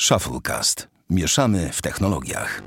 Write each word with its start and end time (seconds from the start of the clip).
Shufflecast. 0.00 0.88
Mieszamy 1.10 1.70
w 1.72 1.82
technologiach. 1.82 2.62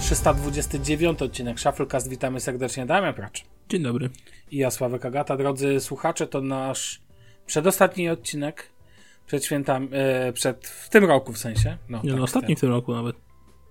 Trzysta 0.00 0.34
dziewiąty 0.80 1.24
odcinek 1.24 1.60
Shufflecast. 1.60 2.08
Witamy 2.08 2.40
serdecznie. 2.40 2.86
Damian 2.86 3.14
Pracz. 3.14 3.44
Dzień 3.68 3.82
dobry. 3.82 4.10
I 4.50 4.56
ja, 4.56 4.70
Sławek 4.70 5.04
Agata. 5.04 5.36
Drodzy 5.36 5.80
słuchacze, 5.80 6.26
to 6.26 6.40
nasz 6.40 7.00
przedostatni 7.46 8.08
odcinek 8.08 8.70
przed 9.26 9.44
świętami, 9.44 9.88
e, 9.92 10.32
przed, 10.32 10.66
w 10.66 10.88
tym 10.88 11.04
roku 11.04 11.32
w 11.32 11.38
sensie. 11.38 11.78
No, 11.88 12.00
nie, 12.04 12.10
tak, 12.10 12.18
no 12.18 12.24
ostatni 12.24 12.48
ten. 12.48 12.56
w 12.56 12.60
tym 12.60 12.70
roku 12.70 12.94
nawet. 12.94 13.29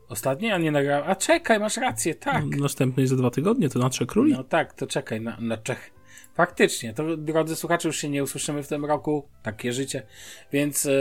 Ostatni, 0.10 0.52
a 0.52 0.58
nie 0.58 0.72
nagrałem. 0.72 1.10
A 1.10 1.16
czekaj, 1.16 1.60
masz 1.60 1.78
rację, 1.78 2.16
tak. 2.16 2.44
No, 2.52 2.58
następny 2.64 3.08
za 3.08 3.16
dwa 3.16 3.30
tygodnie, 3.30 3.70
to 3.70 3.80
na 3.80 3.90
Trzech 3.90 4.08
Króli. 4.08 4.34
No 4.34 4.44
tak, 4.44 4.74
to 4.74 4.88
czekaj, 4.88 5.22
na, 5.22 5.38
na 5.40 5.58
Czech. 5.58 5.92
Faktycznie, 6.34 6.94
to 6.94 7.18
drodzy 7.18 7.56
słuchacze, 7.56 7.88
już 7.88 7.98
się 7.98 8.10
nie 8.10 8.24
usłyszymy 8.24 8.64
w 8.64 8.68
tym 8.68 8.86
roku. 8.86 9.28
Takie 9.44 9.74
życie. 9.74 10.04
Więc 10.52 10.86
e, 10.86 10.92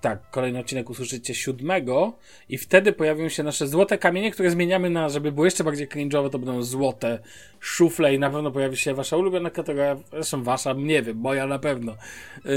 tak, 0.00 0.30
kolejny 0.30 0.58
odcinek 0.58 0.90
usłyszycie 0.90 1.34
siódmego 1.34 2.18
i 2.48 2.58
wtedy 2.58 2.92
pojawią 2.92 3.28
się 3.28 3.42
nasze 3.42 3.66
złote 3.66 3.98
kamienie, 3.98 4.30
które 4.30 4.50
zmieniamy 4.50 4.90
na, 4.90 5.08
żeby 5.08 5.32
było 5.32 5.44
jeszcze 5.44 5.64
bardziej 5.64 5.88
cringe'owe, 5.88 6.30
to 6.30 6.38
będą 6.38 6.62
złote 6.62 7.18
szufle 7.60 8.14
i 8.14 8.18
na 8.18 8.30
pewno 8.30 8.50
pojawi 8.50 8.76
się 8.76 8.94
wasza 8.94 9.16
ulubiona 9.16 9.50
kategoria, 9.50 9.96
zresztą 10.12 10.42
wasza, 10.42 10.72
nie 10.72 11.02
wiem, 11.02 11.16
moja 11.16 11.46
na 11.46 11.58
pewno. 11.58 11.96
Yy, 12.44 12.50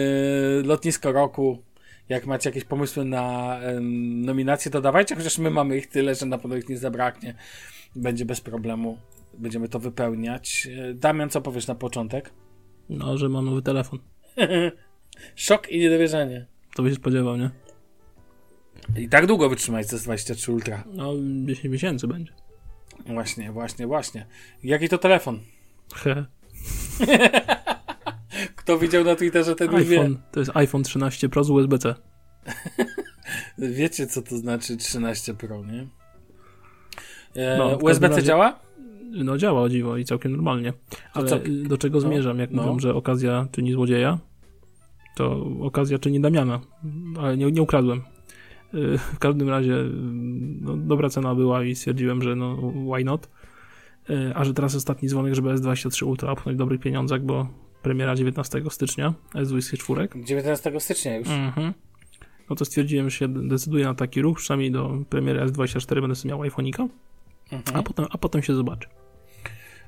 lotnisko 0.65 1.11
roku, 1.11 1.63
jak 2.09 2.25
macie 2.25 2.49
jakieś 2.49 2.63
pomysły 2.63 3.05
na 3.05 3.57
nominacje, 4.25 4.71
to 4.71 4.81
dawajcie, 4.81 5.15
chociaż 5.15 5.37
my 5.37 5.49
mamy 5.49 5.77
ich 5.77 5.87
tyle, 5.87 6.15
że 6.15 6.25
na 6.25 6.37
pewno 6.37 6.57
ich 6.57 6.69
nie 6.69 6.77
zabraknie. 6.77 7.35
Będzie 7.95 8.25
bez 8.25 8.41
problemu. 8.41 8.97
Będziemy 9.33 9.69
to 9.69 9.79
wypełniać. 9.79 10.67
E, 10.77 10.93
Damian, 10.93 11.29
co 11.29 11.41
powiesz 11.41 11.67
na 11.67 11.75
początek? 11.75 12.33
No, 12.89 13.17
że 13.17 13.29
mam 13.29 13.45
nowy 13.45 13.61
telefon. 13.61 13.99
Szok 15.35 15.71
i 15.71 15.79
niedowierzanie. 15.79 16.45
To 16.75 16.83
byś 16.83 16.91
się 16.91 16.99
spodziewał, 16.99 17.37
nie? 17.37 17.49
I 18.97 19.09
tak 19.09 19.25
długo 19.25 19.49
wytrzymać 19.49 19.87
z 19.87 20.03
23 20.03 20.51
Ultra. 20.51 20.83
No, 20.93 21.13
10 21.45 21.63
miesięcy 21.63 22.07
będzie. 22.07 22.33
Właśnie, 23.05 23.51
właśnie, 23.51 23.87
właśnie. 23.87 24.25
Jaki 24.63 24.89
to 24.89 24.97
telefon? 24.97 25.39
Kto 28.69 28.79
widział 28.79 29.03
na 29.03 29.15
Twitterze 29.15 29.55
ten 29.55 29.75
iPhone, 29.75 30.17
To 30.31 30.39
jest 30.39 30.51
iPhone 30.53 30.83
13 30.83 31.29
Pro 31.29 31.43
z 31.43 31.49
USB-C. 31.49 31.95
Wiecie, 33.57 34.07
co 34.07 34.21
to 34.21 34.37
znaczy 34.37 34.77
13 34.77 35.33
Pro, 35.33 35.65
nie? 35.65 35.87
E, 37.35 37.57
no, 37.57 37.77
USB-C 37.77 38.15
razie, 38.15 38.27
działa? 38.27 38.59
No 39.11 39.37
działa 39.37 39.61
o 39.61 39.69
dziwo 39.69 39.97
i 39.97 40.05
całkiem 40.05 40.31
normalnie. 40.31 40.73
Ale 41.13 41.27
co? 41.27 41.39
do 41.63 41.77
czego 41.77 41.97
no, 41.97 42.01
zmierzam? 42.01 42.39
Jak 42.39 42.51
no. 42.51 42.61
mówią, 42.61 42.79
że 42.79 42.93
okazja 42.93 43.47
czyni 43.51 43.71
złodzieja, 43.71 44.19
to 45.15 45.45
okazja 45.61 45.99
czyni 45.99 46.21
Damiana. 46.21 46.59
Ale 47.19 47.37
nie, 47.37 47.51
nie 47.51 47.61
ukradłem. 47.61 48.01
E, 48.73 48.97
w 48.97 49.19
każdym 49.19 49.49
razie 49.49 49.75
no, 50.61 50.77
dobra 50.77 51.09
cena 51.09 51.35
była 51.35 51.63
i 51.63 51.75
stwierdziłem, 51.75 52.21
że 52.21 52.35
no 52.35 52.57
why 52.95 53.03
not. 53.03 53.29
E, 54.09 54.33
a 54.35 54.45
że 54.45 54.53
teraz 54.53 54.75
ostatni 54.75 55.09
dzwonek, 55.09 55.35
żeby 55.35 55.49
S23 55.49 56.05
Ultra 56.05 56.31
opchnąć 56.31 56.55
w 56.55 56.59
dobrych 56.59 56.79
pieniądzach, 56.79 57.21
bo 57.21 57.68
Premiera 57.81 58.15
19 58.15 58.61
stycznia 58.69 59.13
S24. 59.33 60.23
19 60.23 60.79
stycznia 60.79 61.17
już. 61.17 61.27
Mhm. 61.27 61.73
No 62.49 62.55
to 62.55 62.65
stwierdziłem, 62.65 63.09
że 63.09 63.17
się 63.17 63.27
decyduję 63.27 63.85
na 63.85 63.93
taki 63.93 64.21
ruch, 64.21 64.37
przynajmniej 64.37 64.71
do 64.71 64.97
premiery 65.09 65.39
S24 65.45 66.01
będę 66.01 66.15
sobie 66.15 66.29
miał 66.29 66.39
iPhone'ika, 66.41 66.87
mhm. 67.51 67.77
a, 67.77 67.83
potem, 67.83 68.05
a 68.09 68.17
potem 68.17 68.43
się 68.43 68.55
zobaczy. 68.55 68.89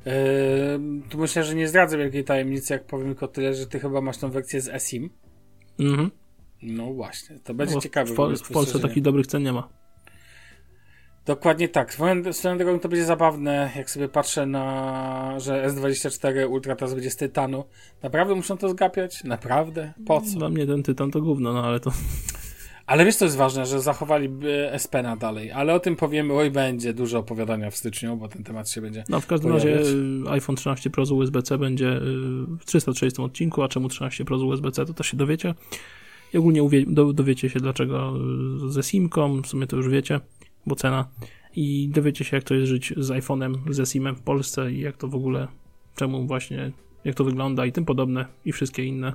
Yy, 0.06 0.12
tu 1.10 1.18
myślę, 1.18 1.44
że 1.44 1.56
nie 1.56 1.68
zdradzę 1.68 1.98
wielkiej 1.98 2.24
tajemnicy, 2.24 2.74
jak 2.74 2.86
powiem 2.86 3.08
tylko 3.08 3.28
tyle, 3.28 3.54
że 3.54 3.68
ty 3.68 3.80
chyba 3.80 4.02
masz 4.02 4.18
tą 4.18 4.32
wersję 4.32 4.62
z 4.62 4.68
eSIM. 4.68 5.10
Mhm. 5.80 6.12
No 6.62 6.94
właśnie, 6.94 7.40
to 7.40 7.54
będzie 7.54 7.76
no, 7.76 7.82
ciekawe. 7.82 8.14
W, 8.14 8.40
w 8.44 8.52
Polsce 8.52 8.80
takich 8.80 9.04
dobrych 9.04 9.28
cen 9.28 9.44
nie 9.44 9.54
ma. 9.54 9.81
Dokładnie 11.26 11.70
tak. 11.70 11.94
Swoją, 11.94 12.34
swoją 12.34 12.58
drogą 12.58 12.80
to 12.80 12.90
będzie 12.90 13.06
zabawne, 13.06 13.72
jak 13.76 13.90
sobie 13.90 14.10
patrzę 14.10 14.46
na, 14.46 15.40
że 15.40 15.68
S24 15.70 16.50
Ultra 16.50 16.76
teraz 16.76 16.94
będzie 16.94 17.12
z 17.12 17.16
tytanu. 17.16 17.64
Naprawdę 18.04 18.36
muszą 18.36 18.58
to 18.58 18.70
zgapiać? 18.70 19.24
Naprawdę? 19.24 19.94
Po 20.06 20.22
co? 20.22 20.40
Dla 20.40 20.50
mnie 20.50 20.68
ten 20.68 20.84
tytan 20.84 21.12
to 21.12 21.22
gówno, 21.22 21.54
no 21.54 21.64
ale 21.64 21.80
to... 21.80 21.92
Ale 22.86 23.06
wiesz, 23.06 23.16
co 23.16 23.26
jest 23.26 23.38
ważne, 23.38 23.66
że 23.66 23.82
zachowali 23.82 24.30
SP 24.84 24.94
na 25.04 25.16
dalej, 25.16 25.52
ale 25.52 25.74
o 25.74 25.80
tym 25.80 25.96
powiemy, 25.96 26.34
oj, 26.34 26.52
będzie 26.52 26.94
dużo 26.94 27.20
opowiadania 27.20 27.70
w 27.72 27.76
styczniu, 27.76 28.18
bo 28.18 28.28
ten 28.28 28.44
temat 28.44 28.70
się 28.70 28.82
będzie 28.82 29.04
No, 29.10 29.20
w 29.22 29.28
każdym 29.28 29.52
pojawiać. 29.52 29.78
razie 29.78 29.96
iPhone 30.30 30.56
13 30.56 30.90
Pro 30.90 31.06
z 31.06 31.12
USB-C 31.12 31.58
będzie 31.58 31.88
y, 31.88 32.00
w 32.60 32.66
330 32.66 33.22
odcinku, 33.22 33.64
a 33.64 33.68
czemu 33.68 33.90
13 33.90 34.26
Pro 34.26 34.38
z 34.38 34.44
USB-C, 34.44 34.86
to 34.86 34.94
też 34.94 35.08
się 35.08 35.18
dowiecie. 35.18 35.54
I 36.34 36.38
ogólnie 36.38 36.70
dowiecie 37.14 37.50
się, 37.50 37.60
dlaczego 37.60 38.14
y, 38.68 38.72
ze 38.72 38.84
SIM-ką, 38.84 39.42
w 39.42 39.48
sumie 39.48 39.68
to 39.68 39.76
już 39.76 39.90
wiecie 39.90 40.20
bo 40.66 40.76
cena. 40.76 41.08
I 41.56 41.90
dowiecie 41.94 42.26
się, 42.26 42.38
jak 42.38 42.44
to 42.44 42.54
jest 42.54 42.68
żyć 42.68 42.94
z 42.98 43.10
iPhone'em, 43.10 43.56
ze 43.70 43.86
SIM-em 43.86 44.16
w 44.16 44.22
Polsce 44.22 44.72
i 44.72 44.80
jak 44.80 44.98
to 44.98 45.08
w 45.08 45.16
ogóle, 45.16 45.48
czemu 45.96 46.28
właśnie, 46.28 46.72
jak 47.04 47.16
to 47.16 47.24
wygląda 47.24 47.66
i 47.66 47.72
tym 47.72 47.86
podobne 47.86 48.26
i 48.46 48.52
wszystkie 48.52 48.84
inne. 48.84 49.14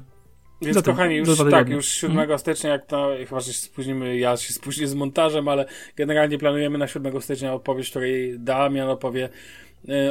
Więc 0.63 0.75
Zatem, 0.75 0.95
kochani, 0.95 1.15
już 1.15 1.39
tak, 1.51 1.69
już 1.69 1.89
7 1.89 2.17
hmm. 2.17 2.39
stycznia, 2.39 2.71
jak 2.71 2.87
to, 2.87 3.11
chyba 3.29 3.41
że 3.41 3.53
się 3.53 3.61
spóźnimy, 3.61 4.19
ja 4.19 4.37
się 4.37 4.53
spóźnię 4.53 4.89
z 4.89 4.95
montażem, 4.95 5.49
ale 5.49 5.67
generalnie 5.97 6.39
planujemy 6.39 6.79
na 6.79 6.87
7 6.87 7.21
stycznia 7.21 7.53
opowieść, 7.53 7.91
której 7.91 8.39
Damian 8.39 8.89
opowie 8.89 9.29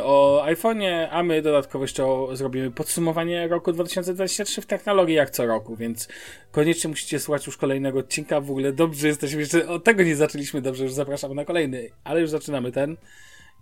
o 0.04 0.44
iPhone'ie, 0.46 1.08
a 1.12 1.24
my 1.24 1.42
dodatkowo 1.42 1.84
jeszcze 1.84 2.06
zrobimy 2.34 2.72
podsumowanie 2.72 3.48
roku 3.48 3.72
2023 3.72 4.62
w 4.62 4.66
technologii 4.66 5.16
jak 5.16 5.30
co 5.30 5.46
roku, 5.46 5.76
więc 5.76 6.08
koniecznie 6.52 6.90
musicie 6.90 7.20
słuchać 7.20 7.48
już 7.48 7.58
kolejnego 7.58 8.00
odcinka. 8.00 8.42
W 8.42 8.52
ogóle 8.52 8.74
dobrze 8.74 9.08
jesteśmy 9.08 9.40
jeszcze, 9.40 9.68
od 9.68 9.84
tego 9.84 10.04
nie 10.04 10.16
zaczęliśmy 10.16 10.62
dobrze, 10.62 10.84
już 10.84 10.94
zapraszamy 10.94 11.36
na 11.36 11.46
kolejny, 11.46 11.90
ale 12.04 12.22
już 12.22 12.30
zaczynamy 12.30 12.72
ten. 12.72 12.98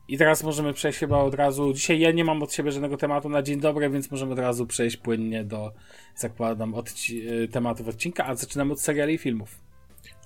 I 0.08 0.18
teraz 0.18 0.44
możemy 0.44 0.74
przejść 0.74 1.00
chyba 1.00 1.18
od 1.18 1.34
razu. 1.34 1.74
Dzisiaj 1.74 2.00
ja 2.00 2.12
nie 2.12 2.24
mam 2.24 2.44
od 2.44 2.54
siebie 2.54 2.72
żadnego 2.72 2.98
tematu 2.98 3.30
na 3.30 3.42
dzień 3.42 3.60
dobry, 3.60 3.90
więc 3.90 4.12
możemy 4.12 4.34
od 4.34 4.40
razu 4.40 4.68
przejść 4.68 4.98
płynnie 4.98 5.44
do, 5.44 5.72
zakładam, 6.16 6.74
od, 6.74 6.90
y, 7.10 7.48
tematów 7.48 7.88
odcinka, 7.88 8.26
a 8.26 8.36
zaczynamy 8.36 8.74
od 8.74 8.82
seriali 8.82 9.14
i 9.14 9.18
filmów. 9.18 9.60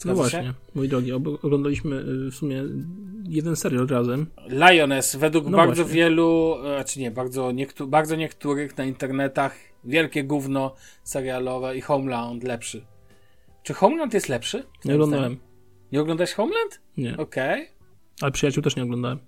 No 0.05 0.15
właśnie, 0.15 0.43
się? 0.43 0.53
mój 0.75 0.89
drogi, 0.89 1.11
oglądaliśmy 1.13 1.95
y, 1.95 2.31
w 2.31 2.35
sumie 2.35 2.63
jeden 3.29 3.55
serial 3.55 3.87
razem. 3.87 4.25
Lioness, 4.47 5.15
według 5.15 5.45
no 5.45 5.57
bardzo 5.57 5.83
właśnie. 5.83 5.95
wielu, 5.95 6.55
e, 6.65 6.75
znaczy 6.75 6.99
nie, 6.99 7.11
bardzo, 7.11 7.51
niektó 7.51 7.87
bardzo 7.87 8.15
niektórych 8.15 8.77
na 8.77 8.85
internetach, 8.85 9.55
wielkie 9.83 10.23
gówno 10.23 10.75
serialowe 11.03 11.77
i 11.77 11.81
Homeland 11.81 12.43
lepszy. 12.43 12.85
Czy 13.63 13.73
Homeland 13.73 14.13
jest 14.13 14.29
lepszy? 14.29 14.63
Nie 14.85 14.93
oglądałem. 14.93 15.37
Nie 15.91 16.01
oglądałeś 16.01 16.33
Homeland? 16.33 16.81
Nie. 16.97 17.17
Okej. 17.17 17.61
Okay. 17.61 17.77
Ale 18.21 18.31
Przyjaciół 18.31 18.63
też 18.63 18.75
nie 18.75 18.83
oglądałem. 18.83 19.19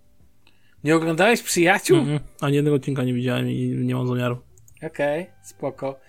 Nie 0.84 0.96
oglądałeś 0.96 1.42
Przyjaciół? 1.42 1.98
Mm 1.98 2.18
-hmm. 2.18 2.22
Ani 2.42 2.56
jednego 2.56 2.76
odcinka 2.76 3.04
nie 3.04 3.14
widziałem 3.14 3.50
i 3.50 3.68
nie 3.68 3.96
mam 3.96 4.08
zamiaru. 4.08 4.38
Okej, 4.78 5.22
okay, 5.22 5.34
spoko. 5.44 6.00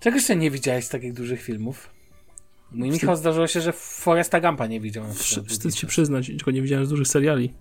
Czego 0.00 0.16
jeszcze 0.16 0.36
nie 0.36 0.50
widziałeś 0.50 0.84
z 0.84 0.88
takich 0.88 1.12
dużych 1.12 1.42
filmów? 1.42 1.90
Mój 2.72 2.88
no 2.88 2.94
Michał 2.94 3.16
zdarzyło 3.16 3.46
się, 3.46 3.60
że 3.60 3.72
Foresta 3.72 4.40
Gampa 4.40 4.66
nie 4.66 4.80
widział. 4.80 5.04
Wstyd 5.46 5.76
się 5.76 5.86
przyznać, 5.86 6.26
tylko 6.26 6.50
nie 6.50 6.62
widziałem 6.62 6.86
z 6.86 6.88
dużych 6.88 7.08
seriali. 7.08 7.52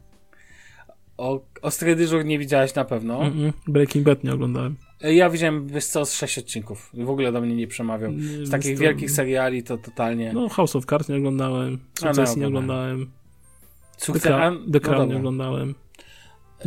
O, 1.18 1.46
Ostry 1.62 1.96
dyżur 1.96 2.26
nie 2.26 2.40
widziałeś 2.40 2.76
na 2.76 2.86
pewno. 2.86 3.22
Mm 3.22 3.34
-mm. 3.34 3.54
Breaking 3.68 4.06
Bad 4.06 4.24
nie 4.24 4.34
oglądałem. 4.34 4.76
E, 5.02 5.14
ja 5.14 5.30
widziałem, 5.30 5.68
wiesz 5.68 5.86
co, 5.86 6.06
z 6.06 6.14
sześć 6.14 6.38
odcinków. 6.38 6.90
W 6.94 7.10
ogóle 7.10 7.32
do 7.32 7.42
mnie 7.42 7.56
nie 7.56 7.68
przemawiał. 7.68 8.12
Z 8.44 8.52
takich 8.52 8.78
to... 8.78 8.82
wielkich 8.82 9.12
seriali 9.12 9.64
to 9.64 9.78
totalnie... 9.78 10.34
No, 10.34 10.50
House 10.50 10.76
of 10.76 10.86
Cards 10.86 11.10
nie 11.10 11.16
oglądałem. 11.16 11.80
Success 12.00 12.38
nie 12.38 12.48
oglądałem. 12.48 13.12
Sukces... 13.98 14.24
The, 14.24 14.30
Crown, 14.30 14.72
The 14.72 14.92
no 14.92 15.06
nie 15.06 15.18
oglądałem. 15.18 15.76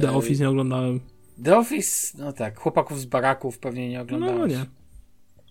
The 0.01 0.09
e, 0.09 0.13
Office 0.13 0.43
nie 0.43 0.49
oglądałem. 0.49 1.01
The 1.45 1.59
Office, 1.59 2.19
no 2.19 2.33
tak. 2.33 2.59
Chłopaków 2.59 3.01
z 3.01 3.05
baraków 3.05 3.59
pewnie 3.59 3.89
nie 3.89 4.01
oglądałem. 4.01 4.35
No, 4.35 4.41
no 4.41 4.47
nie. 4.47 4.82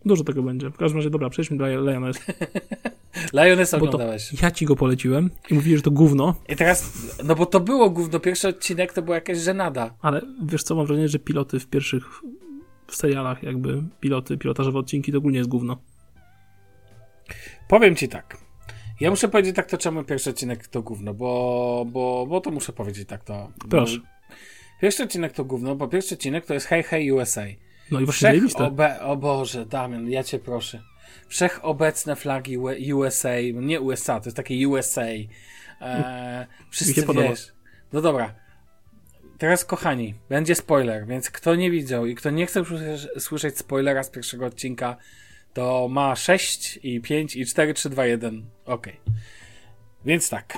Dużo 0.05 0.23
tego 0.23 0.43
będzie. 0.43 0.69
W 0.69 0.77
każdym 0.77 0.97
razie, 0.97 1.09
dobra, 1.09 1.29
przejdźmy 1.29 1.57
do 1.57 1.67
Lioness. 1.67 2.19
Lioness 3.33 3.73
oglądałeś. 3.73 4.41
Ja 4.41 4.51
ci 4.51 4.65
go 4.65 4.75
poleciłem 4.75 5.29
i 5.49 5.53
mówili, 5.53 5.77
że 5.77 5.83
to 5.83 5.91
gówno. 5.91 6.35
I 6.49 6.55
teraz, 6.55 6.93
no 7.23 7.35
bo 7.35 7.45
to 7.45 7.59
było 7.59 7.89
gówno. 7.89 8.19
Pierwszy 8.19 8.47
odcinek 8.47 8.93
to 8.93 9.01
była 9.01 9.15
jakaś 9.15 9.37
żenada. 9.37 9.93
Ale 10.01 10.21
wiesz 10.43 10.63
co, 10.63 10.75
mam 10.75 10.85
wrażenie, 10.85 11.07
że 11.07 11.19
piloty 11.19 11.59
w 11.59 11.67
pierwszych 11.67 12.03
w 12.87 12.95
serialach 12.95 13.43
jakby, 13.43 13.83
piloty, 13.99 14.37
pilotażowe 14.37 14.79
odcinki 14.79 15.11
to 15.11 15.17
ogólnie 15.17 15.37
jest 15.37 15.49
gówno. 15.49 15.77
Powiem 17.67 17.95
ci 17.95 18.09
tak. 18.09 18.37
Ja 18.99 19.09
muszę 19.09 19.27
powiedzieć 19.27 19.55
tak 19.55 19.69
to, 19.69 19.77
czemu 19.77 20.03
pierwszy 20.03 20.29
odcinek 20.29 20.67
to 20.67 20.81
gówno, 20.81 21.13
bo, 21.13 21.85
bo, 21.91 22.25
bo 22.29 22.41
to 22.41 22.51
muszę 22.51 22.73
powiedzieć 22.73 23.07
tak 23.07 23.23
to. 23.23 23.51
Proszę. 23.69 23.99
Pierwszy 24.81 25.03
odcinek 25.03 25.33
to 25.33 25.45
gówno, 25.45 25.75
bo 25.75 25.87
pierwszy 25.87 26.15
odcinek 26.15 26.45
to 26.45 26.53
jest 26.53 26.65
Hey 26.65 26.83
Hey 26.83 27.13
USA. 27.13 27.41
No 27.91 27.99
i 27.99 28.05
właśnie 28.05 28.31
Wszech 28.31 28.43
obe- 28.55 28.99
O 29.01 29.17
Boże, 29.17 29.65
Damian, 29.65 30.09
ja 30.09 30.23
cię 30.23 30.39
proszę. 30.39 30.81
Wszechobecne 31.27 32.15
flagi 32.15 32.57
USA, 32.93 33.29
nie 33.53 33.81
USA, 33.81 34.19
to 34.19 34.25
jest 34.25 34.37
takie 34.37 34.67
USA. 34.67 35.05
E, 35.81 36.47
wszyscy 36.69 37.05
wiesz. 37.13 37.51
No 37.93 38.01
dobra. 38.01 38.35
teraz 39.37 39.65
kochani, 39.65 40.15
będzie 40.29 40.55
spoiler, 40.55 41.07
więc 41.07 41.31
kto 41.31 41.55
nie 41.55 41.71
widział 41.71 42.05
i 42.05 42.15
kto 42.15 42.29
nie 42.29 42.45
chce 42.45 42.63
słyszeć 43.19 43.57
spoilera 43.57 44.03
z 44.03 44.09
pierwszego 44.09 44.45
odcinka, 44.45 44.97
to 45.53 45.87
ma 45.87 46.15
6 46.15 46.79
i 46.83 47.01
5 47.01 47.35
i 47.35 47.45
4, 47.45 47.73
3, 47.73 47.89
2, 47.89 48.05
1. 48.05 48.45
Ok. 48.65 48.87
Więc 50.05 50.29
tak, 50.29 50.57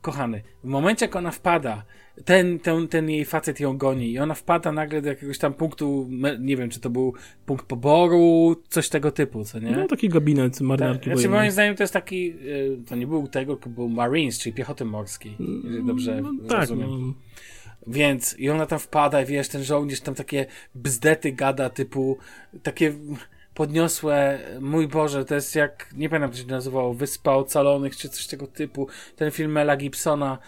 kochany, 0.00 0.42
w 0.64 0.66
momencie 0.68 1.06
jak 1.06 1.16
ona 1.16 1.30
wpada, 1.30 1.84
ten, 2.24 2.58
ten, 2.58 2.88
ten 2.88 3.10
jej 3.10 3.24
facet 3.24 3.60
ją 3.60 3.78
goni 3.78 4.12
i 4.12 4.18
ona 4.18 4.34
wpada 4.34 4.72
nagle 4.72 5.02
do 5.02 5.08
jakiegoś 5.08 5.38
tam 5.38 5.54
punktu, 5.54 6.08
nie 6.38 6.56
wiem, 6.56 6.70
czy 6.70 6.80
to 6.80 6.90
był 6.90 7.14
punkt 7.46 7.66
poboru, 7.66 8.56
coś 8.68 8.88
tego 8.88 9.10
typu, 9.10 9.44
co 9.44 9.58
nie? 9.58 9.70
No, 9.70 9.86
taki 9.86 10.08
gabinet 10.08 10.60
marynarki 10.60 11.10
Ta, 11.10 11.16
znaczy, 11.16 11.28
moim 11.28 11.50
zdaniem 11.50 11.76
to 11.76 11.82
jest 11.82 11.92
taki, 11.92 12.30
y, 12.30 12.78
to 12.88 12.96
nie 12.96 13.06
był 13.06 13.28
tego, 13.28 13.56
tylko 13.56 13.70
był 13.70 13.88
Marines, 13.88 14.38
czyli 14.38 14.52
piechoty 14.52 14.84
morskiej, 14.84 15.36
jeżeli 15.64 15.86
dobrze 15.86 16.20
no, 16.20 16.32
tak, 16.48 16.60
rozumiem. 16.60 16.90
No. 16.90 17.14
Więc 17.86 18.38
i 18.38 18.50
ona 18.50 18.66
tam 18.66 18.78
wpada 18.78 19.22
i 19.22 19.26
wiesz, 19.26 19.48
ten 19.48 19.64
żołnierz 19.64 20.00
tam 20.00 20.14
takie 20.14 20.46
bzdety 20.74 21.32
gada 21.32 21.70
typu, 21.70 22.18
takie 22.62 22.94
podniosłe, 23.58 24.38
mój 24.60 24.88
Boże, 24.88 25.24
to 25.24 25.34
jest 25.34 25.54
jak, 25.54 25.90
nie 25.96 26.08
pamiętam, 26.08 26.30
jak 26.30 26.40
się 26.40 26.46
nazywało, 26.46 26.94
Wyspa 26.94 27.32
Ocalonych, 27.32 27.96
czy 27.96 28.08
coś 28.08 28.26
tego 28.26 28.46
typu, 28.46 28.88
ten 29.16 29.30
film 29.30 29.52
Mela 29.52 29.76
Gibsona, 29.76 30.38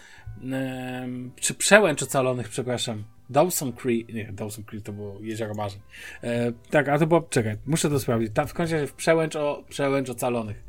czy 1.35 1.53
Przełęcz 1.53 2.03
Ocalonych, 2.03 2.49
przepraszam, 2.49 3.03
Dawson 3.29 3.73
Creek, 3.73 4.13
nie, 4.13 4.31
Dawson 4.31 4.63
Creek 4.63 4.83
to 4.83 4.93
było 4.93 5.17
Jezioro 5.21 5.53
Marzeń. 5.53 5.81
E, 6.23 6.51
tak, 6.69 6.89
a 6.89 6.99
to 6.99 7.07
było, 7.07 7.21
czekaj, 7.21 7.57
muszę 7.65 7.89
to 7.89 7.99
sprawdzić. 7.99 8.31
Tam 8.33 8.47
w 8.47 8.53
końcu 8.53 8.75
w 8.87 8.93
Przełęcz, 8.93 9.35
o, 9.35 9.63
Przełęcz 9.69 10.09
Ocalonych. 10.09 10.63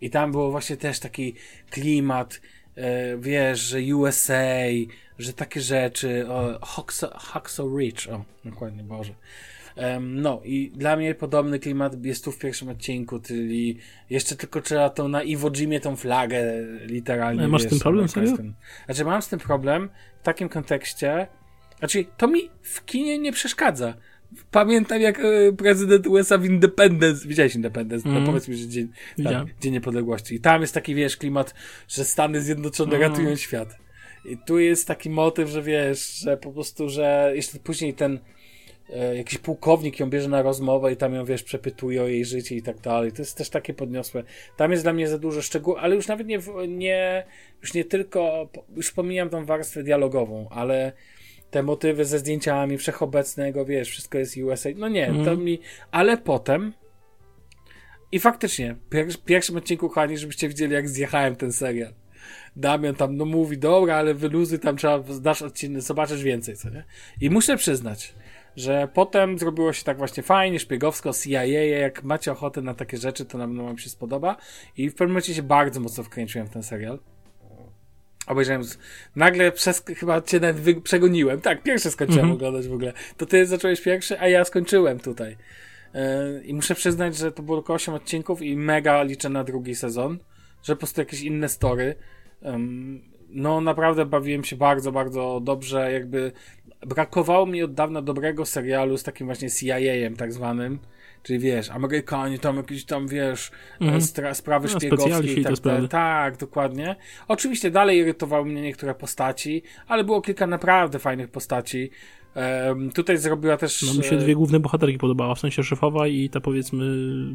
I 0.00 0.10
tam 0.10 0.32
było 0.32 0.50
właśnie 0.50 0.76
też 0.76 1.00
taki 1.00 1.34
klimat, 1.70 2.40
e, 2.74 3.16
wiesz, 3.18 3.60
że 3.60 3.96
USA, 3.96 4.66
że 5.18 5.32
takie 5.32 5.60
rzeczy, 5.60 6.28
o, 6.28 6.66
Hacksaw 7.16 7.66
Ridge, 7.78 8.08
o, 8.08 8.24
dokładnie, 8.44 8.82
Boże. 8.82 9.12
No 10.00 10.40
i 10.44 10.72
dla 10.74 10.96
mnie 10.96 11.14
podobny 11.14 11.58
klimat 11.58 12.04
jest 12.04 12.24
tu 12.24 12.32
w 12.32 12.38
pierwszym 12.38 12.68
odcinku, 12.68 13.20
czyli 13.20 13.78
jeszcze 14.10 14.36
tylko 14.36 14.60
trzeba 14.60 14.90
tą 14.90 15.08
na 15.08 15.22
Iwo 15.22 15.50
Jimie 15.50 15.80
tą 15.80 15.96
flagę 15.96 16.42
literalnie. 16.86 17.40
Ale 17.40 17.48
masz 17.48 17.62
wiesz, 17.62 17.70
z 17.70 17.74
tym 17.74 17.80
problem, 17.80 18.08
serio? 18.08 18.36
Znaczy 18.86 19.04
mam 19.04 19.22
z 19.22 19.28
tym 19.28 19.38
problem 19.38 19.90
w 20.20 20.24
takim 20.24 20.48
kontekście, 20.48 21.26
znaczy 21.78 22.04
to 22.16 22.28
mi 22.28 22.50
w 22.62 22.84
kinie 22.84 23.18
nie 23.18 23.32
przeszkadza. 23.32 23.94
Pamiętam 24.50 25.00
jak 25.00 25.20
e, 25.20 25.52
prezydent 25.52 26.06
USA 26.06 26.38
w 26.38 26.44
Independence, 26.44 27.28
widziałeś 27.28 27.54
Independence, 27.54 28.08
mm. 28.08 28.20
no 28.20 28.26
powiedz 28.26 28.48
mi, 28.48 28.56
że 28.56 28.68
dzień, 28.68 28.88
tak, 29.24 29.46
dzień 29.60 29.72
Niepodległości. 29.72 30.34
I 30.34 30.40
tam 30.40 30.60
jest 30.60 30.74
taki, 30.74 30.94
wiesz, 30.94 31.16
klimat, 31.16 31.54
że 31.88 32.04
Stany 32.04 32.40
Zjednoczone 32.40 32.96
mm. 32.96 33.10
ratują 33.10 33.36
świat. 33.36 33.76
I 34.24 34.38
tu 34.38 34.58
jest 34.58 34.88
taki 34.88 35.10
motyw, 35.10 35.48
że 35.48 35.62
wiesz, 35.62 36.12
że 36.12 36.36
po 36.36 36.52
prostu, 36.52 36.88
że 36.88 37.32
jeszcze 37.34 37.58
później 37.58 37.94
ten 37.94 38.14
E, 38.14 38.35
jakiś 39.16 39.38
pułkownik 39.38 40.00
ją 40.00 40.10
bierze 40.10 40.28
na 40.28 40.42
rozmowę 40.42 40.92
i 40.92 40.96
tam 40.96 41.14
ją, 41.14 41.24
wiesz, 41.24 41.42
przepytuje 41.42 42.02
o 42.02 42.06
jej 42.06 42.24
życie 42.24 42.56
i 42.56 42.62
tak 42.62 42.80
dalej. 42.80 43.12
To 43.12 43.22
jest 43.22 43.38
też 43.38 43.50
takie 43.50 43.74
podniosłe. 43.74 44.22
Tam 44.56 44.70
jest 44.70 44.84
dla 44.84 44.92
mnie 44.92 45.08
za 45.08 45.18
dużo 45.18 45.42
szczegółów, 45.42 45.78
ale 45.82 45.94
już 45.94 46.08
nawet 46.08 46.26
nie, 46.26 46.38
nie, 46.68 47.26
już 47.62 47.74
nie 47.74 47.84
tylko, 47.84 48.48
już 48.76 48.92
pomijam 48.92 49.30
tą 49.30 49.44
warstwę 49.44 49.82
dialogową, 49.82 50.48
ale 50.50 50.92
te 51.50 51.62
motywy 51.62 52.04
ze 52.04 52.18
zdjęciami 52.18 52.78
wszechobecnego, 52.78 53.64
wiesz, 53.64 53.90
wszystko 53.90 54.18
jest 54.18 54.36
USA. 54.36 54.68
No 54.76 54.88
nie, 54.88 55.06
mm. 55.06 55.24
to 55.24 55.30
mhm. 55.30 55.44
mi, 55.44 55.60
ale 55.90 56.16
potem 56.16 56.72
i 58.12 58.18
faktycznie, 58.20 58.76
w 58.90 59.18
pierwszym 59.24 59.56
odcinku, 59.56 59.88
kochani, 59.88 60.18
żebyście 60.18 60.48
widzieli, 60.48 60.74
jak 60.74 60.88
zjechałem 60.88 61.36
ten 61.36 61.52
serial. 61.52 61.94
Damian 62.56 62.94
tam, 62.94 63.16
no 63.16 63.24
mówi, 63.24 63.58
dobra, 63.58 63.96
ale 63.96 64.14
wyluzy, 64.14 64.58
tam 64.58 64.76
trzeba, 64.76 64.98
dasz 65.20 65.42
odcinek, 65.42 65.82
zobaczysz 65.82 66.22
więcej, 66.22 66.56
co 66.56 66.70
nie? 66.70 66.84
I 67.20 67.30
muszę 67.30 67.56
przyznać, 67.56 68.14
że 68.56 68.88
potem 68.94 69.38
zrobiło 69.38 69.72
się 69.72 69.84
tak 69.84 69.98
właśnie 69.98 70.22
fajnie, 70.22 70.60
szpiegowsko, 70.60 71.10
CIA, 71.12 71.44
jak 71.44 72.04
macie 72.04 72.32
ochotę 72.32 72.62
na 72.62 72.74
takie 72.74 72.96
rzeczy, 72.96 73.24
to 73.24 73.38
na 73.38 73.46
pewno 73.46 73.64
wam 73.64 73.78
się 73.78 73.90
spodoba 73.90 74.36
i 74.76 74.90
w 74.90 74.94
pewnym 74.94 75.08
momencie 75.08 75.34
się 75.34 75.42
bardzo 75.42 75.80
mocno 75.80 76.04
wkręciłem 76.04 76.46
w 76.46 76.50
ten 76.50 76.62
serial. 76.62 76.98
Obejrzałem, 78.26 78.62
nagle 79.16 79.52
przez, 79.52 79.84
chyba 79.96 80.22
cię 80.22 80.40
nawet 80.40 80.56
wy... 80.56 80.80
przegoniłem, 80.80 81.40
tak, 81.40 81.62
pierwszy 81.62 81.90
skończyłem 81.90 82.24
mm 82.24 82.32
-hmm. 82.32 82.36
oglądać 82.36 82.68
w 82.68 82.72
ogóle. 82.72 82.92
To 83.16 83.26
ty 83.26 83.46
zacząłeś 83.46 83.80
pierwszy, 83.80 84.20
a 84.20 84.28
ja 84.28 84.44
skończyłem 84.44 85.00
tutaj. 85.00 85.36
Yy, 85.94 86.44
I 86.44 86.54
muszę 86.54 86.74
przyznać, 86.74 87.16
że 87.16 87.32
to 87.32 87.42
było 87.42 87.58
tylko 87.58 87.74
8 87.74 87.94
odcinków 87.94 88.42
i 88.42 88.56
mega 88.56 89.02
liczę 89.02 89.28
na 89.28 89.44
drugi 89.44 89.74
sezon, 89.74 90.18
że 90.62 90.76
po 90.76 90.78
prostu 90.78 91.00
jakieś 91.00 91.20
inne 91.20 91.48
story. 91.48 91.94
no 93.28 93.60
naprawdę 93.60 94.06
bawiłem 94.06 94.44
się 94.44 94.56
bardzo, 94.56 94.92
bardzo 94.92 95.40
dobrze, 95.40 95.92
jakby 95.92 96.32
brakowało 96.86 97.46
mi 97.46 97.62
od 97.62 97.74
dawna 97.74 98.02
dobrego 98.02 98.46
serialu 98.46 98.96
z 98.96 99.02
takim 99.02 99.26
właśnie 99.26 99.50
CIA-em 99.50 100.16
tak 100.16 100.32
zwanym. 100.32 100.78
Czyli 101.22 101.38
wiesz, 101.38 101.70
Amerykanie 101.70 102.38
tam 102.38 102.56
jakieś 102.56 102.84
tam, 102.84 103.08
wiesz, 103.08 103.50
mm 103.80 103.98
-hmm. 103.98 104.34
sprawy 104.34 104.68
no, 104.72 104.78
szpiegowskie 104.78 105.40
i 105.40 105.44
tak 105.44 105.54
dalej. 105.54 105.88
Tak, 105.88 106.36
dokładnie. 106.36 106.96
Oczywiście 107.28 107.70
dalej 107.70 107.98
irytowały 107.98 108.44
mnie 108.44 108.62
niektóre 108.62 108.94
postaci, 108.94 109.62
ale 109.88 110.04
było 110.04 110.22
kilka 110.22 110.46
naprawdę 110.46 110.98
fajnych 110.98 111.30
postaci. 111.30 111.90
Um, 112.66 112.90
tutaj 112.90 113.18
zrobiła 113.18 113.56
też... 113.56 113.82
No 113.82 113.94
mi 113.94 114.04
się 114.04 114.16
dwie 114.16 114.34
główne 114.34 114.60
bohaterki 114.60 114.98
podobała, 114.98 115.34
w 115.34 115.40
sensie 115.40 115.62
szefowa 115.62 116.06
i 116.06 116.30
ta 116.30 116.40
powiedzmy 116.40 116.84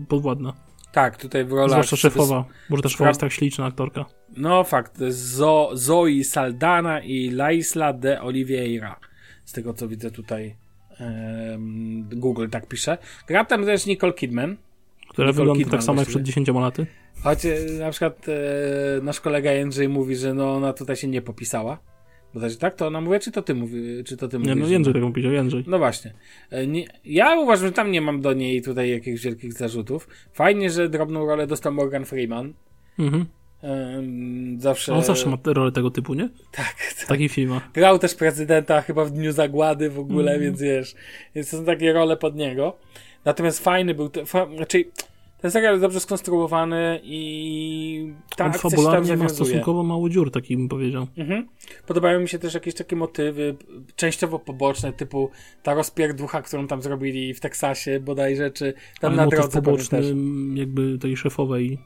podwładna. 0.08 0.54
Tak, 0.92 1.18
tutaj 1.18 1.46
w 1.46 1.52
rolach... 1.52 1.70
Zwłaszcza 1.70 1.96
szefowa, 1.96 2.46
może 2.70 2.84
ta 2.84 2.90
szefowa 2.90 3.10
jest 3.10 3.22
tak 3.22 3.32
śliczna 3.32 3.66
aktorka. 3.66 4.06
No 4.38 4.64
fakt, 4.64 4.98
Zo 5.10 5.70
Zoe 5.74 6.24
Saldana 6.24 7.00
i 7.00 7.30
Laisla 7.30 7.94
de 7.94 8.22
Oliveira 8.22 9.11
z 9.46 9.52
tego 9.52 9.74
co 9.74 9.88
widzę 9.88 10.12
tutaj 10.12 10.56
Google 12.12 12.48
tak 12.50 12.68
pisze. 12.68 12.98
Gra 13.28 13.46
tam 13.46 13.66
też 13.66 13.86
Nicole 13.86 14.14
Kidman. 14.14 14.58
Która 15.10 15.28
Nicole 15.28 15.34
wygląda 15.34 15.64
Kidman 15.64 15.80
tak 15.80 15.84
samo 15.84 16.02
jak 16.02 16.10
przed 16.10 16.24
10 16.24 16.48
laty. 16.48 16.86
Choć 17.24 17.46
e, 17.46 17.56
na 17.80 17.92
przykład 17.92 18.26
e, 18.30 19.02
nasz 19.02 19.20
kolega 19.20 19.52
Jędrzej 19.52 19.90
mówi, 19.90 20.16
że 20.16 20.34
no 20.34 20.56
ona 20.56 20.74
tutaj 20.74 20.96
się 20.96 21.08
nie 21.08 21.22
popisała. 21.22 21.80
Bo 22.34 22.40
też 22.40 22.58
tak 22.58 22.76
to 22.76 22.88
ona 22.88 23.02
mówi, 23.02 23.20
czy 23.20 23.32
to 23.32 23.42
ty 23.42 23.56
mówi, 23.56 24.04
czy 24.06 24.18
to 24.18 24.28
ty 24.28 24.40
mówisz? 24.40 24.56
Nie, 24.56 24.62
no 24.62 24.68
Jędrzej 24.68 24.94
tak 24.94 25.04
powiedział, 25.04 25.32
Jędrzej. 25.32 25.64
No 25.68 25.78
właśnie. 25.78 26.14
E, 26.50 26.68
nie, 26.68 26.86
ja 27.06 27.40
uważam, 27.40 27.68
że 27.68 27.72
tam 27.72 27.92
nie 27.92 28.02
mam 28.02 28.22
do 28.22 28.34
niej 28.34 28.62
tutaj 28.62 28.90
jakichś 28.90 29.24
wielkich 29.24 29.54
zarzutów. 29.54 30.08
Fajnie, 30.34 30.70
że 30.70 30.90
drobną 30.90 31.26
rolę 31.26 31.48
dostał 31.48 31.74
Morgan 31.74 32.06
Freeman. 32.06 32.54
Mhm. 33.00 33.26
Zawsze... 34.58 34.94
On 34.94 35.04
zawsze 35.04 35.30
ma 35.30 35.38
rolę 35.46 35.72
tego 35.72 35.92
typu, 35.92 36.14
nie? 36.14 36.30
Tak. 36.52 36.76
tak. 37.00 37.08
Taki 37.08 37.30
film. 37.30 37.60
Grał 37.74 38.00
też 38.00 38.16
prezydenta 38.16 38.82
chyba 38.82 39.06
w 39.06 39.12
Dniu 39.12 39.32
Zagłady 39.32 39.90
w 39.90 40.00
ogóle, 40.00 40.32
mm. 40.32 40.44
więc 40.44 40.62
wiesz, 40.62 40.96
więc 41.36 41.52
to 41.52 41.58
są 41.58 41.66
takie 41.66 41.94
role 41.94 42.18
pod 42.18 42.36
niego. 42.36 42.78
Natomiast 43.26 43.64
fajny 43.64 43.94
był, 43.94 44.10
to, 44.10 44.26
fa, 44.26 44.48
znaczy 44.56 44.86
ten 45.42 45.52
serial 45.52 45.74
jest 45.74 45.82
dobrze 45.82 46.00
skonstruowany 46.00 47.00
i 47.04 48.14
ta 48.36 48.46
On 48.46 48.54
fabularnie 48.54 49.18
ma 49.18 49.30
stosunkowo 49.30 49.84
mało 49.84 50.10
dziur, 50.10 50.32
taki 50.32 50.58
bym 50.58 50.70
powiedział. 50.70 51.08
Mhm. 51.18 51.48
Podobają 51.88 52.20
mi 52.20 52.30
się 52.30 52.40
też 52.40 52.54
jakieś 52.54 52.74
takie 52.74 52.96
motywy, 52.96 53.56
częściowo 53.96 54.40
poboczne, 54.40 54.94
typu 54.94 55.30
ta 55.64 55.74
rozpierdłucha, 55.74 56.42
którą 56.42 56.68
tam 56.68 56.82
zrobili 56.82 57.34
w 57.34 57.40
Teksasie 57.40 58.00
bodajże, 58.00 58.52
czy 58.52 58.74
tam 59.00 59.14
Ale 59.14 59.22
na 59.22 59.28
drodze. 59.28 59.62
poboczny 59.62 60.02
jakby 60.54 60.98
tej 60.98 61.18
szefowej 61.18 61.80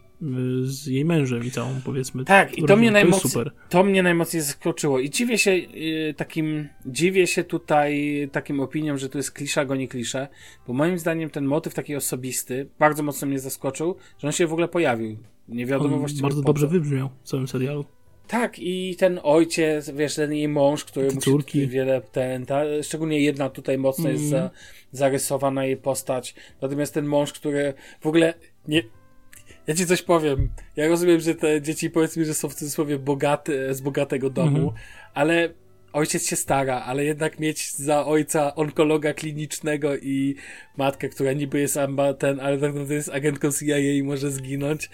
z 0.63 0.87
jej 0.87 1.05
mężem 1.05 1.43
i 1.43 1.51
całą, 1.51 1.69
powiedzmy. 1.85 2.25
Tak, 2.25 2.57
i 2.57 2.63
to 2.63 2.77
mnie, 2.77 2.91
najmocniej, 2.91 3.45
to, 3.45 3.51
to 3.69 3.83
mnie 3.83 4.03
najmocniej 4.03 4.41
zaskoczyło. 4.41 4.99
I 4.99 5.09
dziwię 5.09 5.37
się 5.37 5.55
yy, 5.55 6.13
takim, 6.13 6.67
dziwię 6.85 7.27
się 7.27 7.43
tutaj 7.43 8.29
takim 8.31 8.59
opiniom, 8.59 8.97
że 8.97 9.09
to 9.09 9.17
jest 9.17 9.31
klisza 9.31 9.65
goni 9.65 9.87
klisze, 9.87 10.27
bo 10.67 10.73
moim 10.73 10.99
zdaniem 10.99 11.29
ten 11.29 11.45
motyw 11.45 11.73
taki 11.73 11.95
osobisty 11.95 12.69
bardzo 12.79 13.03
mocno 13.03 13.27
mnie 13.27 13.39
zaskoczył, 13.39 13.95
że 14.17 14.27
on 14.27 14.31
się 14.31 14.47
w 14.47 14.51
ogóle 14.51 14.67
pojawił. 14.67 15.17
Nie 15.49 15.65
wiadomo 15.65 15.93
on 15.93 15.99
właściwie. 15.99 16.21
Bardzo 16.21 16.41
dobrze 16.41 16.67
wybrzmiał 16.67 17.09
w 17.23 17.27
całym 17.27 17.47
serialu. 17.47 17.85
Tak, 18.27 18.59
i 18.59 18.95
ten 18.95 19.19
ojciec, 19.23 19.89
wiesz, 19.89 20.15
ten 20.15 20.33
jej 20.33 20.47
mąż, 20.47 20.85
który 20.85 21.07
Te 21.07 21.67
wiele, 21.67 22.01
ten, 22.01 22.45
ta, 22.45 22.61
szczególnie 22.83 23.19
jedna 23.19 23.49
tutaj 23.49 23.77
mocno 23.77 24.09
mm. 24.09 24.13
jest 24.13 24.29
za, 24.29 24.49
zarysowana 24.91 25.65
jej 25.65 25.77
postać. 25.77 26.35
Natomiast 26.61 26.93
ten 26.93 27.05
mąż, 27.05 27.33
który 27.33 27.73
w 28.01 28.07
ogóle 28.07 28.33
nie, 28.67 28.83
ja 29.67 29.75
ci 29.75 29.85
coś 29.85 30.01
powiem. 30.01 30.49
Ja 30.75 30.87
rozumiem, 30.87 31.19
że 31.19 31.35
te 31.35 31.61
dzieci 31.61 31.89
powiedzmy, 31.89 32.25
że 32.25 32.33
są 32.33 32.49
w 32.49 32.55
cudzysłowie 32.55 32.99
bogate, 32.99 33.73
z 33.73 33.81
bogatego 33.81 34.29
domu, 34.29 34.57
mhm. 34.57 34.73
ale 35.13 35.49
ojciec 35.93 36.27
się 36.27 36.35
stara, 36.35 36.81
ale 36.81 37.05
jednak 37.05 37.39
mieć 37.39 37.73
za 37.73 38.05
ojca 38.05 38.55
onkologa 38.55 39.13
klinicznego 39.13 39.97
i 39.97 40.35
matkę, 40.77 41.09
która 41.09 41.33
niby 41.33 41.59
jest 41.59 41.77
amba 41.77 42.13
ten, 42.13 42.39
ale 42.39 42.57
tak 42.57 42.69
naprawdę 42.69 42.95
jest 42.95 43.09
agentką 43.09 43.51
CIA 43.51 43.77
i 43.77 44.03
może 44.03 44.31
zginąć, 44.31 44.89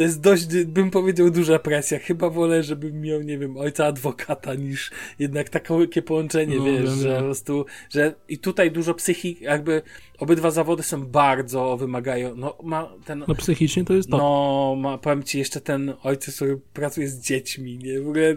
to 0.00 0.04
jest 0.04 0.20
dość, 0.20 0.46
bym 0.64 0.90
powiedział, 0.90 1.30
duża 1.30 1.58
presja. 1.58 1.98
Chyba 1.98 2.30
wolę, 2.30 2.62
żebym 2.62 3.00
miał, 3.00 3.22
nie 3.22 3.38
wiem, 3.38 3.56
ojca 3.56 3.86
adwokata 3.86 4.54
niż 4.54 4.90
jednak 5.18 5.48
takie 5.48 6.02
połączenie, 6.02 6.56
no, 6.56 6.64
wiesz, 6.64 6.90
że 6.90 7.16
po 7.16 7.22
prostu, 7.22 7.66
że 7.90 8.14
i 8.28 8.38
tutaj 8.38 8.70
dużo 8.70 8.94
psychik, 8.94 9.40
jakby 9.40 9.82
obydwa 10.18 10.50
zawody 10.50 10.82
są 10.82 11.06
bardzo, 11.06 11.76
wymagają, 11.76 12.36
no 12.36 12.58
ma 12.62 12.92
ten... 13.04 13.24
No 13.28 13.34
psychicznie 13.34 13.84
to 13.84 13.94
jest 13.94 14.10
to. 14.10 14.16
No, 14.16 14.76
ma, 14.78 14.98
powiem 14.98 15.22
ci, 15.22 15.38
jeszcze 15.38 15.60
ten 15.60 15.94
ojciec, 16.02 16.36
który 16.36 16.60
pracuje 16.72 17.08
z 17.08 17.20
dziećmi, 17.20 17.78
nie, 17.78 18.00
w 18.00 18.08
ogóle 18.08 18.36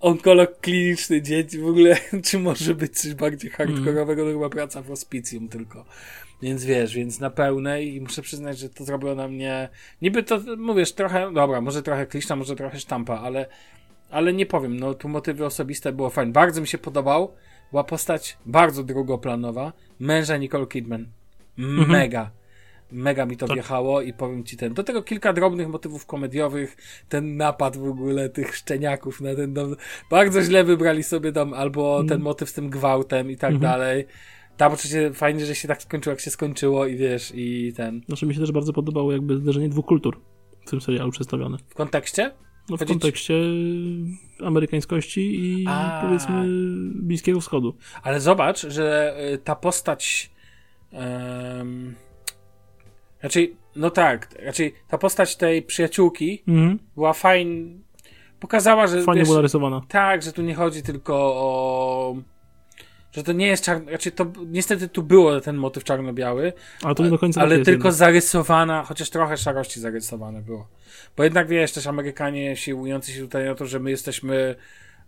onkolog 0.00 0.60
kliniczny 0.60 1.22
dzieci, 1.22 1.58
w 1.58 1.66
ogóle 1.66 1.96
czy 2.26 2.38
może 2.38 2.74
być 2.74 3.00
coś 3.00 3.14
bardziej 3.14 3.50
hardkorowego, 3.50 4.22
mm. 4.22 4.34
to 4.34 4.38
chyba 4.38 4.50
praca 4.50 4.82
w 4.82 4.88
hospicjum 4.88 5.48
tylko. 5.48 5.84
Więc 6.42 6.64
wiesz, 6.64 6.94
więc 6.94 7.20
na 7.20 7.30
pełnej 7.30 7.94
i 7.94 8.00
muszę 8.00 8.22
przyznać, 8.22 8.58
że 8.58 8.68
to 8.68 8.84
zrobiło 8.84 9.14
na 9.14 9.28
mnie, 9.28 9.68
niby 10.02 10.22
to, 10.22 10.40
mówisz, 10.56 10.92
trochę, 10.92 11.32
dobra, 11.32 11.60
może 11.60 11.82
trochę 11.82 12.06
kliszna, 12.06 12.36
może 12.36 12.56
trochę 12.56 12.80
sztampa, 12.80 13.20
ale, 13.20 13.46
ale 14.10 14.32
nie 14.32 14.46
powiem, 14.46 14.80
no 14.80 14.94
tu 14.94 15.08
motywy 15.08 15.46
osobiste 15.46 15.92
było 15.92 16.10
fajne. 16.10 16.32
Bardzo 16.32 16.60
mi 16.60 16.66
się 16.66 16.78
podobał, 16.78 17.34
była 17.70 17.84
postać 17.84 18.38
bardzo 18.46 18.84
drugoplanowa, 18.84 19.72
męża 20.00 20.36
Nicole 20.36 20.66
Kidman. 20.66 21.06
Mhm. 21.58 21.90
Mega 21.90 22.30
mega 22.94 23.26
mi 23.26 23.36
to 23.36 23.46
wjechało 23.46 24.02
i 24.02 24.12
powiem 24.12 24.44
ci 24.44 24.56
ten. 24.56 24.74
Do 24.74 24.84
tego 24.84 25.02
kilka 25.02 25.32
drobnych 25.32 25.68
motywów 25.68 26.06
komediowych, 26.06 26.76
ten 27.08 27.36
napad 27.36 27.76
w 27.76 27.84
ogóle 27.84 28.28
tych 28.28 28.56
szczeniaków 28.56 29.20
na 29.20 29.34
ten 29.34 29.54
dom. 29.54 29.76
Bardzo 30.10 30.42
źle 30.42 30.64
wybrali 30.64 31.02
sobie 31.02 31.32
dom, 31.32 31.54
albo 31.54 31.96
mm. 31.96 32.08
ten 32.08 32.20
motyw 32.20 32.50
z 32.50 32.52
tym 32.52 32.70
gwałtem 32.70 33.30
i 33.30 33.36
tak 33.36 33.54
-hmm. 33.54 33.58
dalej. 33.58 34.06
Tam 34.56 34.72
oczywiście 34.72 35.12
fajnie, 35.12 35.46
że 35.46 35.54
się 35.54 35.68
tak 35.68 35.82
skończyło, 35.82 36.12
jak 36.12 36.20
się 36.20 36.30
skończyło 36.30 36.86
i 36.86 36.96
wiesz, 36.96 37.32
i 37.34 37.72
ten. 37.76 38.02
Znaczy 38.06 38.26
mi 38.26 38.34
się 38.34 38.40
też 38.40 38.52
bardzo 38.52 38.72
podobało 38.72 39.12
jakby 39.12 39.36
zderzenie 39.36 39.68
dwóch 39.68 39.86
kultur 39.86 40.20
w 40.66 40.70
tym 40.70 40.80
serialu 40.80 41.10
przedstawione. 41.10 41.58
W 41.68 41.74
kontekście? 41.74 42.32
No 42.68 42.76
w 42.76 42.78
Chodzić... 42.78 42.94
kontekście 42.94 43.34
amerykańskości 44.44 45.20
i 45.20 45.64
A... 45.68 46.00
powiedzmy 46.04 46.44
Bliskiego 46.94 47.40
Wschodu. 47.40 47.76
Ale 48.02 48.20
zobacz, 48.20 48.66
że 48.66 49.16
y, 49.34 49.38
ta 49.38 49.56
postać 49.56 50.30
um, 50.92 51.94
raczej, 53.22 53.56
no 53.76 53.90
tak, 53.90 54.34
raczej 54.42 54.74
ta 54.88 54.98
postać 54.98 55.36
tej 55.36 55.62
przyjaciółki 55.62 56.42
mm. 56.48 56.78
była 56.94 57.12
fajna, 57.12 57.70
pokazała, 58.40 58.86
że... 58.86 59.02
Fajnie 59.02 59.20
wiesz, 59.20 59.28
była 59.28 59.38
narysowana. 59.38 59.82
Tak, 59.88 60.22
że 60.22 60.32
tu 60.32 60.42
nie 60.42 60.54
chodzi 60.54 60.82
tylko 60.82 61.14
o... 61.16 62.16
Że 63.14 63.22
to 63.22 63.32
nie 63.32 63.46
jest 63.46 63.64
czarno, 63.64 63.90
raczej 63.90 64.12
to, 64.12 64.26
niestety 64.46 64.88
tu 64.88 65.02
było 65.02 65.40
ten 65.40 65.56
motyw 65.56 65.84
czarno-biały. 65.84 66.52
Ale 66.82 66.94
to 66.94 67.02
nie 67.02 67.10
do 67.10 67.18
końca 67.18 67.40
Ale 67.40 67.58
tylko 67.58 67.92
zarysowana, 67.92 68.82
chociaż 68.82 69.10
trochę 69.10 69.36
szarości 69.36 69.80
zarysowane 69.80 70.42
było. 70.42 70.68
Bo 71.16 71.24
jednak 71.24 71.48
wiesz, 71.48 71.72
też 71.72 71.86
Amerykanie 71.86 72.56
siłujący 72.56 73.12
się 73.12 73.20
tutaj 73.20 73.44
na 73.44 73.54
to, 73.54 73.66
że 73.66 73.80
my 73.80 73.90
jesteśmy 73.90 74.54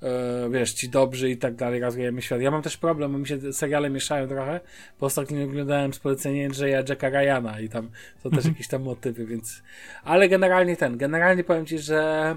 e, 0.03 0.51
wiesz, 0.51 0.73
ci 0.73 0.89
dobrzy 0.89 1.31
i 1.31 1.37
tak 1.37 1.55
dalej, 1.55 1.81
rozwijamy 1.81 2.23
świat. 2.23 2.41
Ja 2.41 2.51
mam 2.51 2.63
też 2.63 2.77
problem, 2.77 3.13
bo 3.13 3.19
mi 3.19 3.27
się 3.27 3.53
seriale 3.53 3.91
mieszają 3.91 4.29
trochę, 4.29 4.61
bo 5.01 5.07
ostatnio 5.07 5.45
oglądałem 5.45 5.95
z 5.95 5.99
polecenia 5.99 6.47
Andrzeja 6.47 6.83
Jacka 6.89 7.09
Ryana 7.09 7.61
i 7.61 7.69
tam 7.69 7.91
są 8.23 8.31
też 8.31 8.39
mhm. 8.39 8.55
jakieś 8.55 8.69
tam 8.69 8.83
motywy, 8.83 9.27
więc... 9.27 9.63
Ale 10.05 10.29
generalnie 10.29 10.77
ten, 10.77 10.99
generalnie 10.99 11.45
powiem 11.45 11.67
ci, 11.67 11.79
że 11.79 12.37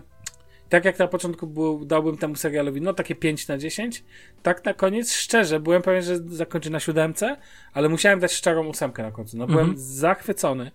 tak 0.69 0.85
jak 0.85 0.99
na 0.99 1.07
początku 1.07 1.47
był, 1.47 1.85
dałbym 1.85 2.17
temu 2.17 2.35
serialowi, 2.35 2.81
no 2.81 2.93
takie 2.93 3.15
5 3.15 3.47
na 3.47 3.57
10, 3.57 4.03
tak 4.43 4.65
na 4.65 4.73
koniec, 4.73 5.13
szczerze, 5.13 5.59
byłem 5.59 5.81
pewien, 5.81 6.01
że 6.01 6.17
zakończy 6.17 6.69
na 6.69 6.79
siódemce, 6.79 7.37
ale 7.73 7.89
musiałem 7.89 8.19
dać 8.19 8.33
szczerą 8.33 8.67
ósemkę 8.67 9.03
na 9.03 9.11
końcu. 9.11 9.37
No 9.37 9.47
byłem 9.47 9.69
mhm. 9.69 9.79
zachwycony. 9.79 10.71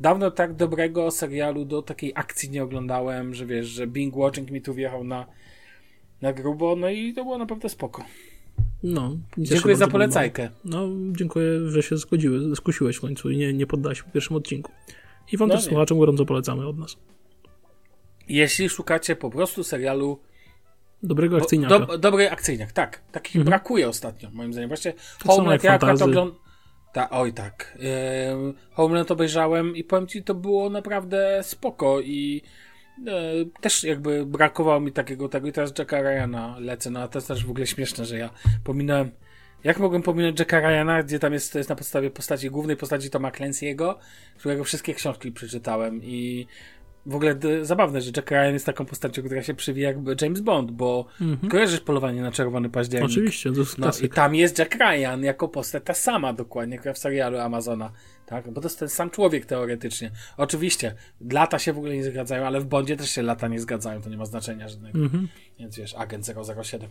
Dawno 0.00 0.30
tak 0.30 0.54
dobrego 0.54 1.10
serialu 1.10 1.64
do 1.64 1.82
takiej 1.82 2.12
akcji 2.14 2.50
nie 2.50 2.62
oglądałem, 2.62 3.34
że 3.34 3.46
wiesz, 3.46 3.66
że 3.66 3.86
Bing 3.86 4.16
Watching 4.16 4.50
mi 4.50 4.62
tu 4.62 4.74
wjechał 4.74 5.04
na 5.04 5.26
na 6.22 6.32
grubo, 6.32 6.76
no 6.76 6.90
i 6.90 7.14
to 7.14 7.24
było 7.24 7.38
naprawdę 7.38 7.68
spoko. 7.68 8.04
No, 8.82 9.16
dziękuję 9.38 9.76
za 9.76 9.88
polecajkę. 9.88 10.50
No, 10.64 10.88
dziękuję, 11.12 11.70
że 11.70 11.82
się 11.82 11.96
zgodziły, 11.96 12.56
skusiłeś 12.56 12.96
w 12.96 13.00
końcu 13.00 13.30
i 13.30 13.36
nie, 13.36 13.52
nie 13.52 13.66
poddałeś 13.66 13.98
w 13.98 14.12
pierwszym 14.12 14.36
odcinku. 14.36 14.72
I 15.32 15.36
wam 15.36 15.48
no 15.48 15.54
też 15.54 15.64
słuchaczom 15.64 15.98
gorąco 15.98 16.26
polecamy 16.26 16.66
od 16.66 16.78
nas. 16.78 16.96
Jeśli 18.30 18.68
szukacie 18.68 19.16
po 19.16 19.30
prostu 19.30 19.64
serialu 19.64 20.20
Dobrego 21.02 21.36
akcyjniaka. 21.36 21.78
Do, 21.78 21.98
dobry 21.98 22.30
akcyjniak, 22.30 22.72
tak. 22.72 23.02
Takich 23.12 23.36
mhm. 23.36 23.44
brakuje 23.44 23.88
ostatnio, 23.88 24.30
moim 24.32 24.52
zdaniem. 24.52 24.68
Właśnie 24.68 24.92
Homeland, 25.26 25.64
ja 25.64 25.72
akurat 25.72 26.02
ogląd... 26.02 26.34
Ta, 26.92 27.10
oj 27.10 27.32
tak. 27.32 27.78
Yy, 27.78 28.54
Homeland 28.72 29.10
obejrzałem 29.10 29.76
i 29.76 29.84
powiem 29.84 30.06
ci, 30.06 30.22
to 30.22 30.34
było 30.34 30.70
naprawdę 30.70 31.40
spoko 31.42 32.00
i 32.00 32.42
E, 33.06 33.60
też 33.60 33.84
jakby 33.84 34.26
brakowało 34.26 34.80
mi 34.80 34.92
takiego 34.92 35.28
tego 35.28 35.48
i 35.48 35.52
teraz 35.52 35.72
Jacka 35.78 36.02
Ryana 36.02 36.56
lecę, 36.58 36.90
no 36.90 37.00
a 37.00 37.08
to 37.08 37.18
jest 37.18 37.28
też 37.28 37.46
w 37.46 37.50
ogóle 37.50 37.66
śmieszne, 37.66 38.04
że 38.04 38.18
ja 38.18 38.30
pominąłem 38.64 39.10
jak 39.64 39.78
mogłem 39.78 40.02
pominąć 40.02 40.38
Jacka 40.38 40.60
Ryana, 40.60 41.02
gdzie 41.02 41.18
tam 41.18 41.32
jest, 41.32 41.52
to 41.52 41.58
jest 41.58 41.70
na 41.70 41.76
podstawie 41.76 42.10
postaci, 42.10 42.50
głównej 42.50 42.76
postaci 42.76 43.10
Toma 43.10 43.30
Clancy'ego, 43.30 43.94
którego 44.38 44.64
wszystkie 44.64 44.94
książki 44.94 45.32
przeczytałem 45.32 46.00
i 46.02 46.46
w 47.06 47.14
ogóle 47.14 47.38
zabawne, 47.62 48.00
że 48.00 48.10
Jack 48.16 48.30
Ryan 48.30 48.52
jest 48.52 48.66
taką 48.66 48.86
postacią, 48.86 49.22
która 49.22 49.42
się 49.42 49.54
przywija 49.54 49.88
jakby 49.88 50.16
James 50.20 50.40
Bond, 50.40 50.70
bo 50.70 51.06
mhm. 51.20 51.50
kojarzysz 51.50 51.80
polowanie 51.80 52.22
na 52.22 52.32
czerwony 52.32 52.70
październik. 52.70 53.10
Oczywiście, 53.10 53.52
to 53.52 53.60
jest 53.60 53.78
no, 53.78 53.90
I 54.02 54.08
tam 54.08 54.34
jest 54.34 54.58
Jack 54.58 54.74
Ryan 54.74 55.24
jako 55.24 55.48
postać 55.48 55.82
ta 55.84 55.94
sama 55.94 56.32
dokładnie, 56.32 56.78
jak 56.84 56.96
w 56.96 56.98
serialu 56.98 57.38
Amazona. 57.38 57.92
Tak? 58.26 58.50
Bo 58.50 58.60
to 58.60 58.66
jest 58.66 58.78
ten 58.78 58.88
sam 58.88 59.10
człowiek 59.10 59.46
teoretycznie. 59.46 60.10
Oczywiście, 60.36 60.94
lata 61.30 61.58
się 61.58 61.72
w 61.72 61.78
ogóle 61.78 61.94
nie 61.94 62.04
zgadzają, 62.04 62.46
ale 62.46 62.60
w 62.60 62.64
Bondzie 62.64 62.96
też 62.96 63.10
się 63.10 63.22
lata 63.22 63.48
nie 63.48 63.60
zgadzają, 63.60 64.02
to 64.02 64.10
nie 64.10 64.16
ma 64.16 64.24
znaczenia 64.24 64.68
żadnego. 64.68 64.98
Mhm. 64.98 65.28
Więc 65.58 65.76
wiesz, 65.76 65.94
agent 65.94 66.26
007. 66.62 66.90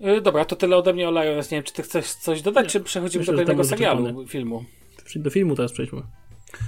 Yy, 0.00 0.20
dobra, 0.20 0.44
to 0.44 0.56
tyle 0.56 0.76
ode 0.76 0.92
mnie 0.92 1.08
o 1.08 1.10
Lioness. 1.10 1.50
Nie 1.50 1.56
wiem, 1.56 1.64
czy 1.64 1.72
ty 1.72 1.82
chcesz 1.82 2.12
coś 2.12 2.42
dodać, 2.42 2.64
nie. 2.64 2.70
czy 2.70 2.80
przechodzimy 2.80 3.20
Myślę, 3.20 3.32
do 3.32 3.36
kolejnego 3.36 3.64
serialu, 3.64 4.26
filmu? 4.26 4.64
Do 5.16 5.30
filmu 5.30 5.54
teraz 5.54 5.72
przejdźmy. 5.72 6.02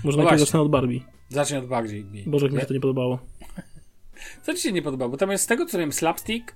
Może 0.05 0.19
no 0.19 0.25
najpierw 0.25 0.41
zacznę 0.41 0.61
od 0.61 0.71
Barbie. 0.71 1.01
Zacznij 1.29 1.59
od 1.59 1.67
Barbie. 1.67 2.05
Boże, 2.27 2.47
jak 2.47 2.55
mi 2.55 2.61
się 2.61 2.67
to 2.67 2.75
nie 2.75 2.81
podobało. 2.81 3.19
Co 4.43 4.55
ci 4.55 4.63
się 4.63 4.73
nie 4.73 4.83
podobało? 4.83 5.11
Bo 5.11 5.17
tam 5.17 5.31
jest 5.31 5.45
z 5.45 5.47
tego, 5.47 5.67
co 5.67 5.79
wiem, 5.79 5.93
slapstick, 5.93 6.55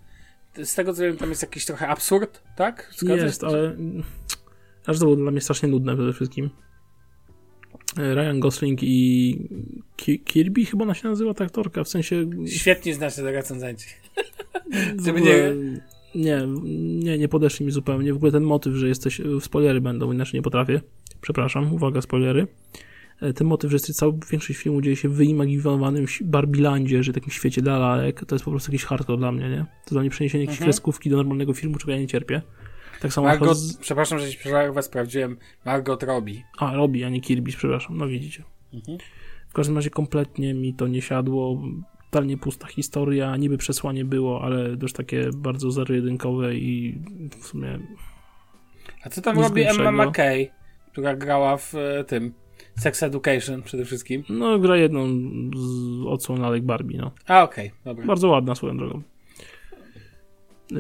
z 0.65 0.75
tego, 0.75 0.95
co 0.95 1.03
wiem, 1.03 1.17
tam 1.17 1.29
jest 1.29 1.43
jakiś 1.43 1.65
trochę 1.65 1.89
absurd, 1.89 2.43
tak? 2.57 2.93
Zgadzasz 2.97 3.25
jest, 3.25 3.45
ale 3.45 3.77
aż 4.87 4.99
to 4.99 5.05
było 5.05 5.17
dla 5.17 5.31
mnie 5.31 5.41
strasznie 5.41 5.69
nudne 5.69 5.95
przede 5.95 6.13
wszystkim. 6.13 6.51
Ryan 7.97 8.41
Gosling 8.41 8.79
i 8.83 9.39
Kirby 10.25 10.65
chyba 10.65 10.85
ona 10.85 10.95
się 10.95 11.09
nazywa 11.09 11.35
ta 11.35 11.45
aktorka, 11.45 11.85
w 11.85 11.89
sensie... 11.89 12.31
Świetnie 12.47 12.95
znasz 12.95 13.15
te 13.15 13.33
recenzenci. 13.33 13.89
Żeby 15.05 15.21
nie... 15.21 15.53
Nie, 16.15 16.47
nie, 17.05 17.19
nie 17.19 17.29
podeszli 17.29 17.67
mi 17.67 17.73
zupełnie. 17.73 18.13
W 18.13 18.17
ogóle 18.17 18.33
ten 18.33 18.43
motyw, 18.43 18.75
że 18.75 18.89
jesteś... 18.89 19.21
Spoilery 19.41 19.81
będą, 19.81 20.13
inaczej 20.13 20.39
nie 20.39 20.43
potrafię. 20.43 20.81
Przepraszam, 21.21 21.75
uwaga, 21.75 22.01
spoilery. 22.01 22.47
E, 23.23 23.33
ten 23.33 23.47
motyw, 23.47 23.71
że 23.71 23.79
cała 23.79 24.13
większość 24.31 24.59
filmu 24.59 24.81
dzieje 24.81 24.97
się 24.97 25.09
w 25.09 25.13
wyimaginowanym 25.13 26.07
Barbilandzie, 26.21 27.03
że 27.03 27.13
takim 27.13 27.31
świecie 27.31 27.63
lalek, 27.63 28.25
to 28.27 28.35
jest 28.35 28.45
po 28.45 28.51
prostu 28.51 28.73
jakiś 28.73 28.85
hardcore 28.85 29.19
dla 29.19 29.33
mnie, 29.33 29.49
nie? 29.49 29.67
To 29.85 29.91
dla 29.91 30.01
mnie 30.01 30.11
przeniesienie 30.11 30.45
jakiejś 30.45 30.59
mhm. 30.59 30.67
kreskówki 30.67 31.11
do 31.11 31.17
normalnego 31.17 31.55
filmu, 31.55 31.79
czego 31.79 31.93
ja 31.93 31.99
nie 31.99 32.07
cierpię. 32.07 32.43
Tak 33.01 33.13
samo 33.13 33.27
Margot, 33.27 33.59
z... 33.59 33.77
przepraszam, 33.77 34.19
że 34.19 34.33
się 34.33 34.73
was 34.73 34.85
sprawdziłem, 34.85 35.37
Margot 35.65 36.03
Robbie. 36.03 36.43
A, 36.59 36.75
Robbie, 36.75 37.07
a 37.07 37.09
nie 37.09 37.21
Kirby, 37.21 37.53
przepraszam, 37.53 37.97
no 37.97 38.07
widzicie. 38.07 38.45
Mhm. 38.75 38.99
W 39.49 39.53
każdym 39.53 39.77
razie 39.77 39.91
kompletnie 39.91 40.55
mi 40.55 40.75
to 40.75 40.89
nie 40.89 41.03
siadło, 41.03 41.63
totalnie 42.11 42.39
pusta 42.39 42.67
historia, 42.67 43.37
niby 43.37 43.59
przesłanie 43.59 44.05
było, 44.05 44.43
ale 44.43 44.77
też 44.77 44.93
takie 44.93 45.31
bardzo 45.35 45.71
zero-jedynkowe 45.71 46.55
i 46.55 46.99
w 47.41 47.47
sumie... 47.47 47.79
A 49.05 49.09
co 49.11 49.23
tam 49.23 49.41
robi 49.41 49.63
Emma 49.63 49.93
McKay, 50.07 50.49
która 50.93 51.17
grała 51.17 51.57
w 51.57 51.75
e, 51.75 52.05
tym 52.05 52.35
Sex 52.77 53.03
Education 53.03 53.63
przede 53.63 53.85
wszystkim? 53.85 54.23
No, 54.29 54.59
gra 54.59 54.77
jedną 54.77 55.07
z 55.57 56.07
odsłon 56.07 56.45
Alec 56.45 56.65
Barbie, 56.65 56.99
no. 56.99 57.11
A, 57.27 57.43
okej, 57.43 57.67
okay, 57.67 57.79
dobra. 57.85 58.07
Bardzo 58.07 58.29
ładna 58.29 58.55
swoją 58.55 58.77
drogą. 58.77 59.03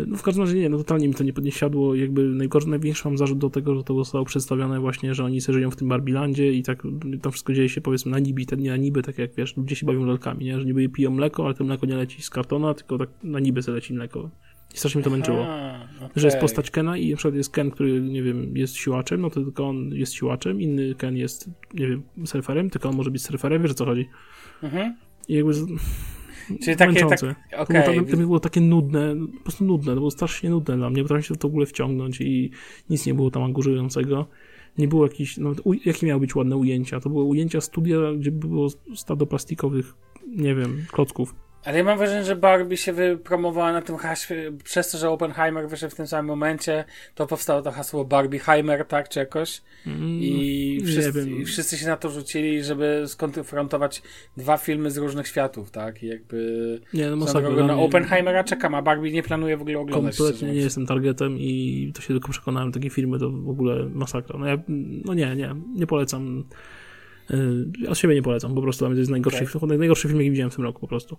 No 0.07 0.17
w 0.17 0.23
każdym 0.23 0.45
razie 0.45 0.59
nie, 0.59 0.69
no 0.69 0.79
totalnie 0.79 1.09
mi 1.09 1.15
to 1.15 1.25
nie, 1.25 1.33
nie 1.43 1.53
siadło. 1.53 1.95
Jakby 1.95 2.23
najgorszy, 2.23 2.69
największy 2.69 3.09
mam 3.09 3.19
zarzut 3.19 3.39
do 3.39 3.51
tego, 3.51 3.75
że 3.75 3.85
to 3.85 3.95
zostało 3.95 4.25
przedstawione 4.25 4.81
właśnie, 4.81 5.15
że 5.15 5.25
oni 5.25 5.41
sobie 5.41 5.55
żyją 5.55 5.71
w 5.71 5.77
tym 5.77 5.89
Barbilandzie 5.89 6.53
i 6.53 6.63
tak 6.63 6.83
to 7.23 7.31
wszystko 7.31 7.53
dzieje 7.53 7.69
się 7.69 7.81
powiedzmy 7.81 8.11
na 8.13 8.19
nibi, 8.19 8.47
nie 8.59 8.71
na 8.71 8.77
niby, 8.77 9.03
tak 9.03 9.19
jak 9.19 9.35
wiesz, 9.35 9.57
ludzie 9.57 9.77
się 9.77 9.87
bawią 9.87 10.05
lalkami, 10.05 10.45
nie? 10.45 10.61
Że 10.61 10.67
niby 10.67 10.89
piją 10.89 11.11
mleko, 11.11 11.45
ale 11.45 11.55
to 11.55 11.65
mleko 11.65 11.87
nie 11.87 11.97
leci 11.97 12.23
z 12.23 12.31
kartona, 12.31 12.75
tylko 12.75 12.99
tak 12.99 13.09
na 13.23 13.41
niby 13.41 13.63
sobie 13.63 13.75
leci 13.75 13.95
mleko. 13.95 14.31
I 14.75 14.79
strasznie 14.79 14.99
mnie 14.99 15.05
to 15.05 15.11
męczyło. 15.11 15.47
Aha, 15.49 15.88
okay. 15.97 16.11
Że 16.17 16.26
jest 16.26 16.38
postać 16.38 16.71
Kena 16.71 16.97
i 16.97 17.11
na 17.11 17.17
przykład 17.17 17.35
jest 17.35 17.50
Ken, 17.50 17.71
który, 17.71 18.00
nie 18.00 18.23
wiem, 18.23 18.57
jest 18.57 18.76
siłaczem, 18.76 19.21
no 19.21 19.31
to 19.31 19.45
tylko 19.45 19.69
on 19.69 19.91
jest 19.95 20.12
siłaczem, 20.12 20.61
inny 20.61 20.95
Ken 20.95 21.17
jest, 21.17 21.50
nie 21.75 21.87
wiem, 21.87 22.02
surferem, 22.25 22.71
tylko 22.71 22.88
on 22.88 22.97
może 22.97 23.11
być 23.11 23.23
surferem, 23.23 23.62
wiesz 23.62 23.71
o 23.71 23.75
co 23.75 23.85
chodzi. 23.85 24.09
Mhm. 24.62 24.97
I 25.29 25.35
jakby 25.35 25.52
Czyli 26.62 26.76
takie, 26.76 26.93
męczące. 26.93 27.35
Tak, 27.50 27.61
okay. 27.61 27.83
to, 27.83 27.93
było, 27.93 28.11
to 28.11 28.17
było 28.17 28.41
takie 28.41 28.61
nudne, 28.61 29.17
po 29.38 29.43
prostu 29.43 29.64
nudne, 29.64 29.93
to 29.93 29.99
było 29.99 30.11
strasznie 30.11 30.50
nudne 30.50 30.76
dla 30.76 30.91
mnie, 30.91 31.02
potrafiłem 31.02 31.23
się 31.23 31.37
to 31.37 31.49
w 31.49 31.50
ogóle 31.50 31.67
wciągnąć 31.67 32.21
i 32.21 32.50
nic 32.91 33.07
nie 33.07 33.14
było 33.14 33.31
tam 33.31 33.43
angażującego. 33.43 34.26
Nie 34.79 34.88
było 34.88 35.07
jakichś, 35.07 35.37
no, 35.38 35.52
jakie 35.85 36.07
miały 36.07 36.21
być 36.21 36.35
ładne 36.35 36.57
ujęcia? 36.57 37.00
To 37.00 37.11
były 37.11 37.25
ujęcia 37.25 37.61
studia, 37.61 37.99
gdzie 38.19 38.31
było 38.31 38.69
stado 38.95 39.26
plastikowych, 39.26 39.95
nie 40.26 40.55
wiem, 40.55 40.85
klocków. 40.93 41.35
Ale 41.64 41.78
ja 41.78 41.85
mam 41.85 41.99
wrażenie, 41.99 42.25
że 42.25 42.37
Barbie 42.37 42.76
się 42.76 42.92
wypromowała 42.92 43.73
na 43.73 43.83
tym 43.83 43.97
haśle, 43.97 44.37
przez 44.64 44.90
to, 44.90 44.99
że 44.99 45.11
Oppenheimer 45.11 45.69
wyszedł 45.69 45.92
w 45.92 45.97
tym 45.97 46.07
samym 46.07 46.26
momencie, 46.26 46.85
to 47.14 47.26
powstało 47.26 47.62
to 47.62 47.71
hasło 47.73 48.04
Barbieheimer, 48.04 48.87
tak, 48.87 49.09
czy 49.09 49.19
jakoś. 49.19 49.62
I 49.87 50.78
Mm, 50.81 50.87
wszyscy, 50.87 51.31
i 51.31 51.45
wszyscy 51.45 51.78
się 51.78 51.87
na 51.87 51.97
to 51.97 52.11
rzucili, 52.11 52.64
żeby 52.64 53.04
skonfrontować 53.07 54.02
dwa 54.37 54.57
filmy 54.57 54.90
z 54.90 54.97
różnych 54.97 55.28
światów, 55.28 55.71
tak, 55.71 56.02
i 56.02 56.07
jakby... 56.07 56.81
Nie, 56.95 57.11
no 57.11 57.16
masakra. 57.16 57.50
na 57.50 57.75
mnie 57.75 57.85
Oppenheimera 57.85 58.45
czekam, 58.45 58.75
a 58.75 58.83
Barbie 58.83 59.12
nie 59.12 59.23
planuję 59.23 59.57
w 59.57 59.61
ogóle 59.62 59.78
oglądać. 59.78 60.16
Kompletnie 60.16 60.49
nie 60.49 60.61
jestem 60.61 60.87
targetem 60.87 61.38
i 61.38 61.92
to 61.95 62.02
się 62.02 62.09
tylko 62.09 62.33
przekonałem. 62.33 62.73
Takie 62.73 62.90
filmy 62.90 63.19
to 63.19 63.31
w 63.31 63.49
ogóle 63.50 63.88
masakra. 63.88 64.38
No, 64.38 64.47
ja, 64.47 64.57
no 65.04 65.14
nie, 65.14 65.37
nie, 65.37 65.54
nie 65.75 65.87
polecam. 65.87 66.45
Od 67.88 67.99
siebie 67.99 68.14
nie 68.14 68.23
polecam, 68.23 68.54
po 68.54 68.62
prostu 68.62 68.78
dla 68.78 68.88
mnie 68.88 68.97
to 68.97 69.00
jest 69.00 69.11
najgorszy, 69.11 69.47
film, 69.47 69.78
najgorszy 69.78 70.09
film, 70.09 70.21
jaki 70.21 70.31
widziałem 70.31 70.50
w 70.50 70.54
tym 70.54 70.64
roku 70.64 70.81
po 70.81 70.88
prostu. 70.88 71.16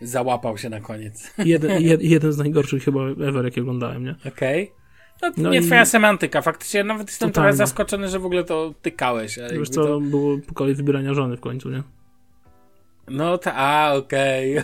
Załapał 0.00 0.58
się 0.58 0.68
na 0.68 0.80
koniec. 0.80 1.32
Jeden, 1.44 1.82
jed, 1.82 2.02
jeden 2.02 2.32
z 2.32 2.38
najgorszych 2.38 2.84
chyba 2.84 3.00
ever, 3.10 3.44
jakie 3.44 3.60
oglądałem, 3.60 4.04
nie? 4.04 4.14
Okej. 4.28 4.72
No, 5.22 5.30
No 5.36 5.50
nie 5.50 5.58
i- 5.58 5.62
twoja 5.62 5.84
semantyka. 5.84 6.42
Faktycznie 6.42 6.84
nawet 6.84 7.08
jestem 7.08 7.28
Totalnie. 7.30 7.48
trochę 7.52 7.56
zaskoczony, 7.56 8.08
że 8.08 8.18
w 8.18 8.26
ogóle 8.26 8.44
to 8.44 8.74
tykałeś. 8.82 9.38
ale 9.38 9.58
Wiesz 9.58 9.68
co, 9.68 9.84
to... 9.86 10.00
było 10.00 10.38
po 10.48 10.54
kolei 10.54 10.74
wybierania 10.74 11.14
żony 11.14 11.36
w 11.36 11.40
końcu, 11.40 11.70
nie? 11.70 11.82
No 13.08 13.38
ta, 13.38 13.54
a 13.56 13.94
okej. 13.94 14.56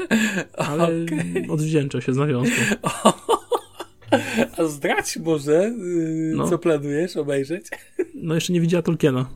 Ale 0.56 0.84
Okej. 0.84 1.46
odwdzięczę 1.50 2.02
się 2.02 2.12
z 2.12 2.16
nawiązką. 2.16 2.54
A 4.58 4.64
zdradź 4.64 5.16
może, 5.16 5.52
yy, 5.52 6.32
No. 6.36 6.48
co 6.48 6.58
planujesz 6.58 7.16
obejrzeć? 7.16 7.66
No 8.14 8.34
jeszcze 8.34 8.52
nie 8.52 8.60
widziała 8.60 8.82
Tolkiena 8.82 9.26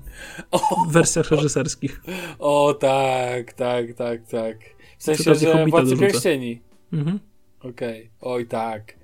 O, 0.50 0.58
w 0.88 0.92
wersjach 0.92 1.30
reżyserskich. 1.30 2.00
o 2.38 2.74
tak, 2.74 3.52
tak, 3.52 3.94
tak, 3.94 4.26
tak. 4.26 4.56
W 5.00 5.04
sensie, 5.04 5.34
że 5.34 5.66
Władcy. 5.66 5.96
Pierścieni. 5.96 6.60
Mhm. 6.92 7.18
Okej, 7.60 8.10
oj 8.20 8.46
tak. 8.46 8.94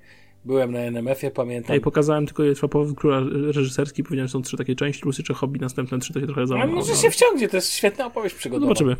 Byłem 0.45 0.71
na 0.71 0.79
NMF-ie, 0.79 1.31
pamiętam. 1.31 1.73
Jej 1.73 1.81
pokazałem 1.81 2.25
tylko 2.27 2.67
połowy 2.67 2.95
króla 2.95 3.21
reżyserski, 3.53 4.03
powiedziałem, 4.03 4.27
że 4.27 4.31
są 4.31 4.41
trzy 4.41 4.57
takie 4.57 4.75
części, 4.75 5.01
plus 5.01 5.17
jeszcze 5.17 5.33
Hobby, 5.33 5.59
następne 5.59 5.99
trzy, 5.99 6.13
to 6.13 6.19
się 6.19 6.25
trochę 6.25 6.47
za 6.47 6.55
Ale 6.55 6.67
może 6.67 6.91
no. 6.91 6.97
się 6.97 7.09
wciągnie, 7.11 7.49
to 7.49 7.57
jest 7.57 7.71
świetna 7.73 8.05
opowieść 8.05 8.35
przygodowa. 8.35 8.65
Zobaczymy. 8.67 8.95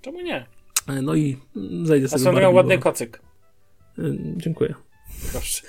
Czemu 0.00 0.20
nie? 0.20 0.46
E, 0.88 1.02
No 1.02 1.14
i 1.14 1.36
zejdę 1.82 2.06
A 2.06 2.08
sobie 2.08 2.22
drogą 2.22 2.34
Barbie, 2.40 2.56
ładny 2.56 2.76
bo- 2.76 2.82
kocyk. 2.82 3.20
Y, 3.98 4.18
Dziękuję. 4.36 4.74
Proszę. 5.32 5.66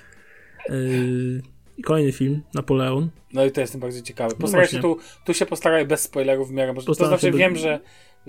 Y, 0.69 1.41
I 1.77 1.83
kolejny 1.83 2.11
film, 2.11 2.41
Napoleon. 2.53 3.09
No 3.33 3.45
i 3.45 3.51
to 3.51 3.61
jestem 3.61 3.81
bardzo 3.81 4.01
ciekawy. 4.01 4.35
Postaraj 4.35 4.67
się 4.67 4.77
No 4.77 4.81
właśnie. 4.81 5.05
tu, 5.05 5.25
tu 5.25 5.33
się 5.33 5.45
postaraj 5.45 5.85
bez 5.85 6.01
spoilerów 6.01 6.49
w 6.49 6.51
miarę. 6.51 6.73
Może, 6.73 6.85
to 6.85 6.89
Postaram 6.91 7.09
znaczy 7.09 7.25
się 7.25 7.31
be- 7.31 7.37
wiem, 7.37 7.55
że... 7.55 7.79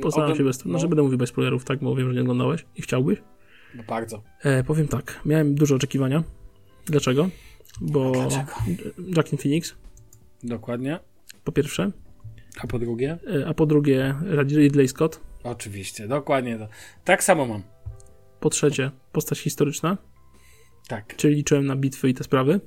Ogląd- 0.03 0.37
się 0.37 0.45
bez... 0.45 0.65
No, 0.65 0.79
że 0.79 0.89
będę 0.89 1.03
mówił 1.03 1.19
bez 1.19 1.29
spoilerów, 1.31 1.65
tak, 1.65 1.79
bo 1.79 1.97
wiem, 1.97 2.09
że 2.09 2.15
nie 2.15 2.21
oglądałeś 2.21 2.67
i 2.77 2.83
chciałbyś. 2.83 3.19
No 3.75 3.83
bardzo. 3.89 4.23
E, 4.43 4.65
powiem 4.65 4.89
tak, 4.89 5.21
miałem 5.25 5.55
duże 5.55 5.75
oczekiwania. 5.75 6.25
Dlaczego? 6.87 7.29
Bo 7.81 8.13
Dlaczego? 8.13 8.53
Joaquin 9.17 9.39
Phoenix, 9.39 9.75
Dokładnie. 10.43 10.99
po 11.45 11.53
pierwsze, 11.53 11.91
A 12.61 12.67
po 12.67 12.79
drugie? 12.79 13.19
e, 13.43 13.47
a 13.49 13.55
po 13.55 13.67
drugie 13.67 14.15
Ridley 14.57 14.89
Scott, 14.89 15.21
Oczywiście, 15.45 16.09
dokładnie 16.09 16.59
to. 16.59 16.69
Tak 17.05 17.25
samo 17.25 17.47
mam. 17.47 17.63
po 18.41 18.51
trzecie 18.51 18.91
postać 19.13 19.39
historyczna, 19.39 19.99
Tak. 20.89 21.17
czyli 21.17 21.35
liczyłem 21.35 21.67
na 21.67 21.77
bitwy 21.77 22.09
i 22.09 22.15
te 22.15 22.25
sprawy. 22.25 22.61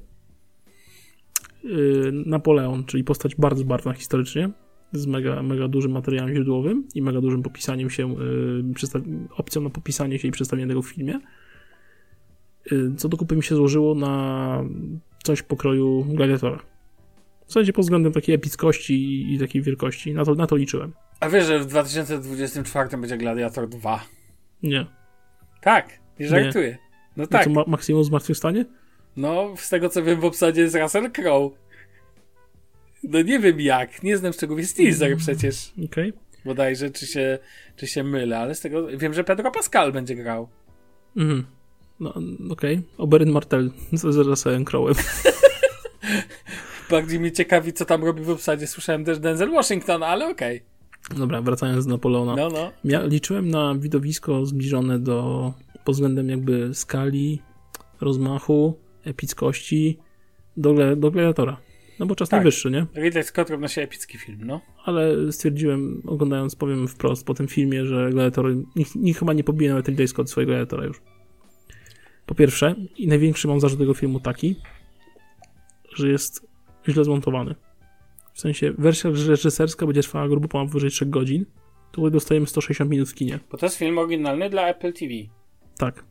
Y, 1.66 2.12
Napoleon, 2.26 2.86
czyli 2.86 3.04
postać 3.04 3.36
bardzo 3.36 3.64
barwna 3.66 3.94
historycznie, 3.94 4.50
z 4.92 5.06
mega, 5.06 5.44
mega 5.44 5.68
dużym 5.68 5.92
materiałem 5.92 6.34
źródłowym 6.34 6.88
i 6.96 7.02
mega 7.02 7.22
dużym 7.22 7.44
popisaniem 7.44 7.90
się, 7.90 8.12
y, 8.12 8.18
opcją 9.38 9.62
na 9.62 9.70
popisanie 9.70 10.20
się 10.20 10.28
i 10.28 10.32
przedstawienie 10.32 10.68
tego 10.68 10.82
w 10.82 10.88
filmie. 10.88 11.20
Y, 12.72 12.92
Co 12.98 13.10
do 13.10 13.18
kupy 13.18 13.36
mi 13.36 13.44
się 13.44 13.56
złożyło 13.56 13.96
na 13.96 14.64
coś 15.24 15.42
pokroju 15.42 16.04
Gladiatora. 16.10 16.60
W 17.48 17.54
sensie 17.54 17.74
pod 17.74 17.86
względem 17.86 18.14
takiej 18.14 18.36
epickości 18.36 18.94
i, 18.94 19.34
i 19.36 19.40
takiej 19.40 19.62
wielkości. 19.62 20.14
Na 20.14 20.26
to, 20.26 20.36
na 20.36 20.48
to 20.48 20.56
liczyłem. 20.56 20.94
A 21.20 21.30
wiesz, 21.30 21.46
że 21.46 21.60
w 21.60 21.66
2024 21.66 22.98
będzie 22.98 23.18
Gladiator 23.18 23.70
2? 23.70 24.04
Nie. 24.64 24.86
Tak, 25.62 26.00
nie 26.20 26.28
żartuję. 26.28 26.78
No 27.18 27.28
Tak. 27.28 27.32
tak. 27.32 27.44
Co, 27.44 27.50
ma, 27.50 27.64
Maksimum 27.68 28.04
zmartwychwstanie? 28.04 28.66
No, 29.18 29.54
z 29.58 29.70
tego 29.70 29.90
co 29.90 30.04
wiem, 30.04 30.20
w 30.20 30.26
obsadzie 30.26 30.62
jest 30.62 30.76
Russell 30.76 31.12
Crowe. 31.12 31.56
No 33.04 33.22
nie 33.22 33.40
wiem 33.40 33.60
jak, 33.62 34.04
nie 34.04 34.18
znam 34.18 34.34
szczegółów, 34.34 34.60
jest 34.60 34.78
teaser 34.78 35.18
przecież. 35.18 35.74
Okej. 35.86 36.14
Bodajże, 36.46 36.90
czy 36.90 37.08
się, 37.08 37.40
czy 37.76 37.88
się 37.88 38.04
mylę, 38.04 38.40
ale 38.40 38.56
z 38.56 38.60
tego 38.62 38.88
wiem, 38.98 39.14
że 39.14 39.24
Pedro 39.24 39.52
Pascal 39.52 39.92
będzie 39.92 40.16
grał. 40.16 40.50
Mhm. 41.18 41.46
No, 42.00 42.14
okej. 42.50 42.82
Oberyn 42.98 43.32
Martel 43.32 43.72
z 43.94 44.02
z 44.02 44.18
Russellem 44.18 44.66
Crowe'em. 44.66 45.04
Bardziej 46.90 47.20
mnie 47.20 47.32
ciekawi, 47.32 47.74
co 47.74 47.86
tam 47.86 48.04
robi 48.04 48.24
w 48.24 48.30
obsadzie. 48.30 48.68
Słyszałem 48.68 49.06
też 49.06 49.20
Denzel 49.20 49.52
Washington, 49.52 50.04
ale 50.04 50.28
okej. 50.28 50.62
Dobra, 51.18 51.42
wracając 51.42 51.86
do 51.86 51.92
Napoleona. 51.92 52.36
No, 52.36 52.50
no. 52.50 52.72
Ja 52.84 53.06
liczyłem 53.06 53.50
na 53.50 53.76
widowisko 53.76 54.46
zbliżone 54.46 55.00
do 55.00 55.54
pod 55.84 55.96
względem 55.96 56.30
jakby 56.30 56.74
skali, 56.74 57.42
rozmachu, 58.02 58.80
epickości 59.04 59.98
do, 60.58 60.96
do 60.96 61.12
Gladiatora. 61.12 61.58
No 62.00 62.06
bo 62.06 62.16
czas 62.16 62.30
Tak. 62.30 62.38
najwyższy, 62.38 62.72
nie? 62.72 62.86
Ridley 62.96 63.24
Scott 63.24 63.50
robi 63.50 63.62
na 63.62 63.68
się 63.68 63.82
epicki 63.82 64.18
film, 64.18 64.40
no. 64.44 64.62
Ale 64.86 65.32
stwierdziłem, 65.32 66.02
oglądając, 66.06 66.56
powiem 66.56 66.88
wprost, 66.88 67.26
po 67.26 67.34
tym 67.34 67.48
filmie, 67.48 67.86
że 67.86 68.10
Gladiator, 68.10 68.56
nikt, 68.76 68.96
nikt 68.96 69.20
chyba 69.20 69.34
nie 69.34 69.44
pobije 69.44 69.70
nawet 69.70 69.88
Ridley 69.88 70.08
Scott 70.08 70.30
swojego 70.30 70.50
Gladiatora 70.50 70.86
już. 70.86 71.02
Po 72.26 72.36
pierwsze, 72.36 72.76
i 72.98 73.08
największy 73.08 73.48
mam 73.48 73.60
zarzut 73.60 73.80
tego 73.80 73.94
filmu 73.94 74.20
taki, 74.20 74.56
że 75.96 76.10
jest 76.10 76.48
źle 76.90 77.04
zmontowany. 77.04 77.56
W 78.34 78.40
sensie, 78.40 78.74
wersja 78.78 79.10
reżyserska 79.10 79.86
będzie 79.86 80.02
trwała 80.02 80.28
grubo 80.28 80.48
powyżej 80.48 80.90
3 80.90 81.06
godzin, 81.06 81.46
to 81.92 82.10
dostajemy 82.10 82.48
160 82.48 82.92
minut 82.92 83.10
w 83.10 83.14
kinie. 83.14 83.40
Bo 83.52 83.58
to 83.58 83.66
jest 83.66 83.78
film 83.78 83.98
oryginalny 83.98 84.50
dla 84.50 84.68
Apple 84.68 84.94
TV. 84.94 85.14
Tak. 85.78 86.04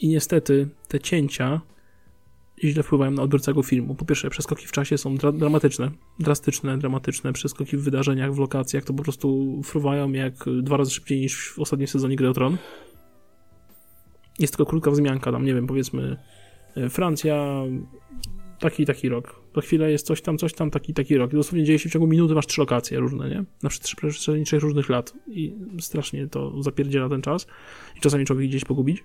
I 0.00 0.08
niestety 0.08 0.68
te 0.88 1.00
cięcia 1.00 1.60
źle 2.64 2.82
wpływają 2.82 3.10
na 3.10 3.22
odbiorcę 3.22 3.46
tego 3.46 3.62
filmu. 3.62 3.94
Po 3.94 4.04
pierwsze, 4.04 4.30
przeskoki 4.30 4.66
w 4.66 4.72
czasie 4.72 4.98
są 4.98 5.16
dra 5.16 5.32
dramatyczne, 5.32 5.90
drastyczne, 6.18 6.78
dramatyczne. 6.78 7.32
Przeskoki 7.32 7.76
w 7.76 7.82
wydarzeniach, 7.82 8.34
w 8.34 8.38
lokacjach 8.38 8.84
to 8.84 8.94
po 8.94 9.02
prostu 9.02 9.60
fruwają 9.64 10.12
jak 10.12 10.34
dwa 10.62 10.76
razy 10.76 10.90
szybciej 10.90 11.20
niż 11.20 11.52
w 11.52 11.58
ostatnim 11.58 11.88
sezonie 11.88 12.16
Gry 12.16 12.28
o 12.28 12.32
Tron. 12.32 12.58
Jest 14.38 14.56
tylko 14.56 14.70
krótka 14.70 14.90
wzmianka 14.90 15.32
tam, 15.32 15.44
nie 15.44 15.54
wiem, 15.54 15.66
powiedzmy 15.66 16.16
e, 16.76 16.88
Francja, 16.88 17.62
taki 18.60 18.86
taki 18.86 19.08
rok. 19.08 19.40
Za 19.54 19.60
chwilę 19.60 19.90
jest 19.90 20.06
coś 20.06 20.22
tam, 20.22 20.38
coś 20.38 20.54
tam, 20.54 20.70
taki 20.70 20.94
taki 20.94 21.16
rok. 21.16 21.32
I 21.32 21.36
dosłownie 21.36 21.64
dzieje 21.64 21.78
się 21.78 21.88
w 21.88 21.92
ciągu 21.92 22.06
minuty, 22.06 22.34
masz 22.34 22.46
trzy 22.46 22.60
lokacje 22.60 22.98
różne, 22.98 23.28
nie? 23.28 23.44
Na 23.62 23.68
przestrzeni 23.68 24.44
trzech 24.44 24.62
różnych 24.62 24.88
lat. 24.88 25.14
I 25.26 25.54
strasznie 25.80 26.26
to 26.26 26.62
zapierdziela 26.62 27.08
ten 27.08 27.22
czas. 27.22 27.46
I 27.96 28.00
czasami 28.00 28.24
człowiek 28.24 28.48
gdzieś 28.48 28.64
pogubić. 28.64 29.04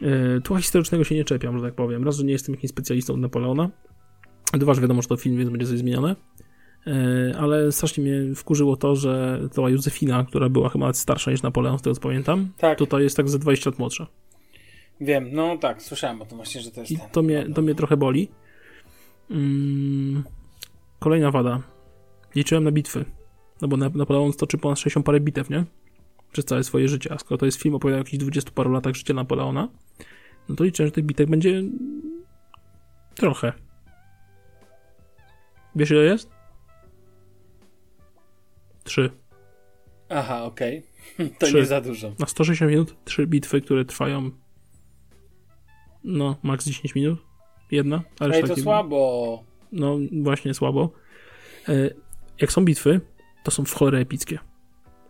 Yy, 0.00 0.40
Tła 0.44 0.58
historycznego 0.58 1.04
się 1.04 1.14
nie 1.14 1.24
czepiam, 1.24 1.58
że 1.58 1.64
tak 1.64 1.74
powiem. 1.74 2.04
Raz, 2.04 2.16
że 2.16 2.24
nie 2.24 2.32
jestem 2.32 2.54
jakimś 2.54 2.70
specjalistą 2.70 3.14
od 3.14 3.20
Napoleona. 3.20 3.70
Dwa, 4.52 4.74
że 4.74 4.80
wiadomo, 4.80 5.02
że 5.02 5.08
to 5.08 5.16
film, 5.16 5.36
więc 5.36 5.50
będzie 5.50 5.66
coś 5.66 5.78
zmienione. 5.78 6.16
Yy, 6.86 6.92
Ale 7.38 7.72
strasznie 7.72 8.04
mnie 8.04 8.34
wkurzyło 8.34 8.76
to, 8.76 8.96
że 8.96 9.40
to 9.54 9.68
Józefina, 9.68 10.24
która 10.24 10.48
była 10.48 10.68
chyba 10.68 10.92
starsza 10.92 11.30
niż 11.30 11.42
Napoleon, 11.42 11.78
z 11.78 11.82
tego 11.82 11.94
co 11.94 12.00
pamiętam, 12.00 12.48
Tak, 12.56 12.78
tutaj 12.78 13.02
jest 13.02 13.16
tak 13.16 13.28
ze 13.28 13.38
20 13.38 13.70
lat 13.70 13.78
młodsza. 13.78 14.06
wiem, 15.00 15.28
no 15.32 15.58
tak, 15.58 15.82
słyszałem 15.82 16.22
o 16.22 16.26
tym 16.26 16.36
właśnie, 16.36 16.60
że 16.60 16.70
to 16.70 16.80
jest 16.80 16.92
I 16.92 16.98
ten. 16.98 17.10
to 17.12 17.22
mnie, 17.22 17.46
to 17.54 17.62
mnie 17.62 17.74
trochę 17.74 17.96
boli. 17.96 18.28
Mm, 19.30 20.24
kolejna 20.98 21.30
wada. 21.30 21.62
Liczyłem 22.34 22.64
na 22.64 22.72
bitwy. 22.72 23.04
No 23.62 23.68
bo 23.68 23.76
Nap- 23.76 23.94
Napoleon 23.96 24.32
stoczy 24.32 24.58
ponad 24.58 24.78
60 24.78 25.06
parę 25.06 25.20
bitew, 25.20 25.50
nie? 25.50 25.64
Przez 26.34 26.44
całe 26.44 26.64
swoje 26.64 26.88
życie. 26.88 27.12
A 27.12 27.18
skoro 27.18 27.38
to 27.38 27.46
jest 27.46 27.62
film 27.62 27.74
opowiada 27.74 27.96
o 27.96 27.98
jakichś 27.98 28.18
20 28.18 28.50
paru 28.50 28.72
latach 28.72 28.94
życia 28.94 29.14
Napoleona, 29.14 29.68
no 30.48 30.54
to 30.56 30.64
liczę, 30.64 30.86
że 30.86 30.92
tych 30.92 31.04
bitek 31.04 31.30
będzie 31.30 31.62
trochę. 33.14 33.52
Wiesz 35.76 35.90
ile 35.90 36.04
jest? 36.04 36.30
Trzy. 38.84 39.10
Aha, 40.08 40.44
okej. 40.44 40.82
To 41.38 41.46
Trzy. 41.46 41.56
nie 41.56 41.66
za 41.66 41.80
dużo. 41.80 42.12
Na 42.18 42.26
160 42.26 42.70
minut 42.70 42.96
trzy 43.04 43.26
bitwy, 43.26 43.60
które 43.60 43.84
trwają 43.84 44.30
no, 46.04 46.36
maks 46.42 46.66
10 46.66 46.94
minut. 46.94 47.18
Jedna, 47.70 48.02
ale 48.20 48.34
Ej, 48.36 48.44
to 48.44 48.56
słabo. 48.56 49.44
no 49.72 49.98
właśnie 50.22 50.54
słabo. 50.54 50.90
E, 51.68 51.90
Jak 52.40 52.52
są 52.52 52.64
bitwy, 52.64 53.00
to 53.44 53.50
są 53.50 53.64
w 53.64 53.72
cholerę 53.74 53.98
epickie. 53.98 54.38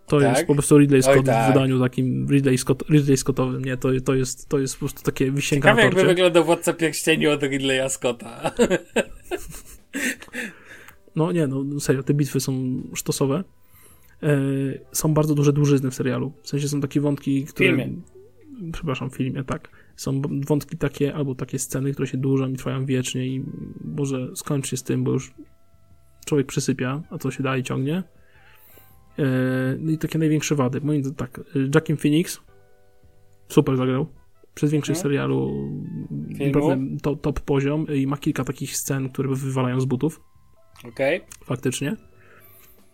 To 0.07 0.21
Tak? 0.21 0.37
jest 0.37 0.47
po 0.47 0.55
prostu 0.55 0.79
Ridley 0.79 0.99
Oj, 0.99 1.03
Scott 1.15 1.27
tak. 1.27 1.51
w 1.51 1.53
wydaniu 1.55 1.81
takim 1.81 2.29
Ridley, 2.31 2.59
Scott, 2.59 2.83
Ridley 2.91 3.17
Scottowym, 3.17 3.65
nie? 3.65 3.77
To, 3.77 3.89
to, 4.05 4.15
jest, 4.15 4.49
to 4.49 4.59
jest 4.59 4.75
po 4.75 4.79
prostu 4.79 5.03
takie 5.03 5.31
wisienka 5.31 5.69
Ciekawe 5.69 5.77
na 5.81 5.85
jakby 5.85 6.01
torcie. 6.01 6.15
wyglądał 6.15 6.45
Władca 6.45 6.73
Pierścieni 6.73 7.27
od 7.27 7.43
Ridleya 7.43 7.89
Scotta. 7.91 8.41
No 11.17 11.33
nie, 11.33 11.47
no 11.47 11.81
serio, 11.81 12.03
te 12.03 12.15
bitwy 12.15 12.41
są 12.41 12.83
sztosowe. 12.95 13.45
są 14.93 15.15
bardzo 15.15 15.35
duże 15.35 15.53
dłużyzny 15.53 15.91
w 15.91 15.95
serialu. 15.95 16.33
W 16.43 16.49
sensie 16.49 16.69
są 16.69 16.81
takie 16.81 17.01
wątki, 17.01 17.45
które... 17.45 17.69
Filmie. 17.69 17.89
Przepraszam, 18.73 19.11
w 19.11 19.15
filmie, 19.17 19.45
tak. 19.45 19.69
Są 19.97 20.23
wątki 20.47 20.77
takie, 20.77 21.15
albo 21.15 21.35
takie 21.35 21.59
sceny, 21.59 21.93
które 21.93 22.07
się 22.09 22.19
dłużą 22.19 22.49
i 22.51 22.57
trwają 22.57 22.87
wiecznie 22.87 23.27
i 23.27 23.45
może 23.85 24.37
skończ 24.37 24.69
się 24.69 24.77
z 24.77 24.83
tym, 24.83 25.05
bo 25.05 25.13
już 25.13 25.33
człowiek 26.27 26.47
przysypia, 26.47 27.03
a 27.11 27.19
co 27.19 27.31
się 27.31 27.43
dalej 27.43 27.63
ciągnie. 27.63 28.03
No 29.79 29.93
i 29.93 29.99
takie 29.99 30.19
największe 30.19 30.55
wady. 30.55 30.81
Moim 30.81 31.05
zdaniem 31.05 31.17
tak, 31.17 31.41
Jackiem 31.75 31.97
Phoenix 31.97 32.41
super 33.49 33.77
zagrał. 33.77 34.07
Przez 34.55 34.71
większość 34.71 35.01
hmm. 35.01 35.11
serialu 35.11 35.71
naprawdę 36.47 36.77
to, 37.03 37.17
top 37.17 37.41
poziom 37.41 37.87
i 37.89 38.07
ma 38.07 38.17
kilka 38.17 38.45
takich 38.45 38.77
scen, 38.77 39.09
które 39.09 39.29
wywalają 39.29 39.81
z 39.81 39.85
butów. 39.85 40.21
Okej. 40.85 41.17
Okay. 41.17 41.47
Faktycznie. 41.47 41.97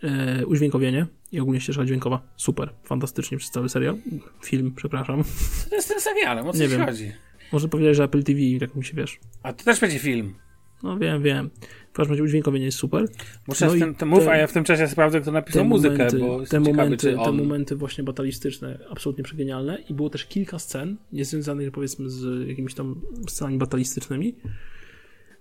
E, 0.03 0.47
udźwiękowienie 0.47 1.07
i 1.33 1.41
ogólnie 1.41 1.61
ścieżka 1.61 1.85
dźwiękowa. 1.85 2.23
Super. 2.37 2.75
Fantastycznie 2.85 3.39
przez 3.39 3.51
cały 3.51 3.69
serial. 3.69 3.97
Film, 4.45 4.73
przepraszam. 4.77 5.25
Co 5.65 5.71
to 5.71 5.77
jest 5.77 5.89
ten 5.89 6.01
serialem? 6.01 6.47
O 6.47 6.53
co 6.53 6.59
Nie 6.59 6.69
wiem. 6.69 6.87
chodzi? 6.87 7.13
Może 7.53 7.69
powiedzieć, 7.69 7.97
że 7.97 8.05
Apple 8.05 8.23
TV, 8.23 8.41
tak 8.61 8.75
mi 8.75 8.85
się 8.85 8.97
wiesz. 8.97 9.21
A 9.43 9.53
to 9.53 9.65
też 9.65 9.81
będzie 9.81 9.99
film. 9.99 10.35
No 10.83 10.99
wiem, 10.99 11.23
wiem. 11.23 11.51
W 11.93 11.93
każdym 11.93 12.13
razie 12.13 12.23
udźwiękowienie 12.23 12.65
jest 12.65 12.79
super. 12.79 13.09
Muszę 13.49 13.67
no 13.67 13.73
w 13.73 13.79
tym, 13.79 14.09
mów, 14.09 14.25
te, 14.25 14.31
a 14.31 14.37
ja 14.37 14.47
w 14.47 14.53
tym 14.53 14.65
czasie 14.65 14.89
sprawdzę, 14.89 15.21
kto 15.21 15.33
napisał 15.33 15.65
muzykę, 15.65 15.97
momenty, 15.97 16.19
bo 16.19 16.47
te 16.47 16.61
momenty, 16.61 17.17
te 17.25 17.33
momenty 17.33 17.77
właśnie 17.77 18.05
batalistyczne, 18.05 18.79
absolutnie 18.91 19.25
przegenialne 19.25 19.79
i 19.89 19.95
było 19.95 20.11
też 20.11 20.27
kilka 20.27 20.59
scen, 20.59 20.97
niezwiązanych 21.13 21.71
powiedzmy 21.71 22.11
z 22.11 22.49
jakimiś 22.49 22.75
tam 22.75 23.01
scenami 23.29 23.59
batalistycznymi, 23.59 24.35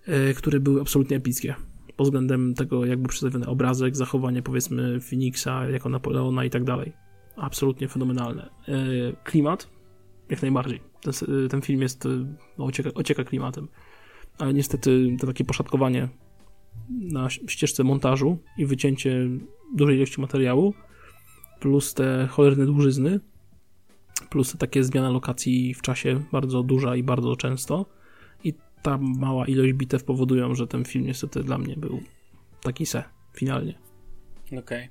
yy, 0.07 0.33
które 0.33 0.59
były 0.59 0.81
absolutnie 0.81 1.17
epickie. 1.17 1.55
Pod 1.95 2.07
względem 2.07 2.53
tego, 2.53 2.85
jak 2.85 2.99
był 2.99 3.07
przedstawiony 3.09 3.47
obrazek, 3.47 3.95
zachowanie 3.95 4.41
powiedzmy 4.41 4.99
Phoenixa 4.99 5.69
jako 5.71 5.89
Napoleona 5.89 6.45
i 6.45 6.49
tak 6.49 6.63
dalej. 6.63 6.93
Absolutnie 7.35 7.87
fenomenalne. 7.87 8.49
Yy, 8.67 9.15
klimat, 9.23 9.69
jak 10.29 10.41
najbardziej. 10.41 10.81
Ten, 11.01 11.13
ten 11.49 11.61
film 11.61 11.81
jest, 11.81 12.07
no, 12.57 12.65
ocieka, 12.65 12.89
ocieka 12.93 13.23
klimatem 13.23 13.67
ale 14.39 14.53
niestety 14.53 15.17
to 15.19 15.27
takie 15.27 15.43
poszatkowanie 15.43 16.07
na 16.89 17.29
ścieżce 17.29 17.83
montażu 17.83 18.37
i 18.57 18.65
wycięcie 18.65 19.29
dużej 19.75 19.97
ilości 19.97 20.21
materiału, 20.21 20.73
plus 21.59 21.93
te 21.93 22.27
cholerne 22.31 22.65
dłużyzny, 22.65 23.19
plus 24.29 24.57
takie 24.57 24.83
zmiana 24.83 25.09
lokacji 25.09 25.73
w 25.73 25.81
czasie 25.81 26.21
bardzo 26.31 26.63
duża 26.63 26.95
i 26.95 27.03
bardzo 27.03 27.35
często 27.35 27.85
i 28.43 28.53
ta 28.81 28.97
mała 28.97 29.47
ilość 29.47 29.73
bitew 29.73 30.03
powodują, 30.03 30.55
że 30.55 30.67
ten 30.67 30.85
film 30.85 31.05
niestety 31.05 31.43
dla 31.43 31.57
mnie 31.57 31.75
był 31.77 32.01
taki 32.61 32.85
se, 32.85 33.03
finalnie. 33.33 33.73
Okej. 34.47 34.59
Okay. 34.59 34.89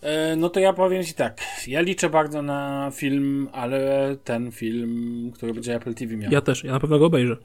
E, 0.00 0.36
no 0.36 0.48
to 0.48 0.60
ja 0.60 0.72
powiem 0.72 1.04
Ci 1.04 1.14
tak. 1.14 1.40
Ja 1.66 1.80
liczę 1.80 2.10
bardzo 2.10 2.42
na 2.42 2.90
film, 2.94 3.48
ale 3.52 4.16
ten 4.24 4.52
film, 4.52 5.32
który 5.34 5.54
będzie 5.54 5.74
Apple 5.74 5.94
TV 5.94 6.16
miał. 6.16 6.32
Ja 6.32 6.40
też, 6.40 6.64
ja 6.64 6.72
na 6.72 6.80
pewno 6.80 6.98
go 6.98 7.06
obejrzę 7.06 7.36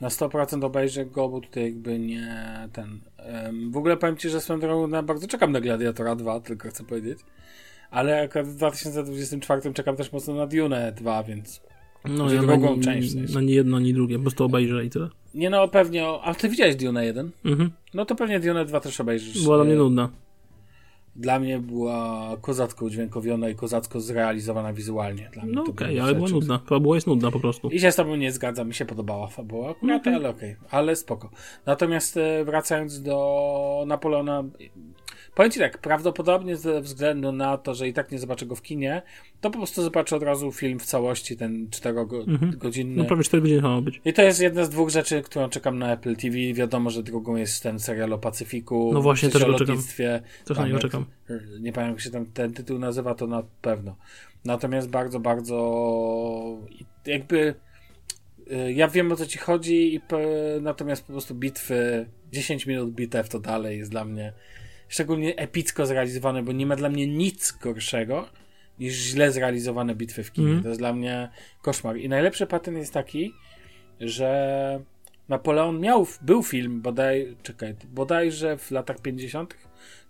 na 0.00 0.08
100% 0.08 0.64
obejrzę 0.64 1.06
go, 1.06 1.28
bo 1.28 1.40
tutaj 1.40 1.64
jakby 1.64 1.98
nie 1.98 2.68
ten. 2.72 3.00
W 3.70 3.76
ogóle 3.76 3.96
powiem 3.96 4.16
ci, 4.16 4.28
że 4.28 4.40
swoją 4.40 4.60
drogą 4.60 4.86
na, 4.86 5.02
bardzo 5.02 5.26
czekam 5.26 5.52
na 5.52 5.60
Gladiatora 5.60 6.16
2, 6.16 6.40
tylko 6.40 6.68
chcę 6.68 6.84
powiedzieć. 6.84 7.18
Ale 7.90 8.22
akurat 8.22 8.46
w 8.46 8.56
2024 8.56 9.72
czekam 9.72 9.96
też 9.96 10.12
mocno 10.12 10.34
na 10.34 10.46
Dune 10.46 10.92
2, 10.96 11.22
więc. 11.22 11.60
No, 12.04 12.32
ja 12.32 12.42
drugą 12.42 12.80
część. 12.80 13.14
W 13.14 13.34
No 13.34 13.40
nie 13.40 13.54
jedno, 13.54 13.76
ani 13.76 13.94
drugie, 13.94 14.16
po 14.16 14.22
prostu 14.22 14.44
obejrzę 14.44 14.84
i 14.84 14.90
tyle. 14.90 15.08
Nie 15.34 15.50
no, 15.50 15.68
pewnie. 15.68 16.06
A 16.22 16.34
ty 16.34 16.48
widziałeś 16.48 16.76
Dune 16.76 17.04
1? 17.04 17.30
Mhm. 17.44 17.70
No 17.94 18.04
to 18.04 18.14
pewnie 18.14 18.40
Dune 18.40 18.64
2 18.64 18.80
też 18.80 19.00
obejrzysz. 19.00 19.42
Była 19.42 19.56
dla 19.56 19.64
mnie 19.64 19.74
nudna 19.74 20.08
dla 21.18 21.38
mnie 21.38 21.58
była 21.58 22.36
kozacko 22.40 22.84
udźwiękowiona 22.84 23.48
i 23.48 23.54
kozacko 23.54 24.00
zrealizowana 24.00 24.72
wizualnie. 24.72 25.30
Dla 25.32 25.42
mnie 25.44 25.54
no 25.54 25.62
okej, 25.62 25.72
okay, 25.72 26.02
ale 26.02 26.14
była 26.14 26.28
nudna. 26.28 26.58
Fabuła 26.66 26.96
jest 26.96 27.06
nudna 27.06 27.30
po 27.30 27.40
prostu. 27.40 27.68
I 27.68 27.80
się 27.80 27.92
z 27.92 27.96
tobą 27.96 28.16
nie 28.16 28.32
zgadzam, 28.32 28.68
mi 28.68 28.74
się 28.74 28.84
podobała 28.84 29.26
fabuła 29.26 29.70
akurat, 29.70 30.00
okay. 30.00 30.14
ale 30.14 30.28
okej, 30.28 30.56
okay. 30.58 30.70
ale 30.70 30.96
spoko. 30.96 31.30
Natomiast 31.66 32.16
e, 32.16 32.44
wracając 32.44 33.02
do 33.02 33.84
Napoleona, 33.86 34.44
Powiem 35.36 35.52
Ci 35.52 35.60
tak, 35.60 35.78
prawdopodobnie 35.78 36.56
ze 36.56 36.80
względu 36.80 37.32
na 37.32 37.58
to, 37.58 37.74
że 37.74 37.88
i 37.88 37.92
tak 37.92 38.12
nie 38.12 38.18
zobaczę 38.18 38.46
go 38.46 38.56
w 38.56 38.62
kinie, 38.62 39.02
to 39.40 39.50
po 39.50 39.58
prostu 39.58 39.82
zobaczę 39.82 40.16
od 40.16 40.22
razu 40.22 40.52
film 40.52 40.78
w 40.78 40.86
całości, 40.86 41.36
ten 41.36 41.66
4-godzinny. 41.66 42.80
Mhm. 42.82 42.96
No 42.96 43.04
prawie 43.04 43.22
4 43.22 43.40
godziny 43.40 43.62
ma 43.62 43.80
być. 43.80 44.00
I 44.04 44.12
to 44.12 44.22
jest 44.22 44.40
jedna 44.40 44.64
z 44.64 44.70
dwóch 44.70 44.90
rzeczy, 44.90 45.22
którą 45.22 45.48
czekam 45.48 45.78
na 45.78 45.92
Apple 45.92 46.16
TV. 46.16 46.36
Wiadomo, 46.54 46.90
że 46.90 47.02
drugą 47.02 47.36
jest 47.36 47.62
ten 47.62 47.78
serial 47.78 48.12
o 48.12 48.18
Pacyfiku. 48.18 48.90
No 48.94 49.02
właśnie, 49.02 49.28
też 49.28 49.44
go 49.44 49.58
czekam. 49.58 49.76
Też 50.44 50.56
na 50.58 50.66
niego 50.66 50.78
czekam. 50.78 51.06
Nie 51.60 51.72
pamiętam, 51.72 51.90
jak 51.90 52.00
się 52.00 52.10
tam 52.10 52.26
ten 52.26 52.52
tytuł 52.52 52.78
nazywa, 52.78 53.14
to 53.14 53.26
na 53.26 53.42
pewno. 53.62 53.96
Natomiast 54.44 54.90
bardzo, 54.90 55.20
bardzo 55.20 56.58
jakby 57.06 57.54
y, 58.52 58.72
ja 58.72 58.88
wiem 58.88 59.12
o 59.12 59.16
co 59.16 59.26
ci 59.26 59.38
chodzi, 59.38 59.94
i 59.94 60.00
natomiast 60.60 61.06
po 61.06 61.12
prostu 61.12 61.34
bitwy, 61.34 62.06
10 62.32 62.66
minut 62.66 62.90
bitew 62.90 63.28
to 63.28 63.38
dalej 63.38 63.78
jest 63.78 63.90
dla 63.90 64.04
mnie 64.04 64.32
szczególnie 64.88 65.36
epicko 65.36 65.86
zrealizowane, 65.86 66.42
bo 66.42 66.52
nie 66.52 66.66
ma 66.66 66.76
dla 66.76 66.88
mnie 66.88 67.06
nic 67.06 67.52
gorszego 67.52 68.28
niż 68.78 68.94
źle 68.94 69.32
zrealizowane 69.32 69.94
bitwy 69.94 70.24
w 70.24 70.32
kinie. 70.32 70.50
Mm. 70.50 70.62
To 70.62 70.68
jest 70.68 70.80
dla 70.80 70.92
mnie 70.92 71.28
koszmar. 71.62 71.96
I 71.96 72.08
najlepszy 72.08 72.46
patent 72.46 72.76
jest 72.76 72.92
taki, 72.92 73.32
że 74.00 74.80
Napoleon 75.28 75.80
miał, 75.80 76.06
był 76.22 76.42
film 76.42 76.80
bodaj, 76.82 77.36
czekaj, 77.42 77.74
bodajże 77.92 78.58
w 78.58 78.70
latach 78.70 79.00
50. 79.00 79.56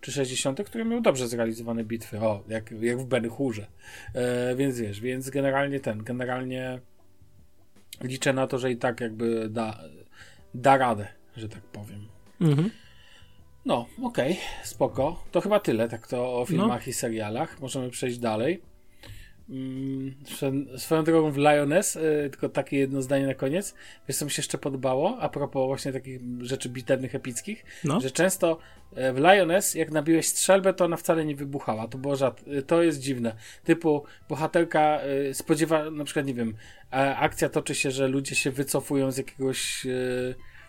czy 0.00 0.12
60., 0.12 0.62
który 0.64 0.84
miał 0.84 1.00
dobrze 1.00 1.28
zrealizowane 1.28 1.84
bitwy. 1.84 2.20
O, 2.20 2.44
jak, 2.48 2.70
jak 2.70 2.98
w 2.98 3.04
Ben 3.04 3.28
Hurze. 3.28 3.66
E, 4.14 4.56
więc 4.56 4.78
wiesz, 4.80 5.00
więc 5.00 5.30
generalnie 5.30 5.80
ten, 5.80 6.04
generalnie 6.04 6.80
liczę 8.02 8.32
na 8.32 8.46
to, 8.46 8.58
że 8.58 8.70
i 8.70 8.76
tak 8.76 9.00
jakby 9.00 9.48
da, 9.48 9.80
da 10.54 10.76
radę, 10.76 11.06
że 11.36 11.48
tak 11.48 11.62
powiem. 11.62 12.08
Mhm. 12.40 12.70
No, 13.66 13.86
okej, 14.02 14.32
okay, 14.32 14.44
spoko. 14.64 15.24
To 15.32 15.40
chyba 15.40 15.60
tyle, 15.60 15.88
tak 15.88 16.06
to 16.06 16.40
o 16.40 16.46
filmach 16.46 16.86
no. 16.86 16.90
i 16.90 16.92
serialach. 16.92 17.60
Możemy 17.60 17.90
przejść 17.90 18.18
dalej. 18.18 18.62
Mm, 19.48 20.14
swoją 20.76 21.04
drogą 21.04 21.30
w 21.30 21.36
Lioness, 21.36 21.96
y, 21.96 22.28
tylko 22.30 22.48
takie 22.48 22.78
jedno 22.78 23.02
zdanie 23.02 23.26
na 23.26 23.34
koniec. 23.34 23.74
Wiesz, 24.08 24.16
co 24.16 24.24
mi 24.24 24.30
się 24.30 24.40
jeszcze 24.40 24.58
podobało, 24.58 25.18
a 25.20 25.28
propos 25.28 25.66
właśnie 25.66 25.92
takich 25.92 26.20
rzeczy 26.40 26.68
bitewnych, 26.68 27.14
epickich, 27.14 27.64
no. 27.84 28.00
że 28.00 28.10
często 28.10 28.58
y, 28.92 29.12
w 29.12 29.18
Lioness, 29.18 29.74
jak 29.74 29.90
nabiłeś 29.90 30.26
strzelbę, 30.26 30.74
to 30.74 30.84
ona 30.84 30.96
wcale 30.96 31.24
nie 31.24 31.36
wybuchała. 31.36 31.88
To 31.88 31.98
było 31.98 32.16
rzad... 32.16 32.44
Y, 32.48 32.62
to 32.62 32.82
jest 32.82 33.00
dziwne. 33.00 33.36
Typu 33.64 34.04
bohaterka 34.28 35.00
spodziewa, 35.32 35.90
na 35.90 36.04
przykład, 36.04 36.26
nie 36.26 36.34
wiem, 36.34 36.54
akcja 37.16 37.48
toczy 37.48 37.74
się, 37.74 37.90
że 37.90 38.08
ludzie 38.08 38.34
się 38.34 38.50
wycofują 38.50 39.10
z 39.10 39.16
jakiegoś 39.16 39.86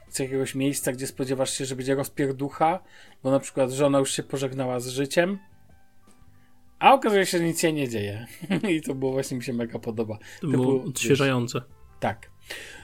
z 0.10 0.20
jakiegoś 0.20 0.56
miejsca, 0.56 0.92
gdzie 0.92 1.08
spodziewasz 1.08 1.58
się, 1.58 1.66
że 1.66 1.76
będzie 1.76 1.96
rozpierducha, 1.96 2.80
bo 3.24 3.32
na 3.32 3.40
przykład 3.40 3.72
żona 3.72 4.00
już 4.00 4.12
się 4.12 4.24
pożegnała 4.24 4.80
z 4.80 4.88
życiem, 4.88 5.40
a 6.80 6.94
okazuje 6.94 7.26
się, 7.26 7.38
że 7.38 7.44
nic 7.44 7.62
się 7.62 7.74
nie 7.74 7.90
dzieje. 7.90 8.28
I 8.76 8.82
to 8.82 8.96
było 8.96 9.12
właśnie 9.12 9.38
mi 9.38 9.44
się 9.44 9.54
mega 9.54 9.80
podoba. 9.80 10.18
To, 10.18 10.48
to 10.48 10.48
było 10.48 10.84
odświeżające. 10.84 11.62
tak. 12.00 12.32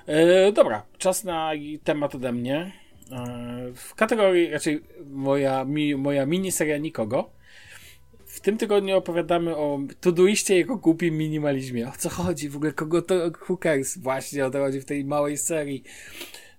E, 0.07 0.51
dobra, 0.51 0.85
czas 0.97 1.23
na 1.23 1.51
temat 1.83 2.15
ode 2.15 2.31
mnie. 2.31 2.71
E, 3.11 3.71
w 3.75 3.95
kategorii 3.95 4.49
raczej 4.49 4.83
moja, 5.05 5.65
mi, 5.65 5.95
moja 5.95 6.25
miniseria 6.25 6.77
Nikogo. 6.77 7.29
W 8.25 8.39
tym 8.39 8.57
tygodniu 8.57 8.97
opowiadamy 8.97 9.55
o 9.55 9.79
Todoiście 10.01 10.53
i 10.55 10.57
jego 10.57 10.77
głupim 10.77 11.17
minimalizmie. 11.17 11.87
O 11.87 11.91
co 11.97 12.09
chodzi? 12.09 12.49
W 12.49 12.55
ogóle 12.55 12.71
kogo 12.71 13.01
to 13.01 13.15
cares? 13.63 13.97
Właśnie 13.97 14.45
o 14.45 14.49
to 14.49 14.59
chodzi 14.59 14.81
w 14.81 14.85
tej 14.85 15.05
małej 15.05 15.37
serii. 15.37 15.83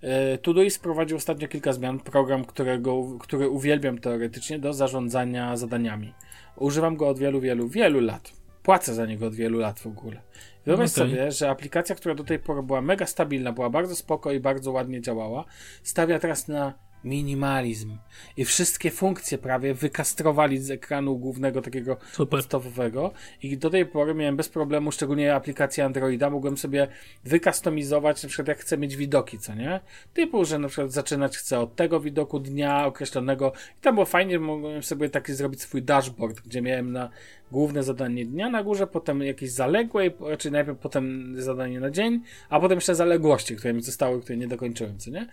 E, 0.05 0.38
Todoist 0.38 0.83
prowadzi 0.83 1.14
ostatnio 1.14 1.49
kilka 1.49 1.73
zmian. 1.73 2.01
Program, 2.01 2.45
którego, 2.45 3.19
który 3.21 3.49
uwielbiam 3.49 3.99
teoretycznie 3.99 4.59
do 4.59 4.73
zarządzania 4.73 5.57
zadaniami. 5.57 6.14
Używam 6.57 6.97
go 6.97 7.09
od 7.09 7.19
wielu, 7.19 7.40
wielu, 7.40 7.69
wielu 7.69 8.01
lat. 8.01 8.33
Płacę 8.62 8.95
za 8.95 9.07
niego 9.07 9.27
od 9.27 9.35
wielu 9.35 9.59
lat 9.59 9.81
w 9.81 9.87
ogóle. 9.87 10.21
Wyobraź 10.67 10.93
okay. 10.93 11.09
sobie, 11.09 11.33
że 11.33 11.51
aplikacja, 11.51 11.95
która 11.95 12.14
do 12.14 12.25
tej 12.25 12.38
pory 12.38 12.62
była 12.62 12.81
mega 12.81 13.07
stabilna, 13.07 13.53
była 13.53 13.71
bardzo 13.71 13.97
spoko 13.97 14.33
i 14.33 14.40
bardzo 14.40 14.73
ładnie 14.73 15.01
działała, 15.01 15.45
stawia 15.83 16.19
teraz 16.19 16.49
na 16.49 16.75
minimalizm. 17.05 17.99
I 18.37 18.45
wszystkie 18.45 18.90
funkcje 18.90 19.38
prawie 19.38 19.75
wykastrowali 19.75 20.59
z 20.59 20.71
ekranu 20.71 21.19
głównego 21.19 21.62
takiego 21.62 21.97
Super. 22.12 22.29
podstawowego. 22.29 23.12
I 23.43 23.59
do 23.59 23.71
tej 23.71 23.87
pory 23.87 24.14
miałem 24.14 24.37
bez 24.37 24.49
problemu, 24.49 24.93
szczególnie 24.93 25.35
aplikację 25.35 25.85
Androida, 25.85 26.31
mogłem 26.31 26.57
sobie 26.57 26.88
wykustomizować, 27.25 28.23
na 28.23 28.29
przykład 28.29 28.49
jak 28.49 28.59
chcę 28.59 28.79
mieć 28.79 28.97
widoki, 28.97 29.38
co 29.38 29.55
nie? 29.55 29.81
Typu, 30.14 30.45
że 30.45 30.59
na 30.59 30.69
przykład 30.69 30.93
zaczynać 30.93 31.38
chcę 31.38 31.61
od 31.61 31.77
tego 31.77 32.01
widoku 32.01 32.40
dnia 32.40 32.87
określonego. 32.87 33.53
I 33.79 33.81
tam 33.81 33.95
było 33.95 34.07
fajnie, 34.07 34.38
mogłem 34.38 34.83
sobie 34.83 35.11
taki 35.11 35.33
zrobić 35.33 35.62
swój 35.62 35.83
dashboard, 35.83 36.40
gdzie 36.40 36.62
miałem 36.62 36.93
na, 36.93 37.11
główne 37.52 37.83
zadanie 37.83 38.26
dnia 38.26 38.50
na 38.50 38.62
górze, 38.62 38.87
potem 38.87 39.22
jakieś 39.22 39.50
zaległe, 39.50 40.11
raczej 40.20 40.52
najpierw 40.52 40.78
potem 40.78 41.35
zadanie 41.42 41.80
na 41.80 41.90
dzień, 41.90 42.20
a 42.48 42.61
potem 42.61 42.76
jeszcze 42.76 42.94
zaległości, 42.94 43.57
które 43.57 43.74
mi 43.74 43.83
zostały, 43.83 44.22
które 44.22 44.37
nie 44.37 44.48
dokończyłem, 44.48 44.98
co 44.98 45.11
nie? 45.11 45.26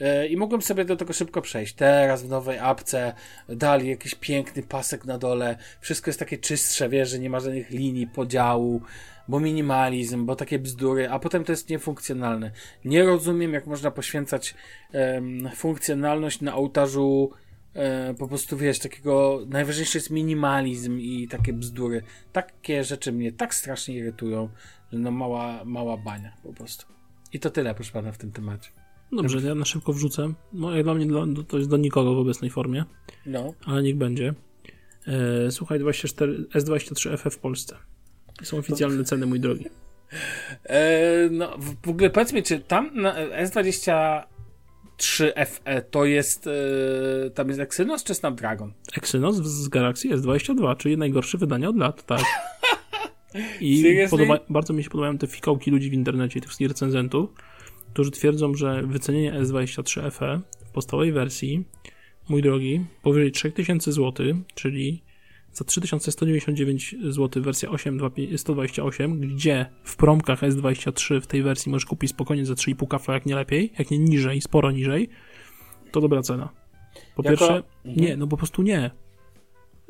E, 0.00 0.26
I 0.26 0.36
mogłem 0.36 0.62
sobie 0.62 0.84
do 0.84 0.96
tego 0.96 1.12
szybko 1.12 1.42
przejść. 1.42 1.74
Teraz 1.74 2.22
w 2.22 2.28
nowej 2.28 2.58
apce 2.58 3.14
dali 3.48 3.88
jakiś 3.88 4.14
piękny 4.14 4.62
pasek 4.62 5.04
na 5.04 5.18
dole, 5.18 5.56
wszystko 5.80 6.08
jest 6.08 6.18
takie 6.18 6.38
czystsze, 6.38 6.88
wiesz, 6.88 7.10
że 7.10 7.18
nie 7.18 7.30
ma 7.30 7.40
żadnych 7.40 7.70
linii, 7.70 8.06
podziału, 8.06 8.82
bo 9.28 9.40
minimalizm, 9.40 10.26
bo 10.26 10.36
takie 10.36 10.58
bzdury, 10.58 11.10
a 11.10 11.18
potem 11.18 11.44
to 11.44 11.52
jest 11.52 11.68
niefunkcjonalne. 11.68 12.50
Nie 12.84 13.02
rozumiem, 13.02 13.52
jak 13.52 13.66
można 13.66 13.90
poświęcać 13.90 14.54
um, 14.92 15.50
funkcjonalność 15.54 16.40
na 16.40 16.54
ołtarzu 16.54 17.30
E, 17.76 18.14
po 18.14 18.28
prostu 18.28 18.56
wiesz, 18.56 18.78
takiego 18.78 19.40
najważniejszy 19.48 19.98
jest 19.98 20.10
minimalizm 20.10 20.98
i 20.98 21.28
takie 21.28 21.52
bzdury. 21.52 22.02
Takie 22.32 22.84
rzeczy 22.84 23.12
mnie 23.12 23.32
tak 23.32 23.54
strasznie 23.54 23.94
irytują, 23.94 24.48
że 24.92 24.98
no 24.98 25.10
mała, 25.10 25.64
mała 25.64 25.96
bania 25.96 26.32
po 26.42 26.52
prostu. 26.52 26.86
I 27.32 27.40
to 27.40 27.50
tyle, 27.50 27.74
proszę 27.74 27.92
pana, 27.92 28.12
w 28.12 28.18
tym 28.18 28.32
temacie. 28.32 28.70
Dobrze, 29.12 29.48
ja 29.48 29.54
na 29.54 29.64
szybko 29.64 29.92
wrzucę. 29.92 30.32
No, 30.52 30.74
jak 30.76 30.84
dla 30.84 30.94
mnie 30.94 31.06
to 31.48 31.58
jest 31.58 31.70
do 31.70 31.76
nikogo 31.76 32.14
w 32.14 32.18
obecnej 32.18 32.50
formie. 32.50 32.84
No. 33.26 33.54
Ale 33.66 33.82
niech 33.82 33.96
będzie. 33.96 34.34
E, 35.06 35.50
słuchaj, 35.50 35.78
24, 35.78 36.44
S23FF 36.54 37.30
w 37.30 37.38
Polsce. 37.38 37.76
Są 38.42 38.58
oficjalne 38.58 39.04
ceny, 39.04 39.26
mój 39.26 39.40
drogi. 39.40 39.64
E, 40.64 41.28
no, 41.30 41.58
w 41.84 41.88
ogóle 41.88 42.10
powiedz 42.10 42.32
mi, 42.32 42.42
czy 42.42 42.60
tam 42.60 42.90
S20 43.42 44.22
3FE 44.98 45.82
to 45.90 46.04
jest, 46.04 46.46
e, 46.46 47.30
tam 47.30 47.48
jest 47.48 47.60
Exynos 47.60 48.04
czy 48.04 48.14
Snapdragon? 48.14 48.72
Exynos 48.96 49.36
z 49.36 49.68
Galaxy 49.68 50.08
S22, 50.08 50.76
czyli 50.76 50.96
najgorsze 50.96 51.38
wydanie 51.38 51.68
od 51.68 51.76
lat, 51.76 52.06
tak. 52.06 52.22
I 53.60 53.84
podoba, 54.10 54.38
bardzo 54.48 54.72
mi 54.72 54.84
się 54.84 54.90
podobają 54.90 55.18
te 55.18 55.26
fikołki 55.26 55.70
ludzi 55.70 55.90
w 55.90 55.92
internecie, 55.92 56.40
tych 56.40 56.60
recenzentów, 56.60 57.30
którzy 57.92 58.10
twierdzą, 58.10 58.54
że 58.54 58.82
wycenienie 58.82 59.32
S23 59.32 60.10
FE 60.10 60.40
w 60.66 60.70
podstawowej 60.70 61.12
wersji, 61.12 61.64
mój 62.28 62.42
drogi, 62.42 62.84
powyżej 63.02 63.32
3000 63.32 63.92
zł, 63.92 64.26
czyli 64.54 65.02
za 65.56 65.64
3199 65.64 66.94
zł 67.02 67.42
wersja 67.42 67.70
8.128, 67.70 69.18
gdzie 69.18 69.66
w 69.84 69.96
promkach 69.96 70.40
S23 70.40 71.20
w 71.20 71.26
tej 71.26 71.42
wersji 71.42 71.72
możesz 71.72 71.86
kupić 71.86 72.10
spokojnie 72.10 72.46
za 72.46 72.54
3,5 72.54 72.88
kafla, 72.88 73.14
jak 73.14 73.26
nie 73.26 73.34
lepiej, 73.34 73.72
jak 73.78 73.90
nie 73.90 73.98
niżej, 73.98 74.40
sporo 74.40 74.70
niżej, 74.70 75.08
to 75.92 76.00
dobra 76.00 76.22
cena. 76.22 76.48
Po 77.14 77.22
jako... 77.22 77.22
pierwsze, 77.22 77.62
mhm. 77.84 78.06
nie, 78.06 78.16
no 78.16 78.26
po 78.26 78.36
prostu 78.36 78.62
nie. 78.62 78.90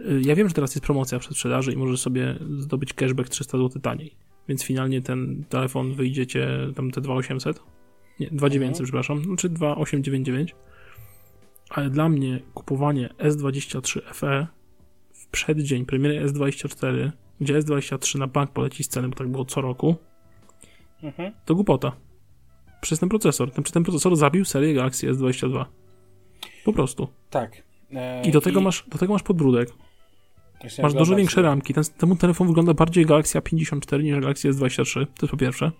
Y, 0.00 0.20
ja 0.24 0.34
wiem, 0.34 0.48
że 0.48 0.54
teraz 0.54 0.74
jest 0.74 0.84
promocja 0.84 1.18
przed 1.18 1.32
sprzedaży 1.32 1.72
i 1.72 1.76
możesz 1.76 2.00
sobie 2.00 2.38
zdobyć 2.58 2.92
cashback 2.92 3.28
300 3.28 3.58
zł 3.58 3.82
taniej, 3.82 4.16
więc 4.48 4.64
finalnie 4.64 5.02
ten 5.02 5.44
telefon 5.48 5.94
wyjdziecie 5.94 6.48
tam 6.76 6.90
te 6.90 7.00
2800, 7.00 7.62
nie, 8.20 8.26
2900, 8.26 8.62
mhm. 8.62 8.84
przepraszam, 8.84 9.24
znaczy 9.24 9.48
2899, 9.48 10.54
ale 11.70 11.90
dla 11.90 12.08
mnie 12.08 12.40
kupowanie 12.54 13.08
S23 13.18 14.00
FE 14.14 14.46
przeddzień 15.36 15.86
premiery 15.86 16.26
S24, 16.26 17.10
gdzie 17.40 17.58
S23 17.58 18.18
na 18.18 18.26
bank 18.26 18.50
poleci 18.50 18.84
z 18.84 18.88
ceny, 18.88 19.08
bo 19.08 19.16
tak 19.16 19.28
było 19.28 19.44
co 19.44 19.60
roku, 19.60 19.96
mhm. 21.02 21.32
to 21.44 21.54
głupota. 21.54 21.92
Przez 22.80 22.98
ten 23.00 23.08
procesor. 23.08 23.50
Ten, 23.50 23.64
ten 23.64 23.82
procesor 23.84 24.16
zabił 24.16 24.44
serię 24.44 24.74
Galaxy 24.74 25.12
S22. 25.12 25.64
Po 26.64 26.72
prostu. 26.72 27.08
Tak. 27.30 27.62
E, 27.92 28.22
I 28.22 28.30
do 28.30 28.40
tego, 28.40 28.60
i... 28.60 28.64
Masz, 28.64 28.84
do 28.88 28.98
tego 28.98 29.12
masz 29.12 29.22
podbródek. 29.22 29.68
masz 30.82 30.94
dużo 30.94 31.16
większe 31.16 31.42
ramki. 31.42 31.74
Ten, 31.74 31.84
ten 31.98 32.16
telefon 32.16 32.46
wygląda 32.46 32.74
bardziej 32.74 33.06
Galaxy 33.06 33.38
A54 33.38 34.02
niż 34.02 34.20
Galaxy 34.20 34.50
S23. 34.50 34.94
To 34.94 35.26
jest 35.26 35.30
po 35.30 35.36
pierwsze. 35.36 35.72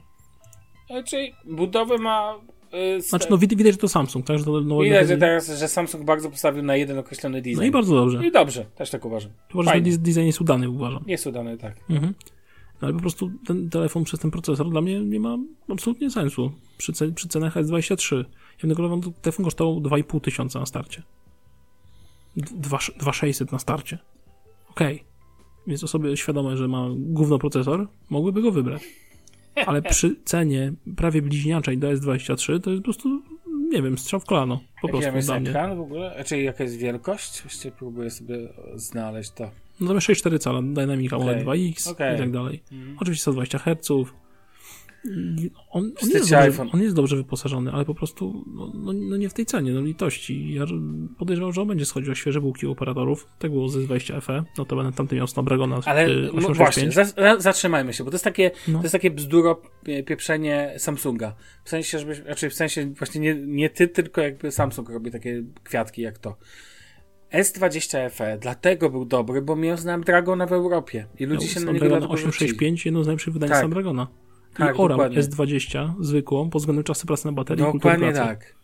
Czyli 1.04 1.32
budowy 1.44 1.98
ma 1.98 2.38
Y, 2.74 3.00
znaczy, 3.00 3.26
no 3.30 3.38
widać, 3.38 3.72
że 3.72 3.78
to 3.78 3.88
Samsung, 3.88 4.26
tak? 4.26 4.38
Że 4.38 4.44
to, 4.44 4.60
no, 4.60 4.80
widać, 4.80 5.08
że 5.08 5.16
teraz, 5.16 5.58
że 5.58 5.68
Samsung 5.68 6.04
bardzo 6.04 6.30
postawił 6.30 6.62
na 6.62 6.76
jeden 6.76 6.98
określony 6.98 7.42
design. 7.42 7.58
No 7.58 7.64
i 7.64 7.70
bardzo 7.70 7.94
dobrze. 7.94 8.26
I 8.26 8.32
dobrze, 8.32 8.64
też 8.74 8.90
tak 8.90 9.04
uważam. 9.04 9.30
Chyba, 9.52 9.62
że 9.74 9.80
design 9.80 10.26
jest 10.26 10.40
udany, 10.40 10.70
uważam. 10.70 11.04
Jest 11.06 11.26
udany, 11.26 11.58
tak. 11.58 11.76
Mhm. 11.90 12.14
No, 12.82 12.88
ale 12.88 12.94
po 12.94 13.00
prostu 13.00 13.30
ten 13.46 13.70
telefon 13.70 14.04
przez 14.04 14.20
ten 14.20 14.30
procesor 14.30 14.70
dla 14.70 14.80
mnie 14.80 15.00
nie 15.00 15.20
ma 15.20 15.38
absolutnie 15.68 16.10
sensu. 16.10 16.52
Przy, 16.78 16.92
przy 17.14 17.28
cenach 17.28 17.54
S23. 17.54 18.24
Jednego 18.62 19.00
telefon 19.22 19.44
kosztował 19.44 19.80
2,5 19.80 20.20
tysiąca 20.20 20.60
na 20.60 20.66
starcie. 20.66 21.02
2,600 22.36 23.52
na 23.52 23.58
starcie. 23.58 23.98
Okej. 24.70 24.94
Okay. 24.94 25.06
Więc 25.66 25.84
osoby 25.84 26.16
świadome, 26.16 26.56
że 26.56 26.68
ma 26.68 26.88
gówno 26.96 27.38
procesor, 27.38 27.88
mogłyby 28.10 28.42
go 28.42 28.52
wybrać 28.52 28.82
ale 29.66 29.82
przy 29.82 30.16
cenie 30.24 30.72
prawie 30.96 31.22
bliźniaczej 31.22 31.78
do 31.78 31.88
S23 31.88 32.60
to 32.60 32.70
jest 32.70 32.82
po 32.82 32.84
prostu, 32.84 33.22
nie 33.72 33.82
wiem, 33.82 33.98
strzał 33.98 34.20
w 34.20 34.24
kolano. 34.24 34.60
Po 34.82 34.88
prostu 34.88 35.16
jest 35.16 35.30
ekran 35.30 35.76
w 35.76 35.80
ogóle? 35.80 36.24
Czyli 36.26 36.44
jaka 36.44 36.64
jest 36.64 36.76
wielkość? 36.76 37.42
Właściwie 37.42 37.72
próbuję 37.78 38.10
sobie 38.10 38.36
znaleźć 38.74 39.30
to. 39.30 39.50
No 39.80 39.86
to 39.86 39.94
6,4 39.94 40.38
cala, 40.38 40.62
Dynamic 40.62 41.12
AMOLED 41.12 41.42
okay. 41.42 41.58
2X 41.58 41.90
okay. 41.90 42.14
i 42.14 42.18
tak 42.18 42.30
dalej. 42.30 42.62
Mm. 42.72 42.96
Oczywiście 43.00 43.22
120 43.22 43.58
Hz, 43.58 43.90
on, 45.70 45.92
on, 46.02 46.10
jest 46.10 46.30
dobrze, 46.30 46.68
on, 46.72 46.82
jest 46.82 46.94
dobrze, 46.94 47.16
wyposażony, 47.16 47.72
ale 47.72 47.84
po 47.84 47.94
prostu 47.94 48.44
no, 48.54 48.72
no, 48.74 48.92
no, 48.92 49.16
nie 49.16 49.28
w 49.28 49.34
tej 49.34 49.46
cenie, 49.46 49.72
no 49.72 49.80
litości. 49.80 50.54
Ja 50.54 50.64
podejrzewam, 51.18 51.52
że 51.52 51.62
on 51.62 51.68
będzie 51.68 51.86
schodził 51.86 52.12
o 52.12 52.14
świeże 52.14 52.40
bułki 52.40 52.66
operatorów. 52.66 53.28
Tak 53.38 53.50
było 53.50 53.68
ze 53.68 53.80
20 53.80 54.20
FE, 54.20 54.44
no 54.58 54.64
to 54.64 54.76
będę 54.76 54.92
tamty 54.92 55.16
miał 55.16 55.26
Snapdragona 55.26 55.80
Ale 55.84 56.04
865. 56.04 56.96
No 56.96 57.04
właśnie, 57.04 57.42
zatrzymajmy 57.42 57.92
się, 57.92 58.04
bo 58.04 58.10
to 58.10 58.14
jest 58.14 58.24
takie, 58.24 58.50
no. 58.68 58.78
to 58.78 58.84
jest 58.84 58.92
takie 58.92 59.10
bzduro 59.10 59.62
pieprzenie 60.06 60.74
Samsunga. 60.78 61.34
W 61.64 61.70
sensie, 61.70 61.98
żeby, 61.98 62.14
znaczy 62.14 62.50
w 62.50 62.54
sensie 62.54 62.86
właśnie 62.86 63.20
nie, 63.20 63.34
nie 63.34 63.70
ty, 63.70 63.88
tylko 63.88 64.20
jakby 64.20 64.50
Samsung 64.50 64.88
robi 64.88 65.10
takie 65.10 65.42
kwiatki 65.64 66.02
jak 66.02 66.18
to. 66.18 66.36
S20 67.32 68.10
FE 68.10 68.38
dlatego 68.38 68.90
był 68.90 69.04
dobry, 69.04 69.42
bo 69.42 69.56
miał 69.56 69.76
Snapdragona 69.76 70.46
w 70.46 70.52
Europie 70.52 71.06
i 71.18 71.26
ludzie 71.26 71.46
no, 71.46 71.52
się 71.52 71.60
na 71.60 71.72
niego 71.72 72.08
865, 72.08 72.84
jedno 72.84 73.02
z 73.02 73.06
najlepszych 73.06 73.32
wydań 73.32 73.48
tak. 73.48 73.58
Snapdragona 73.58 74.06
tak, 74.58 74.76
i 74.76 74.78
oram 74.78 74.98
dokładnie. 74.98 75.22
S20 75.22 75.92
zwykłą 76.00 76.50
pod 76.50 76.62
względem 76.62 76.84
czasu 76.84 77.06
pracy 77.06 77.26
na 77.26 77.32
baterii 77.32 77.64
Dokładnie 77.64 78.12
tak. 78.12 78.56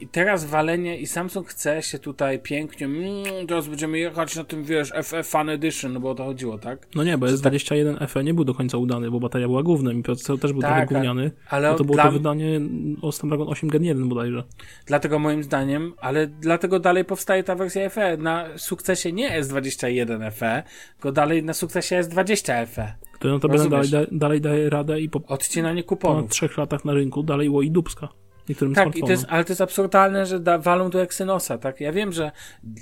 I 0.00 0.08
teraz 0.08 0.44
walenie 0.44 0.98
i 0.98 1.06
Samsung 1.06 1.48
chce 1.48 1.82
się 1.82 1.98
tutaj 1.98 2.38
pięknie, 2.38 2.86
mmm, 2.86 3.46
teraz 3.46 3.68
będziemy 3.68 3.98
jechać 3.98 4.36
na 4.36 4.44
tym, 4.44 4.64
wiesz, 4.64 4.92
FE 5.02 5.22
Fan 5.22 5.48
Edition, 5.48 5.92
no 5.92 6.00
bo 6.00 6.10
o 6.10 6.14
to 6.14 6.24
chodziło, 6.24 6.58
tak? 6.58 6.86
No 6.94 7.04
nie, 7.04 7.18
bo 7.18 7.26
S21 7.26 7.98
tak... 7.98 8.10
FE 8.10 8.24
nie 8.24 8.34
był 8.34 8.44
do 8.44 8.54
końca 8.54 8.78
udany, 8.78 9.10
bo 9.10 9.20
bateria 9.20 9.48
była 9.48 9.62
głównym 9.62 10.00
i 10.00 10.02
procesor 10.02 10.40
też 10.40 10.52
był 10.52 10.62
tak, 10.62 10.70
trochę 10.70 10.86
gówniany, 10.86 11.30
ale 11.48 11.74
to 11.74 11.84
było 11.84 11.94
dla... 11.94 12.04
to 12.04 12.12
wydanie 12.12 12.60
o 13.02 13.12
Snapdragon 13.12 13.48
8 13.48 13.68
Gen 13.68 13.84
1 13.84 14.08
bodajże. 14.08 14.44
Dlatego 14.86 15.18
moim 15.18 15.42
zdaniem, 15.42 15.92
ale 15.98 16.26
dlatego 16.26 16.80
dalej 16.80 17.04
powstaje 17.04 17.44
ta 17.44 17.54
wersja 17.54 17.88
FE 17.88 18.16
na 18.16 18.58
sukcesie 18.58 19.12
nie 19.12 19.42
S21 19.42 20.30
FE, 20.30 20.62
tylko 20.92 21.12
dalej 21.12 21.44
na 21.44 21.54
sukcesie 21.54 22.00
S20 22.00 22.66
FE. 22.66 23.09
To 23.20 23.28
no 23.28 23.38
to 23.38 23.48
dalej, 23.48 23.90
dalej 24.12 24.40
daje 24.40 24.70
radę 24.70 25.00
i 25.00 25.08
po 25.08 25.20
odcinanie 25.26 25.82
kuponów. 25.82 26.24
po 26.24 26.30
trzech 26.30 26.58
latach 26.58 26.84
na 26.84 26.94
rynku 26.94 27.22
dalej 27.22 27.48
łoi 27.48 27.70
dubska 27.70 28.08
niektórym 28.50 28.74
Tak, 28.74 28.96
i 28.96 29.00
to 29.02 29.10
jest, 29.10 29.26
ale 29.28 29.44
to 29.44 29.52
jest 29.52 29.60
absurdalne, 29.60 30.26
że 30.26 30.40
da, 30.40 30.58
walą 30.58 30.90
do 30.90 31.02
Exynosa, 31.02 31.58
tak? 31.58 31.80
Ja 31.80 31.92
wiem, 31.92 32.12
że 32.12 32.32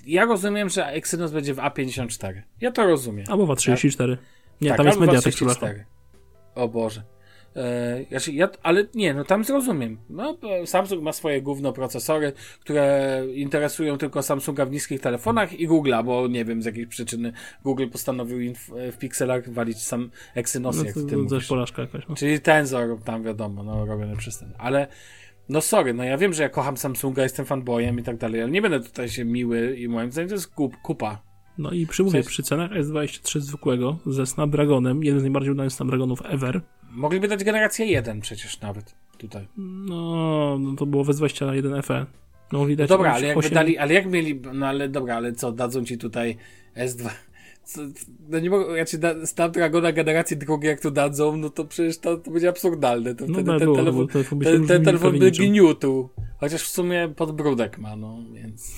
ja 0.06 0.24
rozumiem, 0.24 0.68
że 0.68 0.86
Exynos 0.86 1.32
będzie 1.32 1.54
w 1.54 1.56
A54. 1.56 2.42
Ja 2.60 2.72
to 2.72 2.86
rozumiem. 2.86 3.26
Albo 3.28 3.46
w 3.46 3.48
A34. 3.48 4.16
Tak? 4.16 4.24
Nie, 4.60 4.68
tak, 4.68 4.76
tam 4.76 4.86
jest 4.86 5.00
Mediatek. 5.00 5.34
O 6.54 6.68
Boże. 6.68 7.02
E, 7.56 8.32
ja, 8.32 8.48
ale 8.62 8.86
nie, 8.94 9.14
no 9.14 9.24
tam 9.24 9.44
zrozumiem. 9.44 9.98
No, 10.10 10.38
Samsung 10.64 11.02
ma 11.02 11.12
swoje 11.12 11.42
główne 11.42 11.72
procesory, 11.72 12.32
które 12.60 13.22
interesują 13.34 13.98
tylko 13.98 14.22
Samsunga 14.22 14.66
w 14.66 14.70
niskich 14.70 15.00
telefonach 15.00 15.52
i 15.52 15.68
Google'a, 15.68 16.04
bo 16.04 16.28
nie 16.28 16.44
wiem 16.44 16.62
z 16.62 16.64
jakiej 16.64 16.86
przyczyny 16.86 17.32
Google 17.64 17.88
postanowił 17.88 18.54
w, 18.54 18.70
w 18.92 18.98
pikselach 18.98 19.50
walić 19.50 19.82
sam 19.82 20.10
Exynosy, 20.34 20.78
no, 20.78 20.84
jak 20.84 20.94
ty 20.94 21.28
to, 21.28 21.34
jest 21.34 21.48
porażka 21.48 21.82
jakaś. 21.82 22.08
No. 22.08 22.14
Czyli 22.14 22.40
Tensor, 22.40 22.98
tam 23.04 23.22
wiadomo, 23.22 23.62
no 23.62 23.86
robiony 23.86 24.16
przez 24.16 24.38
ten. 24.38 24.52
Ale 24.58 24.86
no 25.48 25.60
sorry, 25.60 25.94
no 25.94 26.04
ja 26.04 26.18
wiem, 26.18 26.32
że 26.32 26.42
ja 26.42 26.48
kocham 26.48 26.76
Samsunga, 26.76 27.22
jestem 27.22 27.46
fanboyem 27.46 27.98
i 27.98 28.02
tak 28.02 28.16
dalej, 28.16 28.42
ale 28.42 28.50
nie 28.50 28.62
będę 28.62 28.80
tutaj 28.80 29.08
się 29.08 29.24
miły 29.24 29.76
i 29.76 29.88
moim 29.88 30.12
zdaniem 30.12 30.28
to 30.28 30.34
jest 30.34 30.54
kup, 30.54 30.76
kupa. 30.82 31.22
No 31.58 31.70
i 31.70 31.86
przymówię, 31.86 32.22
przy 32.22 32.42
cenach 32.42 32.70
S23 32.70 33.40
zwykłego 33.40 33.98
ze 34.06 34.26
Snapdragonem, 34.26 35.04
jeden 35.04 35.20
z 35.20 35.22
najbardziej 35.22 35.52
udanych 35.52 35.72
Snapdragonów 35.72 36.22
ever. 36.24 36.60
Mogliby 36.90 37.28
dać 37.28 37.44
generację 37.44 37.86
1 37.86 38.20
przecież 38.20 38.60
nawet 38.60 38.94
tutaj. 39.18 39.48
No, 39.56 40.58
no 40.60 40.76
to 40.76 40.86
było 40.86 41.04
S21 41.04 41.82
FE. 41.82 42.06
No, 42.52 42.66
widać 42.66 42.90
no 42.90 42.96
dobra, 42.96 43.12
ale 43.12 43.26
jakby 43.26 43.38
8... 43.38 43.54
dali, 43.54 43.78
ale 43.78 43.94
jak 43.94 44.06
mieli, 44.06 44.40
no 44.54 44.66
ale 44.66 44.88
dobra, 44.88 45.16
ale 45.16 45.32
co, 45.32 45.52
dadzą 45.52 45.84
ci 45.84 45.98
tutaj 45.98 46.36
S2, 46.76 47.08
no 48.28 48.38
nie 48.38 48.50
mogę, 48.50 48.76
ja 48.76 48.84
ci 48.84 48.98
da, 48.98 49.26
Snapdragona 49.26 49.92
generacji 49.92 50.36
drugiej 50.36 50.68
jak 50.68 50.80
to 50.80 50.90
dadzą, 50.90 51.36
no 51.36 51.50
to 51.50 51.64
przecież 51.64 51.98
to, 51.98 52.16
to 52.16 52.30
będzie 52.30 52.48
absurdalne. 52.48 53.14
To 53.14 53.26
no 53.26 53.34
wtedy 53.34 53.50
ten, 53.50 53.58
było, 53.58 53.76
telefon, 53.76 54.08
telefon, 54.08 54.40
ten, 54.40 54.66
ten 54.66 54.84
telefon 54.84 55.18
by 55.18 55.30
gniótł. 55.30 56.08
Chociaż 56.36 56.62
w 56.62 56.68
sumie 56.68 57.12
podbródek 57.16 57.78
ma, 57.78 57.96
no 57.96 58.18
więc. 58.34 58.74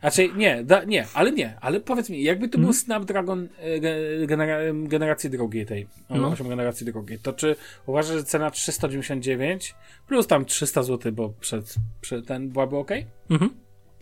Znaczy, 0.00 0.28
nie, 0.36 0.64
da, 0.64 0.84
nie, 0.84 1.06
ale 1.14 1.32
nie, 1.32 1.56
ale 1.60 1.80
powiedz 1.80 2.10
mi, 2.10 2.22
jakby 2.22 2.48
to 2.48 2.52
hmm? 2.52 2.66
był 2.66 2.72
Snapdragon 2.72 3.48
e, 3.58 4.26
genera 4.26 4.58
generacji 4.72 5.30
drugiej 5.30 5.66
tej, 5.66 5.86
no. 6.10 6.28
8 6.28 6.48
generacji 6.48 6.86
drugiej, 6.86 7.18
to 7.18 7.32
czy 7.32 7.56
uważasz, 7.86 8.16
że 8.16 8.24
cena 8.24 8.50
399 8.50 9.74
plus 10.06 10.26
tam 10.26 10.44
300 10.44 10.82
zł, 10.82 11.12
bo 11.12 11.28
przed, 11.40 11.74
przed 12.00 12.26
ten 12.26 12.48
byłaby 12.48 12.76
ok? 12.76 12.90
Mhm. 13.30 13.50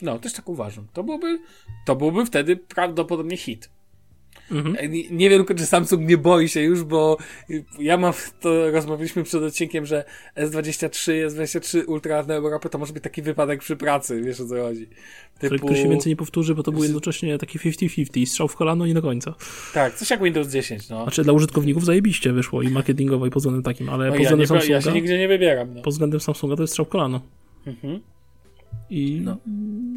No, 0.02 0.18
też 0.18 0.32
tak 0.32 0.48
uważam. 0.48 0.86
To 0.92 1.04
byłoby, 1.04 1.38
to 1.86 1.96
byłby 1.96 2.26
wtedy 2.26 2.56
prawdopodobnie 2.56 3.36
hit. 3.36 3.70
Mhm. 4.50 4.76
E, 4.78 4.88
nie, 4.88 5.10
nie, 5.10 5.30
wiem, 5.30 5.44
czy 5.56 5.66
Samsung 5.66 6.08
nie 6.08 6.18
boi 6.18 6.48
się 6.48 6.60
już, 6.60 6.84
bo 6.84 7.16
ja 7.78 7.96
mam, 7.96 8.12
to 8.40 8.70
rozmawialiśmy 8.70 9.22
przed 9.24 9.42
odcinkiem, 9.42 9.86
że 9.86 10.04
S23, 10.36 11.28
S23 11.28 11.82
Ultra 11.86 12.22
na 12.22 12.34
Europę 12.34 12.68
to 12.68 12.78
może 12.78 12.92
być 12.92 13.02
taki 13.02 13.22
wypadek 13.22 13.60
przy 13.60 13.76
pracy, 13.76 14.22
wiesz 14.22 14.40
o 14.40 14.46
co 14.46 14.54
chodzi. 14.54 14.88
Typu... 15.38 15.56
Który 15.56 15.76
się 15.76 15.88
więcej 15.88 16.12
nie 16.12 16.16
powtórzy, 16.16 16.54
bo 16.54 16.62
to 16.62 16.72
był 16.72 16.82
jednocześnie 16.82 17.38
taki 17.38 17.58
50-50, 17.58 18.26
strzał 18.26 18.48
w 18.48 18.56
kolano 18.56 18.86
i 18.86 18.94
na 18.94 19.00
końca. 19.00 19.34
Tak, 19.74 19.94
coś 19.94 20.10
jak 20.10 20.22
Windows 20.22 20.48
10, 20.48 20.88
no. 20.88 21.02
Znaczy 21.02 21.24
dla 21.24 21.32
użytkowników 21.32 21.84
zajebiście 21.84 22.32
wyszło 22.32 22.62
i 22.62 22.68
marketingowo 22.68 23.26
i 23.26 23.30
pod 23.30 23.42
względem 23.42 23.62
takim, 23.62 23.88
ale 23.88 24.06
no 24.06 24.12
pod 24.12 24.22
względem 24.22 24.40
ja 24.40 24.46
Samsunga... 24.46 24.74
Ja 24.74 24.80
się 24.80 24.92
nigdzie 24.92 25.18
nie 25.18 25.28
wybieram, 25.28 25.74
no. 25.74 25.82
Pod 25.82 25.92
względem 25.94 26.20
Samsunga 26.20 26.56
to 26.56 26.62
jest 26.62 26.72
strzał 26.72 26.86
w 26.86 26.88
kolano. 26.88 27.20
Mhm. 27.66 28.00
I 28.90 29.20
no. 29.24 29.36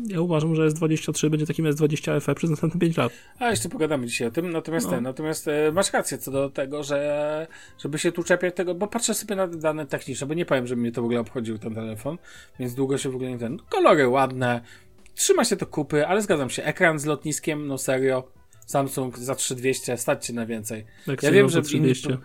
ja 0.07 0.21
uważam, 0.21 0.55
że 0.55 0.67
S23 0.67 1.29
będzie 1.29 1.45
takim 1.45 1.65
S20 1.65 2.21
FE 2.21 2.35
przez 2.35 2.49
następne 2.49 2.79
5 2.79 2.97
lat. 2.97 3.11
A 3.39 3.49
jeszcze 3.49 3.69
pogadamy 3.69 4.07
dzisiaj 4.07 4.27
o 4.27 4.31
tym. 4.31 4.51
Natomiast 4.51 4.85
no. 4.85 4.91
ten, 4.91 5.03
natomiast 5.03 5.47
e, 5.47 5.71
masz 5.71 5.93
rację 5.93 6.17
co 6.17 6.31
do 6.31 6.49
tego, 6.49 6.83
że 6.83 7.47
żeby 7.79 7.99
się 7.99 8.11
tu 8.11 8.23
czepiać 8.23 8.55
tego, 8.55 8.75
bo 8.75 8.87
patrzę 8.87 9.13
sobie 9.13 9.35
na 9.35 9.47
dane 9.47 9.85
techniczne, 9.85 10.27
bo 10.27 10.33
nie 10.33 10.45
powiem, 10.45 10.67
że 10.67 10.75
mnie 10.75 10.91
to 10.91 11.01
w 11.01 11.05
ogóle 11.05 11.19
obchodził 11.19 11.57
ten 11.57 11.75
telefon, 11.75 12.17
więc 12.59 12.75
długo 12.75 12.97
się 12.97 13.09
w 13.09 13.15
ogóle 13.15 13.29
nie 13.29 13.37
ten. 13.37 13.59
Kolory 13.69 14.07
ładne, 14.07 14.61
trzyma 15.15 15.45
się 15.45 15.55
to 15.55 15.65
kupy, 15.65 16.07
ale 16.07 16.21
zgadzam 16.21 16.49
się. 16.49 16.63
Ekran 16.63 16.99
z 16.99 17.05
lotniskiem, 17.05 17.67
no 17.67 17.77
serio. 17.77 18.23
Samsung 18.65 19.17
za 19.17 19.35
3200, 19.35 19.97
stać 19.97 20.25
się 20.25 20.33
na 20.33 20.45
więcej. 20.45 20.85
ja 21.21 21.31
wiem, 21.31 21.49
że 21.49 21.61
3200. 21.61 22.17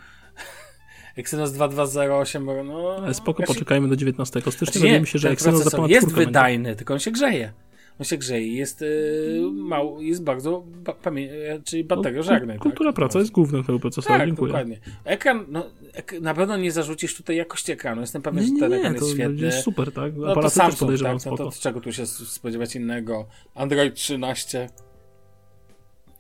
Exynos 1.17 1.53
2208, 1.53 2.47
no... 2.67 2.97
Ale 2.97 3.15
spoko, 3.15 3.43
poczekajmy 3.43 3.89
do 3.89 3.97
19 3.97 4.41
stycznia. 4.41 4.81
Znaczy, 4.81 5.01
mi 5.01 5.07
się, 5.07 5.19
że 5.19 5.31
Exynos 5.31 5.65
za 5.65 5.71
ponad 5.71 5.91
Jest 5.91 6.13
wydajny, 6.13 6.65
będzie. 6.65 6.77
tylko 6.77 6.95
on 6.95 7.01
się 7.01 7.11
grzeje. 7.11 7.53
On 7.99 8.05
się 8.05 8.17
grzeje 8.17 8.55
jest 8.55 8.81
yy, 8.81 9.51
mało, 9.53 10.01
jest 10.01 10.25
bardzo, 10.25 10.65
ba, 10.85 11.11
e, 11.11 11.61
czyli 11.65 11.85
bateriożerny. 11.85 12.55
No, 12.55 12.61
kultura 12.61 12.91
tak? 12.91 12.97
praca 12.97 13.19
jest 13.19 13.31
głównym 13.31 13.65
tego 13.65 13.79
procesora, 13.79 14.19
tak, 14.19 14.27
dziękuję. 14.27 14.53
dokładnie. 14.53 14.81
Ekran, 15.05 15.45
no, 15.49 15.67
ek, 15.93 16.15
na 16.21 16.35
pewno 16.35 16.57
nie 16.57 16.73
zarzucisz 16.73 17.17
tutaj 17.17 17.37
jakości 17.37 17.73
ekranu, 17.73 18.01
jestem 18.01 18.23
pewien, 18.23 18.45
że 18.45 18.61
ten 18.61 18.71
nie, 18.71 18.77
ekran 18.77 18.95
jest 18.95 19.11
świetny. 19.11 19.47
jest 19.47 19.63
super, 19.63 19.93
tak? 19.93 20.17
No 20.17 20.35
to 20.35 20.51
Samsung, 20.51 21.03
tak? 21.03 21.17
No, 21.27 21.37
to, 21.37 21.51
to 21.51 21.53
czego 21.61 21.81
tu 21.81 21.93
się 21.93 22.07
spodziewać 22.07 22.77
innego? 22.77 23.27
Android 23.55 23.95
13 23.95 24.69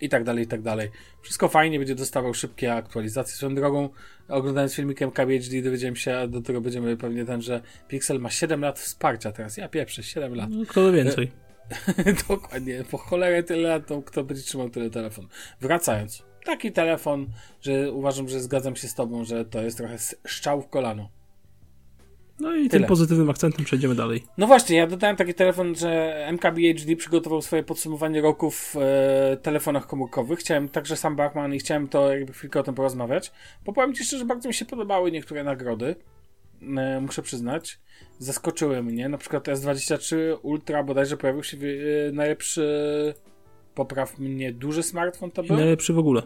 i 0.00 0.08
tak 0.08 0.24
dalej, 0.24 0.44
i 0.44 0.46
tak 0.46 0.62
dalej. 0.62 0.90
Wszystko 1.22 1.48
fajnie, 1.48 1.78
będzie 1.78 1.94
dostawał 1.94 2.34
szybkie 2.34 2.74
aktualizacje. 2.74 3.36
Swoją 3.36 3.54
drogą, 3.54 3.88
oglądając 4.28 4.74
filmikiem 4.74 5.10
KBHD 5.10 5.62
dowiedziałem 5.62 5.96
się, 5.96 6.16
a 6.16 6.26
do 6.26 6.42
tego 6.42 6.60
będziemy 6.60 6.96
pewnie 6.96 7.24
ten, 7.24 7.42
że 7.42 7.60
Pixel 7.88 8.20
ma 8.20 8.30
7 8.30 8.60
lat 8.60 8.78
wsparcia 8.78 9.32
teraz. 9.32 9.56
Ja 9.56 9.68
pieprzę, 9.68 10.02
7 10.02 10.34
lat. 10.34 10.50
No, 10.50 10.66
kto 10.66 10.92
więcej. 10.92 11.32
Dokładnie, 12.28 12.84
po 12.90 12.98
cholerę 12.98 13.42
tyle 13.42 13.68
lat, 13.68 13.86
to 13.86 14.02
kto 14.02 14.24
będzie 14.24 14.42
trzymał 14.42 14.70
tyle 14.70 14.90
telefon. 14.90 15.28
Wracając, 15.60 16.22
taki 16.44 16.72
telefon, 16.72 17.26
że 17.62 17.92
uważam, 17.92 18.28
że 18.28 18.40
zgadzam 18.40 18.76
się 18.76 18.88
z 18.88 18.94
tobą, 18.94 19.24
że 19.24 19.44
to 19.44 19.62
jest 19.62 19.76
trochę 19.76 19.96
szczał 20.26 20.62
w 20.62 20.68
kolano. 20.68 21.10
No 22.40 22.56
i 22.56 22.68
Tyle. 22.68 22.80
tym 22.80 22.88
pozytywnym 22.88 23.30
akcentem 23.30 23.64
przejdziemy 23.64 23.94
dalej. 23.94 24.24
No 24.38 24.46
właśnie, 24.46 24.76
ja 24.76 24.86
dodałem 24.86 25.16
taki 25.16 25.34
telefon, 25.34 25.74
że 25.74 26.14
MKBHD 26.32 26.96
przygotował 26.96 27.42
swoje 27.42 27.62
podsumowanie 27.62 28.20
roku 28.20 28.50
w 28.50 28.76
e, 28.76 29.36
telefonach 29.42 29.86
komórkowych. 29.86 30.38
Chciałem 30.38 30.68
także 30.68 30.96
sam 30.96 31.16
Bachman 31.16 31.54
i 31.54 31.58
chciałem 31.58 31.88
to 31.88 32.14
jakby 32.14 32.32
chwilkę 32.32 32.60
o 32.60 32.62
tym 32.62 32.74
porozmawiać. 32.74 33.32
Bo 33.64 33.72
powiem 33.72 33.94
Ci 33.94 34.04
szczerze, 34.04 34.18
że 34.18 34.24
bardzo 34.24 34.48
mi 34.48 34.54
się 34.54 34.64
podobały 34.64 35.12
niektóre 35.12 35.44
nagrody. 35.44 35.96
E, 36.76 37.00
muszę 37.00 37.22
przyznać. 37.22 37.80
Zaskoczyły 38.18 38.82
mnie. 38.82 39.08
Na 39.08 39.18
przykład 39.18 39.48
S23 39.48 40.16
Ultra 40.42 40.82
bodajże 40.82 41.16
pojawił 41.16 41.42
się 41.42 41.56
e, 41.56 42.12
najlepszy 42.12 43.14
popraw 43.74 44.18
mnie 44.18 44.52
duży 44.52 44.82
smartfon 44.82 45.30
to 45.30 45.42
był? 45.42 45.56
najlepszy 45.56 45.92
w 45.92 45.98
ogóle. 45.98 46.22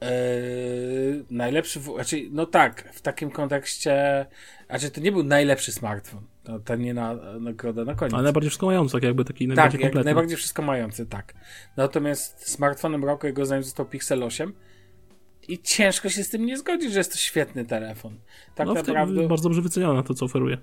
Yy, 0.00 1.24
najlepszy, 1.30 1.80
znaczy, 1.80 2.28
no 2.30 2.46
tak, 2.46 2.92
w 2.92 3.00
takim 3.00 3.30
kontekście, 3.30 4.26
znaczy 4.66 4.90
to 4.90 5.00
nie 5.00 5.12
był 5.12 5.24
najlepszy 5.24 5.72
smartfon, 5.72 6.20
to, 6.44 6.58
to 6.58 6.76
nie 6.76 6.94
na 6.94 7.14
nagroda 7.40 7.84
na 7.84 7.94
koniec. 7.94 8.14
Ale 8.14 8.22
najbardziej 8.22 8.50
wszystko 8.50 8.66
mający, 8.66 8.92
tak 8.92 9.02
jakby 9.02 9.24
taki 9.24 9.48
najbardziej 9.48 9.80
Tak, 9.80 9.94
jak 9.94 10.04
najbardziej 10.04 10.36
wszystko 10.36 10.62
mający, 10.62 11.06
tak. 11.06 11.34
Natomiast 11.76 12.50
smartfonem 12.50 13.04
roku 13.04 13.26
jego 13.26 13.46
zdaniem 13.46 13.62
został 13.64 13.86
Pixel 13.86 14.22
8 14.22 14.52
i 15.48 15.58
ciężko 15.58 16.08
się 16.08 16.24
z 16.24 16.30
tym 16.30 16.46
nie 16.46 16.58
zgodzić, 16.58 16.92
że 16.92 16.98
jest 17.00 17.12
to 17.12 17.18
świetny 17.18 17.64
telefon. 17.64 18.18
Tak 18.54 18.66
no, 18.66 18.74
naprawdę. 18.74 19.28
Bardzo 19.28 19.48
dobrze 19.48 19.62
wycenione 19.62 20.02
to, 20.02 20.14
co 20.14 20.24
oferuje. 20.24 20.58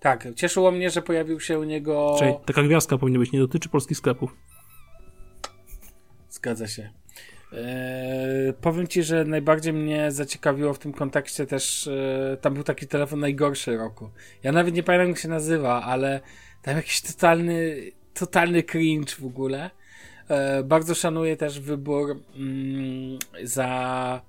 Tak, 0.00 0.28
cieszyło 0.34 0.70
mnie, 0.70 0.90
że 0.90 1.02
pojawił 1.02 1.40
się 1.40 1.58
u 1.58 1.64
niego... 1.64 2.16
Czyli 2.18 2.32
taka 2.46 2.62
gwiazdka 2.62 2.98
powinna 2.98 3.18
być, 3.18 3.32
nie 3.32 3.38
dotyczy 3.38 3.68
polskich 3.68 3.98
sklepów. 3.98 4.36
Zgadza 6.30 6.66
się. 6.66 6.99
Eee, 7.52 8.52
powiem 8.60 8.86
ci, 8.86 9.02
że 9.02 9.24
najbardziej 9.24 9.72
mnie 9.72 10.12
zaciekawiło 10.12 10.74
w 10.74 10.78
tym 10.78 10.92
kontekście 10.92 11.46
też, 11.46 11.86
e, 11.86 12.36
tam 12.40 12.54
był 12.54 12.62
taki 12.62 12.86
telefon 12.86 13.20
najgorszy 13.20 13.76
roku. 13.76 14.10
Ja 14.42 14.52
nawet 14.52 14.74
nie 14.74 14.82
pamiętam 14.82 15.08
jak 15.08 15.18
się 15.18 15.28
nazywa, 15.28 15.82
ale 15.82 16.20
tam 16.62 16.76
jakiś 16.76 17.00
totalny, 17.00 17.76
totalny 18.14 18.62
cringe 18.62 19.14
w 19.20 19.24
ogóle. 19.24 19.70
E, 20.28 20.62
bardzo 20.62 20.94
szanuję 20.94 21.36
też 21.36 21.60
wybór 21.60 22.22
mm, 22.36 23.18
za 23.42 24.20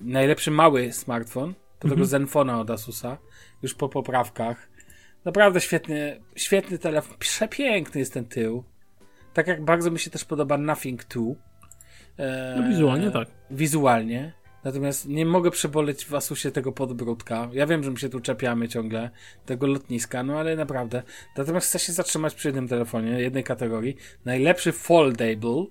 najlepszy 0.00 0.50
mały 0.50 0.92
smartfon, 0.92 1.54
to 1.54 1.60
tego 1.78 1.92
mhm. 1.92 2.08
Zenfona 2.08 2.60
od 2.60 2.70
Asusa, 2.70 3.18
już 3.62 3.74
po 3.74 3.88
poprawkach. 3.88 4.68
Naprawdę 5.24 5.60
świetny, 5.60 6.20
świetny 6.36 6.78
telefon, 6.78 7.18
przepiękny 7.18 8.00
jest 8.00 8.14
ten 8.14 8.24
tył. 8.24 8.64
Tak 9.34 9.46
jak 9.46 9.64
bardzo 9.64 9.90
mi 9.90 9.98
się 9.98 10.10
też 10.10 10.24
podoba 10.24 10.58
Nothing 10.58 11.04
2 11.04 11.51
no 12.56 12.68
wizualnie 12.68 13.10
tak. 13.10 13.28
Wizualnie. 13.50 14.32
Natomiast 14.64 15.08
nie 15.08 15.26
mogę 15.26 15.50
przeboleć 15.50 16.04
w 16.04 16.14
Asusie 16.14 16.50
tego 16.50 16.72
podbródka. 16.72 17.48
Ja 17.52 17.66
wiem, 17.66 17.84
że 17.84 17.90
my 17.90 17.98
się 17.98 18.08
tu 18.08 18.20
czepiamy 18.20 18.68
ciągle 18.68 19.10
tego 19.46 19.66
lotniska, 19.66 20.22
no 20.22 20.38
ale 20.38 20.56
naprawdę. 20.56 21.02
Natomiast 21.36 21.68
chcę 21.68 21.78
się 21.78 21.92
zatrzymać 21.92 22.34
przy 22.34 22.48
jednym 22.48 22.68
telefonie, 22.68 23.10
jednej 23.10 23.44
kategorii. 23.44 23.96
Najlepszy 24.24 24.72
foldable, 24.72 25.64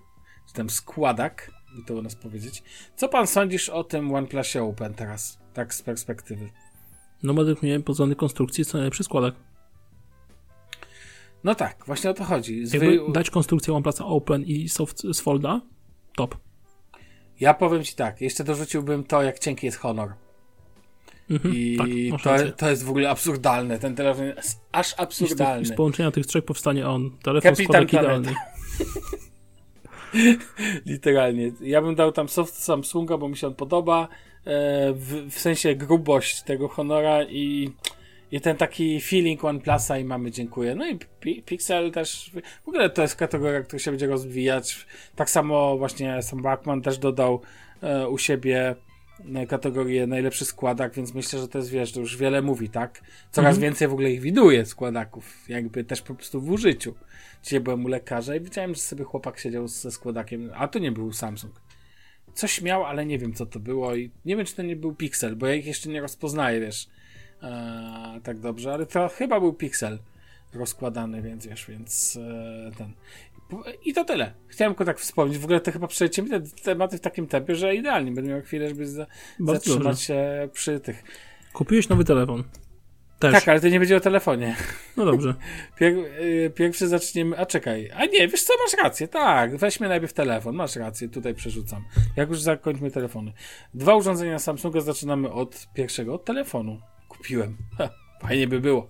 czy 0.48 0.54
tam 0.54 0.70
składak, 0.70 1.52
by 1.76 1.86
to 1.86 1.94
u 1.94 2.02
nas 2.02 2.16
powiedzieć. 2.16 2.64
Co 2.96 3.10
pan 3.10 3.28
sądzisz 3.28 3.70
o 3.70 3.84
tym 3.84 4.14
OnePlusie 4.14 4.64
Open 4.64 4.94
teraz? 4.94 5.40
Tak 5.54 5.74
z 5.74 5.82
perspektywy. 5.82 6.50
No 7.24 7.34
według 7.34 7.62
mnie 7.62 7.80
pod 7.80 7.94
względem 7.94 8.16
konstrukcji 8.16 8.62
jest 8.62 8.74
najlepszy 8.74 9.04
składak. 9.04 9.36
No 11.44 11.56
tak, 11.56 11.84
właśnie 11.86 12.10
o 12.10 12.14
to 12.14 12.24
chodzi. 12.24 12.64
Jakby 12.74 13.00
dać 13.14 13.30
konstrukcję 13.30 13.74
OnePlusa 13.74 14.06
Open 14.06 14.44
i 14.44 14.70
soft 14.70 15.02
z 15.14 15.20
folda, 15.20 15.62
top. 16.16 16.38
Ja 17.40 17.54
powiem 17.54 17.84
ci 17.84 17.96
tak, 17.96 18.22
jeszcze 18.22 18.44
dorzuciłbym 18.44 19.04
to, 19.04 19.22
jak 19.22 19.40
cienki 19.40 19.66
jest 19.66 19.78
honor. 19.78 20.14
Mhm, 21.30 21.56
I 21.56 22.12
tak, 22.24 22.42
to, 22.42 22.52
to 22.52 22.70
jest 22.70 22.84
w 22.84 22.90
ogóle 22.90 23.10
absurdalne. 23.10 23.80
Ten 23.80 23.96
telefon 23.96 24.26
jest 24.26 24.62
aż 24.72 24.94
absurdalny. 24.98 25.62
I 25.62 25.66
z, 25.66 25.70
z 25.70 25.76
połączenia 25.76 26.12
tych 26.12 26.26
trzech 26.26 26.46
powstanie 26.46 26.88
on. 26.88 27.18
Telefon 27.24 27.52
Kapitan 27.52 27.88
z 27.88 27.94
idealny. 27.94 28.36
Literalnie. 30.86 31.52
Ja 31.62 31.82
bym 31.82 31.96
dał 31.96 32.12
tam 32.12 32.30
soft 32.30 32.56
Samsunga, 32.56 33.18
bo 33.18 33.30
mi 33.30 33.38
się 33.38 33.48
on 33.48 33.56
podoba. 33.56 34.08
E, 34.46 34.94
w, 34.94 35.30
w 35.32 35.40
sensie 35.40 35.76
grubość 35.76 36.42
tego 36.42 36.68
honora 36.68 37.24
i 37.24 37.72
i 38.32 38.42
ten 38.42 38.58
taki 38.58 39.02
feeling 39.02 39.46
OnePlusa 39.46 39.98
i 39.98 40.06
mamy 40.06 40.32
dziękuję. 40.32 40.76
No 40.76 40.88
i 40.88 41.00
Pixel 41.46 41.92
też, 41.92 42.32
w 42.66 42.68
ogóle 42.68 42.90
to 42.90 43.02
jest 43.02 43.16
kategoria, 43.16 43.62
która 43.62 43.80
się 43.80 43.92
będzie 43.92 44.08
rozwijać. 44.08 44.86
Tak 45.16 45.30
samo 45.30 45.78
właśnie 45.78 46.22
sam 46.22 46.42
Bachman 46.42 46.82
też 46.82 46.98
dodał 46.98 47.42
e, 47.82 48.10
u 48.10 48.18
siebie 48.18 48.76
e, 49.36 49.48
kategorię 49.48 50.08
najlepszy 50.08 50.46
składak, 50.46 50.94
więc 50.94 51.14
myślę, 51.14 51.40
że 51.40 51.48
to 51.48 51.58
jest, 51.58 51.70
wiesz, 51.70 51.92
to 51.92 52.00
już 52.00 52.18
wiele 52.18 52.42
mówi, 52.42 52.70
tak? 52.70 53.02
Coraz 53.32 53.56
mhm. 53.56 53.62
więcej 53.62 53.88
w 53.88 53.94
ogóle 53.94 54.12
ich 54.12 54.22
widuje 54.22 54.66
składaków, 54.66 55.50
jakby 55.50 55.84
też 55.84 56.02
po 56.02 56.16
prostu 56.16 56.42
w 56.42 56.52
użyciu. 56.52 56.96
Dzisiaj 57.44 57.60
byłem 57.60 57.86
u 57.86 57.88
lekarza 57.88 58.36
i 58.36 58.42
widziałem, 58.42 58.76
że 58.76 58.82
sobie 58.82 59.04
chłopak 59.04 59.40
siedział 59.40 59.68
ze 59.68 59.92
składakiem, 59.92 60.52
a 60.56 60.68
to 60.68 60.80
nie 60.80 60.92
był 60.92 61.14
Samsung. 61.14 61.62
Coś 62.34 62.62
miał, 62.62 62.86
ale 62.86 63.06
nie 63.06 63.18
wiem 63.18 63.34
co 63.34 63.46
to 63.46 63.60
było 63.60 63.96
i 63.96 64.12
nie 64.26 64.36
wiem, 64.36 64.46
czy 64.46 64.56
to 64.56 64.64
nie 64.64 64.76
był 64.76 64.96
Pixel, 64.96 65.36
bo 65.36 65.48
ja 65.48 65.56
ich 65.56 65.66
jeszcze 65.66 65.90
nie 65.90 66.02
rozpoznaję, 66.02 66.60
wiesz 66.60 66.88
e, 67.44 68.20
tak 68.24 68.40
dobrze, 68.40 68.74
ale 68.74 68.86
to 68.86 69.10
chyba 69.10 69.40
był 69.40 69.54
Pixel 69.54 70.00
rozkładany, 70.54 71.22
więc 71.22 71.48
wiesz, 71.48 71.66
więc 71.70 72.20
e, 72.22 72.72
ten. 72.78 72.94
I 73.86 73.94
to 73.94 74.06
tyle. 74.06 74.34
Chciałem 74.48 74.74
tylko 74.74 74.86
tak 74.86 75.00
wspomnieć. 75.00 75.38
W 75.38 75.44
ogóle 75.44 75.60
to 75.60 75.72
chyba 75.72 75.88
przejdziemy 75.88 76.30
te 76.30 76.42
tematy 76.64 76.98
w 76.98 77.02
takim 77.02 77.28
tempie, 77.28 77.56
że 77.56 77.76
idealnie. 77.76 78.12
Będę 78.12 78.32
miał 78.32 78.42
chwilę, 78.42 78.70
żeby 78.70 78.88
za, 78.88 79.06
zatrzymać 79.40 79.84
dobrze. 79.84 80.02
się 80.02 80.50
przy 80.54 80.80
tych. 80.80 81.04
Kupiłeś 81.54 81.90
nowy 81.90 82.06
telefon. 82.06 82.44
Też. 83.22 83.34
Tak, 83.34 83.48
ale 83.48 83.62
to 83.62 83.70
nie 83.70 83.80
będzie 83.80 83.98
o 83.98 84.00
telefonie. 84.00 84.56
No 84.98 85.06
dobrze. 85.06 85.34
Pier 85.80 85.94
y, 85.94 86.52
pierwszy 86.56 86.88
zaczniemy. 86.88 87.38
A 87.38 87.46
czekaj. 87.46 87.92
A 87.96 88.06
nie, 88.06 88.28
wiesz 88.28 88.44
co, 88.44 88.54
masz 88.66 88.84
rację. 88.84 89.08
Tak, 89.08 89.58
weźmy 89.58 89.90
najpierw 89.90 90.14
telefon. 90.14 90.56
Masz 90.56 90.76
rację, 90.76 91.10
tutaj 91.10 91.34
przerzucam. 91.34 91.86
Jak 92.16 92.30
już 92.30 92.42
zakończmy 92.42 92.92
telefony. 92.92 93.34
Dwa 93.74 93.96
urządzenia 93.96 94.40
Samsunga 94.40 94.82
zaczynamy 94.82 95.32
od 95.32 95.68
pierwszego, 95.74 96.14
od 96.14 96.26
telefonu. 96.26 96.82
Kupiłem. 97.22 97.58
Ha, 97.78 97.90
fajnie 98.22 98.48
by 98.48 98.60
było. 98.60 98.88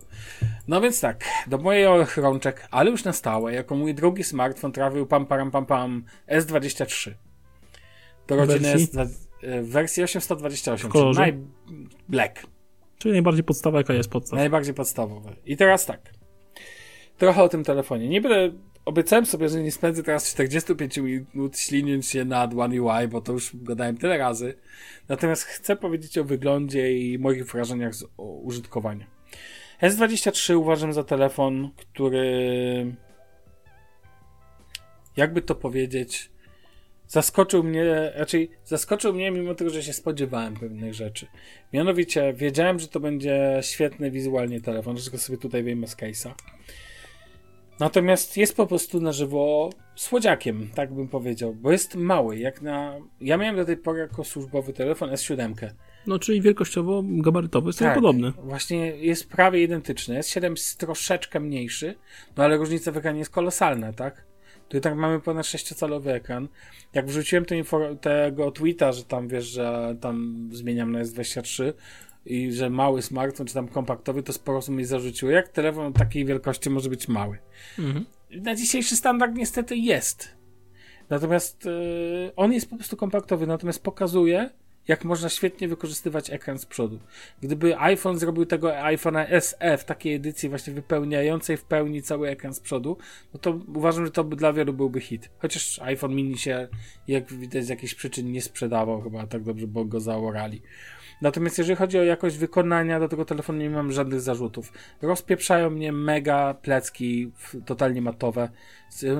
No 0.67 0.81
więc 0.81 1.01
tak, 1.01 1.25
do 1.47 1.57
mojej 1.57 1.85
rączek, 2.17 2.67
ale 2.71 2.91
już 2.91 3.03
na 3.03 3.13
stałe, 3.13 3.53
jako 3.53 3.75
mój 3.75 3.93
drugi 3.93 4.23
smartfon 4.23 4.71
trafił 4.71 5.05
pam 5.05 5.25
pam 5.25 5.51
pam 5.51 5.65
pam 5.65 6.03
S23. 6.27 7.11
Do 8.27 8.35
rodziny 8.35 8.73
S 8.73 8.91
w 9.43 9.69
wersji 9.71 10.03
828, 10.03 10.91
czyli 10.91 11.11
naj 11.11 11.37
black. 12.09 12.47
Czyli 12.97 13.11
najbardziej 13.11 13.43
podstawa, 13.43 13.77
jaka 13.77 13.93
jest 13.93 14.09
podstawa. 14.09 14.41
Najbardziej 14.41 14.73
podstawowe. 14.73 15.35
I 15.45 15.57
teraz 15.57 15.85
tak. 15.85 16.13
Trochę 17.17 17.43
o 17.43 17.49
tym 17.49 17.63
telefonie. 17.63 18.09
Nie 18.09 18.21
będę. 18.21 18.57
Obiecałem 18.85 19.25
sobie, 19.25 19.49
że 19.49 19.63
nie 19.63 19.71
spędzę 19.71 20.03
teraz 20.03 20.31
45 20.31 20.97
minut 20.97 21.59
śliniąc 21.59 22.09
się 22.09 22.25
nad 22.25 22.53
One 22.53 22.81
UI, 22.81 23.07
bo 23.07 23.21
to 23.21 23.33
już 23.33 23.51
gadałem 23.53 23.97
tyle 23.97 24.17
razy. 24.17 24.53
Natomiast 25.09 25.43
chcę 25.43 25.75
powiedzieć 25.75 26.17
o 26.17 26.23
wyglądzie 26.23 26.97
i 26.97 27.19
moich 27.19 27.45
wrażeniach 27.51 27.95
z 27.95 28.05
użytkowania. 28.17 29.05
S23 29.81 30.57
uważam 30.57 30.93
za 30.93 31.03
telefon, 31.03 31.69
który 31.77 32.95
jakby 35.17 35.41
to 35.41 35.55
powiedzieć, 35.55 36.31
zaskoczył 37.07 37.63
mnie, 37.63 38.11
raczej 38.15 38.51
zaskoczył 38.65 39.13
mnie 39.13 39.31
mimo 39.31 39.55
tego, 39.55 39.69
że 39.69 39.83
się 39.83 39.93
spodziewałem 39.93 40.53
pewnych 40.53 40.93
rzeczy. 40.93 41.27
Mianowicie 41.73 42.33
wiedziałem, 42.33 42.79
że 42.79 42.87
to 42.87 42.99
będzie 42.99 43.59
świetny 43.61 44.11
wizualnie 44.11 44.61
telefon, 44.61 44.97
że 44.97 45.11
go 45.11 45.17
sobie 45.17 45.37
tutaj 45.37 45.63
wyjmę 45.63 45.87
z 45.87 45.95
case'a. 45.95 46.33
Natomiast 47.81 48.37
jest 48.37 48.55
po 48.55 48.67
prostu 48.67 48.99
na 48.99 49.11
żywo 49.11 49.69
słodziakiem, 49.95 50.69
tak 50.75 50.93
bym 50.93 51.07
powiedział, 51.07 51.53
bo 51.53 51.71
jest 51.71 51.95
mały, 51.95 52.39
jak 52.39 52.61
na... 52.61 52.95
Ja 53.21 53.37
miałem 53.37 53.55
do 53.55 53.65
tej 53.65 53.77
pory 53.77 53.99
jako 53.99 54.23
służbowy 54.23 54.73
telefon 54.73 55.09
S7. 55.09 55.53
No, 56.07 56.19
czyli 56.19 56.41
wielkościowo 56.41 57.03
gabarytowy 57.05 57.69
jest 57.69 57.79
tak, 57.79 57.95
podobny. 57.95 58.31
Właśnie 58.31 58.77
jest 58.87 59.29
prawie 59.29 59.63
identyczny. 59.63 60.19
S7 60.19 60.49
jest 60.49 60.79
troszeczkę 60.79 61.39
mniejszy, 61.39 61.95
no 62.37 62.43
ale 62.43 62.57
różnica 62.57 62.91
w 62.91 62.97
ekranie 62.97 63.19
jest 63.19 63.31
kolosalna, 63.31 63.93
tak? 63.93 64.25
Tu 64.69 64.79
tak 64.79 64.95
mamy 64.95 65.19
ponad 65.19 65.45
6-calowy 65.45 66.09
ekran. 66.09 66.47
Jak 66.93 67.05
wrzuciłem 67.05 67.45
tego 68.01 68.51
tweeta, 68.51 68.91
że 68.91 69.03
tam 69.03 69.27
wiesz, 69.27 69.45
że 69.45 69.95
tam 70.01 70.49
zmieniam 70.51 70.91
na 70.91 71.03
S23 71.03 71.73
i 72.25 72.51
że 72.51 72.69
mały 72.69 73.01
smartfon, 73.01 73.47
czy 73.47 73.53
tam 73.53 73.67
kompaktowy, 73.67 74.23
to 74.23 74.33
sporo 74.33 74.57
osób 74.57 74.75
mi 74.75 74.85
zarzuciło. 74.85 75.31
Jak 75.31 75.47
telefon 75.47 75.93
takiej 75.93 76.25
wielkości 76.25 76.69
może 76.69 76.89
być 76.89 77.07
mały? 77.07 77.37
Mhm. 77.79 78.05
Na 78.31 78.55
dzisiejszy 78.55 78.95
standard 78.95 79.35
niestety 79.35 79.77
jest. 79.77 80.29
Natomiast 81.09 81.65
yy, 81.65 82.31
on 82.35 82.53
jest 82.53 82.69
po 82.69 82.75
prostu 82.75 82.97
kompaktowy, 82.97 83.47
natomiast 83.47 83.83
pokazuje, 83.83 84.49
jak 84.87 85.05
można 85.05 85.29
świetnie 85.29 85.67
wykorzystywać 85.67 86.29
ekran 86.29 86.59
z 86.59 86.65
przodu. 86.65 86.99
Gdyby 87.41 87.77
iPhone 87.77 88.19
zrobił 88.19 88.45
tego 88.45 88.67
iPhone'a 88.67 89.39
SE 89.39 89.77
w 89.77 89.85
takiej 89.85 90.13
edycji 90.15 90.49
właśnie 90.49 90.73
wypełniającej 90.73 91.57
w 91.57 91.63
pełni 91.63 92.01
cały 92.01 92.29
ekran 92.29 92.53
z 92.53 92.59
przodu, 92.59 92.97
no 93.33 93.39
to 93.39 93.59
uważam, 93.75 94.05
że 94.05 94.11
to 94.11 94.23
by 94.23 94.35
dla 94.35 94.53
wielu 94.53 94.73
byłby 94.73 95.01
hit. 95.01 95.29
Chociaż 95.39 95.79
iPhone 95.79 96.15
mini 96.15 96.37
się, 96.37 96.67
jak 97.07 97.33
widać 97.33 97.65
z 97.65 97.69
jakichś 97.69 97.95
przyczyn, 97.95 98.31
nie 98.31 98.41
sprzedawał 98.41 99.01
chyba 99.01 99.27
tak 99.27 99.43
dobrze, 99.43 99.67
bo 99.67 99.85
go 99.85 99.99
zaorali. 99.99 100.61
Natomiast 101.21 101.57
jeżeli 101.57 101.75
chodzi 101.75 101.99
o 101.99 102.03
jakość 102.03 102.37
wykonania, 102.37 102.99
do 102.99 103.07
tego 103.07 103.25
telefonu 103.25 103.59
nie 103.59 103.69
mam 103.69 103.91
żadnych 103.91 104.21
zarzutów. 104.21 104.73
Rozpieprzają 105.01 105.69
mnie 105.69 105.91
mega 105.91 106.53
plecki, 106.53 107.31
totalnie 107.65 108.01
matowe, 108.01 108.49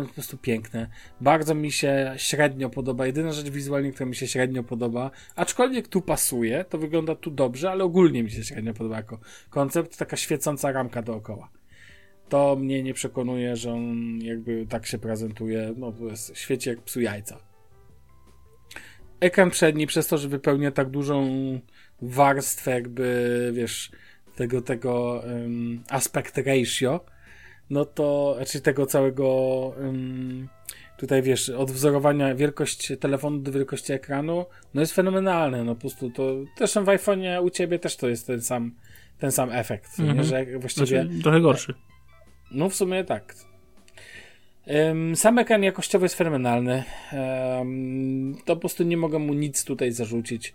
po 0.07 0.13
prostu 0.13 0.37
piękne. 0.37 0.87
Bardzo 1.21 1.55
mi 1.55 1.71
się 1.71 2.13
średnio 2.17 2.69
podoba. 2.69 3.05
Jedyna 3.05 3.31
rzecz 3.31 3.49
wizualnie, 3.49 3.91
która 3.91 4.09
mi 4.09 4.15
się 4.15 4.27
średnio 4.27 4.63
podoba, 4.63 5.11
aczkolwiek 5.35 5.87
tu 5.87 6.01
pasuje, 6.01 6.65
to 6.69 6.77
wygląda 6.77 7.15
tu 7.15 7.31
dobrze, 7.31 7.71
ale 7.71 7.83
ogólnie 7.83 8.23
mi 8.23 8.31
się 8.31 8.43
średnio 8.43 8.73
podoba 8.73 8.95
jako 8.95 9.19
koncept, 9.49 9.97
taka 9.97 10.17
świecąca 10.17 10.71
ramka 10.71 11.01
dookoła. 11.01 11.49
To 12.29 12.55
mnie 12.55 12.83
nie 12.83 12.93
przekonuje, 12.93 13.55
że 13.55 13.73
on 13.73 14.19
jakby 14.21 14.65
tak 14.69 14.85
się 14.85 14.97
prezentuje, 14.97 15.73
no 15.77 15.91
to 15.91 16.05
jest 16.05 16.37
świecie 16.37 16.69
jak 16.69 16.81
psu 16.81 17.01
jajca. 17.01 17.51
Ekran 19.19 19.49
przedni, 19.49 19.87
przez 19.87 20.07
to, 20.07 20.17
że 20.17 20.27
wypełnia 20.27 20.71
tak 20.71 20.89
dużą 20.89 21.29
warstwę 22.01 22.71
jakby, 22.71 23.51
wiesz, 23.53 23.91
tego, 24.35 24.61
tego 24.61 25.23
um, 25.25 25.83
aspect 25.89 26.37
ratio, 26.37 27.05
no 27.69 27.85
to, 27.85 28.33
znaczy 28.37 28.61
tego 28.61 28.85
całego 28.85 29.27
um, 29.77 30.47
tutaj 30.97 31.21
wiesz, 31.21 31.49
od 31.49 31.71
wzorowania 31.71 32.35
wielkość 32.35 32.91
telefonu 32.99 33.39
do 33.39 33.51
wielkości 33.51 33.93
ekranu, 33.93 34.45
no 34.73 34.81
jest 34.81 34.93
fenomenalne, 34.93 35.63
no 35.63 35.75
po 35.75 35.81
prostu 35.81 36.09
to, 36.09 36.35
zresztą 36.57 36.83
w 36.83 36.87
iPhone'ie 36.87 37.43
u 37.43 37.49
ciebie 37.49 37.79
też 37.79 37.95
to 37.97 38.09
jest 38.09 38.27
ten 38.27 38.41
sam, 38.41 38.75
ten 39.19 39.31
sam 39.31 39.51
efekt, 39.51 39.99
mm 39.99 40.11
-hmm. 40.11 40.17
nie, 40.17 40.23
że 40.23 40.59
właściwie... 40.59 41.03
Znaczy, 41.03 41.21
trochę 41.23 41.41
gorszy. 41.41 41.73
No 42.51 42.69
w 42.69 42.75
sumie 42.75 43.03
tak. 43.03 43.35
Um, 44.67 45.15
sam 45.15 45.39
ekran 45.39 45.63
jakościowy 45.63 46.05
jest 46.05 46.15
fenomenalny. 46.15 46.83
Um, 47.13 48.35
to 48.45 48.55
po 48.55 48.59
prostu 48.59 48.83
nie 48.83 48.97
mogę 48.97 49.19
mu 49.19 49.33
nic 49.33 49.65
tutaj 49.65 49.91
zarzucić. 49.91 50.53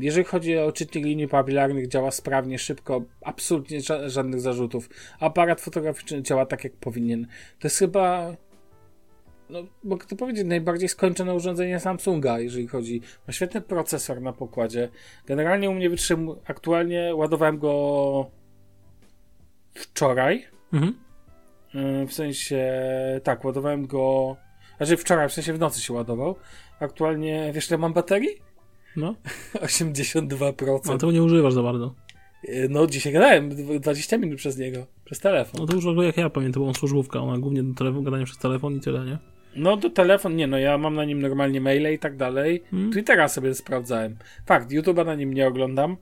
Jeżeli 0.00 0.24
chodzi 0.24 0.58
o 0.58 0.72
czytnik 0.72 1.04
linii 1.04 1.28
papilarnych, 1.28 1.88
działa 1.88 2.10
sprawnie, 2.10 2.58
szybko, 2.58 3.02
absolutnie 3.24 3.80
ża 3.80 4.08
żadnych 4.08 4.40
zarzutów. 4.40 4.88
Aparat 5.20 5.60
fotograficzny 5.60 6.22
działa 6.22 6.46
tak, 6.46 6.64
jak 6.64 6.72
powinien. 6.72 7.26
To 7.58 7.66
jest 7.68 7.78
chyba, 7.78 8.36
no, 9.50 9.62
mogę 9.84 10.06
to 10.06 10.16
powiedzieć, 10.16 10.46
najbardziej 10.46 10.88
skończone 10.88 11.34
urządzenie 11.34 11.80
Samsunga, 11.80 12.40
jeżeli 12.40 12.66
chodzi. 12.66 13.00
Ma 13.26 13.32
świetny 13.32 13.60
procesor 13.60 14.22
na 14.22 14.32
pokładzie. 14.32 14.88
Generalnie 15.26 15.70
u 15.70 15.74
mnie 15.74 15.90
wytrzymuje, 15.90 16.40
aktualnie 16.44 17.14
ładowałem 17.14 17.58
go 17.58 18.30
wczoraj. 19.74 20.46
Mhm. 20.72 20.94
W 22.06 22.12
sensie, 22.12 22.72
tak, 23.24 23.44
ładowałem 23.44 23.86
go, 23.86 24.36
znaczy 24.76 24.96
wczoraj, 24.96 25.28
w 25.28 25.32
sensie 25.32 25.52
w 25.52 25.58
nocy 25.58 25.80
się 25.80 25.92
ładował. 25.92 26.36
Aktualnie, 26.80 27.50
wiesz 27.54 27.70
ile 27.70 27.78
mam 27.78 27.92
baterii? 27.92 28.49
No. 28.96 29.14
82%. 29.54 30.80
No 30.86 30.98
to 30.98 31.12
nie 31.12 31.22
używasz 31.22 31.54
za 31.54 31.62
bardzo. 31.62 31.94
E, 32.48 32.68
no, 32.68 32.86
dzisiaj 32.86 33.12
gadałem 33.12 33.50
20 33.80 34.18
minut 34.18 34.38
przez 34.38 34.58
niego, 34.58 34.86
przez 35.04 35.20
telefon. 35.20 35.60
No 35.60 35.66
to 35.66 35.74
już 35.74 35.84
w 35.84 35.88
ogóle 35.88 36.06
jak 36.06 36.16
ja 36.16 36.30
pamiętam, 36.30 36.54
to 36.54 36.60
była 36.60 36.74
służbówka, 36.74 37.20
ona 37.20 37.38
głównie 37.38 37.62
do 37.62 37.74
telefonu, 37.74 38.02
gadanie 38.02 38.24
przez 38.24 38.38
telefon 38.38 38.76
i 38.76 38.80
tyle, 38.80 39.04
nie? 39.04 39.18
No 39.56 39.76
do 39.76 39.90
telefon, 39.90 40.36
nie 40.36 40.46
no, 40.46 40.58
ja 40.58 40.78
mam 40.78 40.94
na 40.94 41.04
nim 41.04 41.22
normalnie 41.22 41.60
maile 41.60 41.94
i 41.94 41.98
tak 41.98 42.16
dalej. 42.16 42.62
Hmm? 42.70 42.92
Twittera 42.92 43.28
sobie 43.28 43.54
sprawdzałem. 43.54 44.16
Fakt, 44.46 44.70
YouTube'a 44.70 45.06
na 45.06 45.14
nim 45.14 45.34
nie 45.34 45.46
oglądam. 45.46 45.96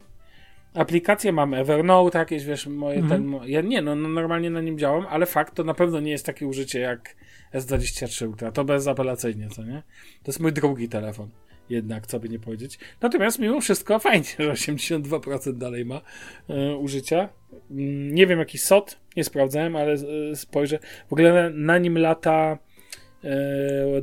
Aplikacje 0.74 1.32
mam 1.32 1.54
Evernote, 1.54 2.18
jakieś 2.18 2.44
wiesz, 2.44 2.66
moje 2.66 2.98
mhm. 2.98 3.22
ten. 3.22 3.50
Ja 3.50 3.60
nie, 3.60 3.82
no, 3.82 3.94
no, 3.94 4.08
normalnie 4.08 4.50
na 4.50 4.60
nim 4.60 4.78
działam, 4.78 5.06
ale 5.10 5.26
fakt 5.26 5.54
to 5.54 5.64
na 5.64 5.74
pewno 5.74 6.00
nie 6.00 6.10
jest 6.10 6.26
takie 6.26 6.46
użycie 6.46 6.80
jak 6.80 7.16
S23 7.54 8.28
Ultra. 8.28 8.52
To 8.52 8.64
bezapelacyjnie, 8.64 9.48
co 9.48 9.64
nie? 9.64 9.82
To 10.22 10.30
jest 10.30 10.40
mój 10.40 10.52
drugi 10.52 10.88
telefon 10.88 11.28
jednak, 11.70 12.06
co 12.06 12.20
by 12.20 12.28
nie 12.28 12.38
powiedzieć. 12.38 12.78
Natomiast 13.00 13.38
mimo 13.38 13.60
wszystko 13.60 13.98
fajnie, 13.98 14.28
że 14.38 14.52
82% 14.52 15.52
dalej 15.52 15.84
ma 15.84 16.00
e, 16.48 16.76
użycia. 16.76 17.28
Mm, 17.70 18.14
nie 18.14 18.26
wiem 18.26 18.38
jaki 18.38 18.58
SOT, 18.58 18.98
nie 19.16 19.24
sprawdzałem, 19.24 19.76
ale 19.76 19.92
e, 19.92 20.36
spojrzę. 20.36 20.78
W 21.08 21.12
ogóle 21.12 21.32
na, 21.32 21.50
na 21.50 21.78
nim 21.78 21.98
lata 21.98 22.58
e, 23.24 23.30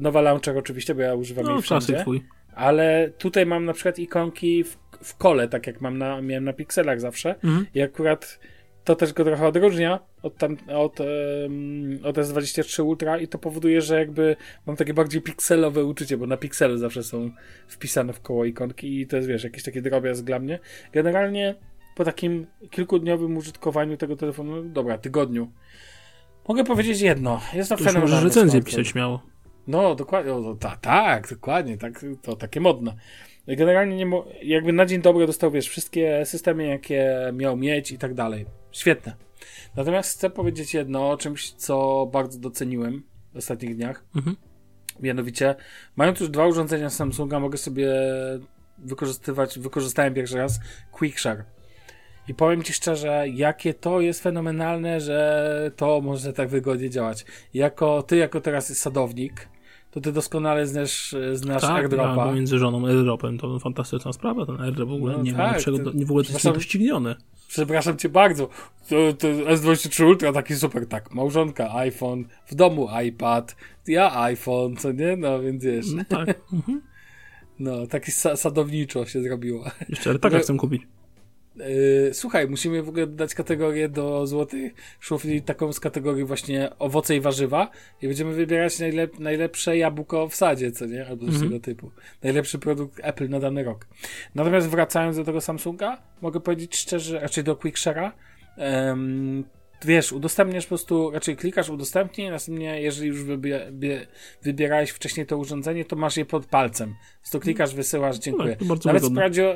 nowa 0.01 0.21
launcher 0.21 0.57
oczywiście, 0.57 0.95
bo 0.95 1.01
ja 1.01 1.15
używam 1.15 1.45
no, 1.45 1.53
jej 1.53 1.61
wszędzie. 1.61 1.95
Twój. 1.95 2.21
Ale 2.55 3.11
tutaj 3.17 3.45
mam 3.45 3.65
na 3.65 3.73
przykład 3.73 3.99
ikonki 3.99 4.63
w, 4.63 4.77
w 5.03 5.17
kole, 5.17 5.47
tak 5.47 5.67
jak 5.67 5.81
mam 5.81 5.97
na, 5.97 6.21
miałem 6.21 6.43
na 6.43 6.53
pikselach 6.53 7.01
zawsze. 7.01 7.35
Mhm. 7.43 7.65
I 7.73 7.81
akurat 7.81 8.39
to 8.85 8.95
też 8.95 9.13
go 9.13 9.23
trochę 9.23 9.47
odróżnia 9.47 9.99
od, 10.23 10.37
tam, 10.37 10.57
od, 10.67 10.99
um, 10.99 11.99
od 12.03 12.15
S23 12.17 12.83
Ultra 12.83 13.17
i 13.17 13.27
to 13.27 13.37
powoduje, 13.37 13.81
że 13.81 13.99
jakby 13.99 14.35
mam 14.65 14.75
takie 14.75 14.93
bardziej 14.93 15.21
pikselowe 15.21 15.85
uczucie, 15.85 16.17
bo 16.17 16.27
na 16.27 16.37
piksele 16.37 16.77
zawsze 16.77 17.03
są 17.03 17.31
wpisane 17.67 18.13
w 18.13 18.21
koło 18.21 18.45
ikonki 18.45 19.01
i 19.01 19.07
to 19.07 19.15
jest, 19.15 19.27
wiesz, 19.27 19.43
jakiś 19.43 19.63
taki 19.63 19.81
drobiazg 19.81 20.23
dla 20.23 20.39
mnie. 20.39 20.59
Generalnie 20.93 21.55
po 21.95 22.03
takim 22.03 22.47
kilkudniowym 22.69 23.37
użytkowaniu 23.37 23.97
tego 23.97 24.15
telefonu, 24.15 24.63
dobra, 24.63 24.97
tygodniu, 24.97 25.51
mogę 26.47 26.63
powiedzieć 26.63 27.01
jedno. 27.01 27.41
Jest 27.53 27.69
to, 27.69 27.77
to 27.77 27.83
fenomenalne. 27.83 28.15
Możesz 28.15 28.35
recenzję 28.35 28.61
pisać 28.61 28.87
śmiało. 28.87 29.21
No, 29.67 29.95
dokładnie, 29.95 30.33
o, 30.33 30.55
ta, 30.55 30.77
tak, 30.77 31.29
dokładnie, 31.29 31.77
tak, 31.77 32.05
to 32.21 32.35
takie 32.35 32.59
modne. 32.59 32.95
Generalnie 33.47 34.05
nie 34.05 34.23
jakby 34.43 34.73
na 34.73 34.85
dzień 34.85 35.01
dobry 35.01 35.27
dostał, 35.27 35.51
wiesz, 35.51 35.69
wszystkie 35.69 36.25
systemy, 36.25 36.65
jakie 36.65 37.31
miał 37.33 37.57
mieć 37.57 37.91
i 37.91 37.97
tak 37.97 38.13
dalej. 38.13 38.45
Świetne. 38.71 39.15
Natomiast 39.75 40.17
chcę 40.17 40.29
powiedzieć 40.29 40.73
jedno 40.73 41.09
o 41.09 41.17
czymś, 41.17 41.51
co 41.51 42.05
bardzo 42.11 42.39
doceniłem 42.39 43.03
w 43.33 43.37
ostatnich 43.37 43.75
dniach. 43.75 44.03
Mhm. 44.15 44.35
Mianowicie, 44.99 45.55
mając 45.95 46.19
już 46.19 46.29
dwa 46.29 46.47
urządzenia 46.47 46.89
Samsunga, 46.89 47.39
mogę 47.39 47.57
sobie 47.57 47.93
wykorzystywać, 48.77 49.59
wykorzystałem 49.59 50.13
pierwszy 50.13 50.37
raz 50.37 50.59
Quickshare. 50.91 51.43
I 52.27 52.33
powiem 52.33 52.63
Ci 52.63 52.73
szczerze, 52.73 53.25
jakie 53.29 53.73
to 53.73 54.01
jest 54.01 54.23
fenomenalne, 54.23 55.01
że 55.01 55.71
to 55.75 56.01
może 56.01 56.33
tak 56.33 56.49
wygodnie 56.49 56.89
działać. 56.89 57.25
Jako 57.53 58.03
Ty, 58.03 58.17
jako 58.17 58.41
teraz 58.41 58.77
sadownik, 58.77 59.47
to 59.95 60.01
Ty 60.01 60.11
doskonale 60.11 60.67
znasz, 60.67 61.15
znasz 61.33 61.61
tak, 61.61 61.71
airdropa. 61.71 62.25
Tak, 62.25 62.35
między 62.35 62.59
żoną 62.59 62.87
airdropem 62.87 63.37
to 63.37 63.59
fantastyczna 63.59 64.13
sprawa, 64.13 64.45
ten 64.45 64.61
airdrop 64.61 64.89
w 64.89 64.93
ogóle 64.93 65.17
no, 65.17 65.23
nie 65.23 65.31
tak, 65.33 65.51
ma 65.51 65.57
niczego, 65.57 65.91
nie 65.93 66.05
w 66.05 66.09
ogóle 66.09 66.25
to 66.25 66.33
jest 66.33 66.45
niedoścignione. 66.45 67.15
Przepraszam 67.47 67.97
Cię 67.97 68.09
bardzo, 68.09 68.49
to, 68.89 69.13
to 69.13 69.27
S23 69.27 70.05
Ultra 70.05 70.33
taki 70.33 70.55
super, 70.55 70.87
tak, 70.87 71.13
małżonka 71.13 71.75
iPhone, 71.75 72.25
w 72.47 72.55
domu 72.55 72.89
iPad, 73.05 73.55
ja 73.87 74.21
iPhone, 74.21 74.75
co 74.75 74.91
nie? 74.91 75.17
No, 75.17 75.39
więc 75.39 75.63
wiesz. 75.63 75.85
No, 75.91 76.03
tak. 76.09 76.41
Mhm. 76.53 76.81
No, 77.59 77.87
taki 77.87 78.11
sadowniczo 78.11 79.05
się 79.05 79.21
zrobiło. 79.21 79.65
Jeszcze 79.89 80.09
ale 80.09 80.19
tak 80.19 80.33
chcę 80.33 80.57
kupić. 80.57 80.81
Yy, 81.55 82.13
słuchaj, 82.13 82.47
musimy 82.47 82.83
w 82.83 82.89
ogóle 82.89 83.07
dać 83.07 83.35
kategorię 83.35 83.89
do 83.89 84.27
złotych 84.27 84.73
szufli, 84.99 85.41
taką 85.41 85.73
z 85.73 85.79
kategorii 85.79 86.23
właśnie 86.23 86.69
owoce 86.79 87.15
i 87.15 87.21
warzywa 87.21 87.69
i 88.01 88.07
będziemy 88.07 88.33
wybierać 88.33 88.79
najlep 88.79 89.19
najlepsze 89.19 89.77
jabłko 89.77 90.29
w 90.29 90.35
sadzie, 90.35 90.71
co 90.71 90.85
nie? 90.85 91.07
Albo 91.07 91.25
coś 91.25 91.35
mm 91.35 91.47
-hmm. 91.47 91.49
tego 91.49 91.59
typu. 91.59 91.91
Najlepszy 92.23 92.59
produkt 92.59 92.99
Apple 93.03 93.29
na 93.29 93.39
dany 93.39 93.63
rok. 93.63 93.87
Natomiast 94.35 94.67
wracając 94.67 95.17
do 95.17 95.23
tego 95.23 95.41
Samsunga, 95.41 96.01
mogę 96.21 96.39
powiedzieć 96.39 96.77
szczerze, 96.77 97.19
raczej 97.19 97.43
do 97.43 97.55
QuickShare'a, 97.55 98.11
um, 98.57 99.43
wiesz, 99.85 100.11
udostępniasz 100.11 100.65
po 100.65 100.69
prostu, 100.69 101.11
raczej 101.11 101.35
klikasz 101.35 101.69
udostępnij, 101.69 102.29
następnie 102.29 102.81
jeżeli 102.81 103.07
już 103.07 103.23
wybierałeś 104.41 104.89
wcześniej 104.89 105.25
to 105.25 105.37
urządzenie, 105.37 105.85
to 105.85 105.95
masz 105.95 106.17
je 106.17 106.25
pod 106.25 106.45
palcem. 106.45 106.89
Po 106.89 107.19
prostu 107.19 107.39
klikasz, 107.39 107.75
wysyłasz, 107.75 108.17
dziękuję. 108.17 108.57
No, 108.61 108.75
nawet, 108.85 109.03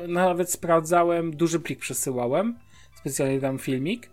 nawet 0.07 0.51
sprawdzałem, 0.51 1.36
duży 1.36 1.59
plik 1.59 1.80
przesyłałem, 1.80 2.59
specjalnie 2.99 3.39
dam 3.39 3.59
filmik. 3.59 4.09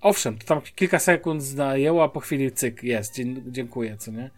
Owszem, 0.00 0.38
to 0.38 0.46
tam 0.46 0.60
kilka 0.74 0.98
sekund 0.98 1.42
zajęło, 1.42 2.04
a 2.04 2.08
po 2.08 2.20
chwili 2.20 2.52
cyk, 2.52 2.82
jest, 2.82 3.14
dziękuję, 3.46 3.96
co 3.96 4.10
nie? 4.10 4.30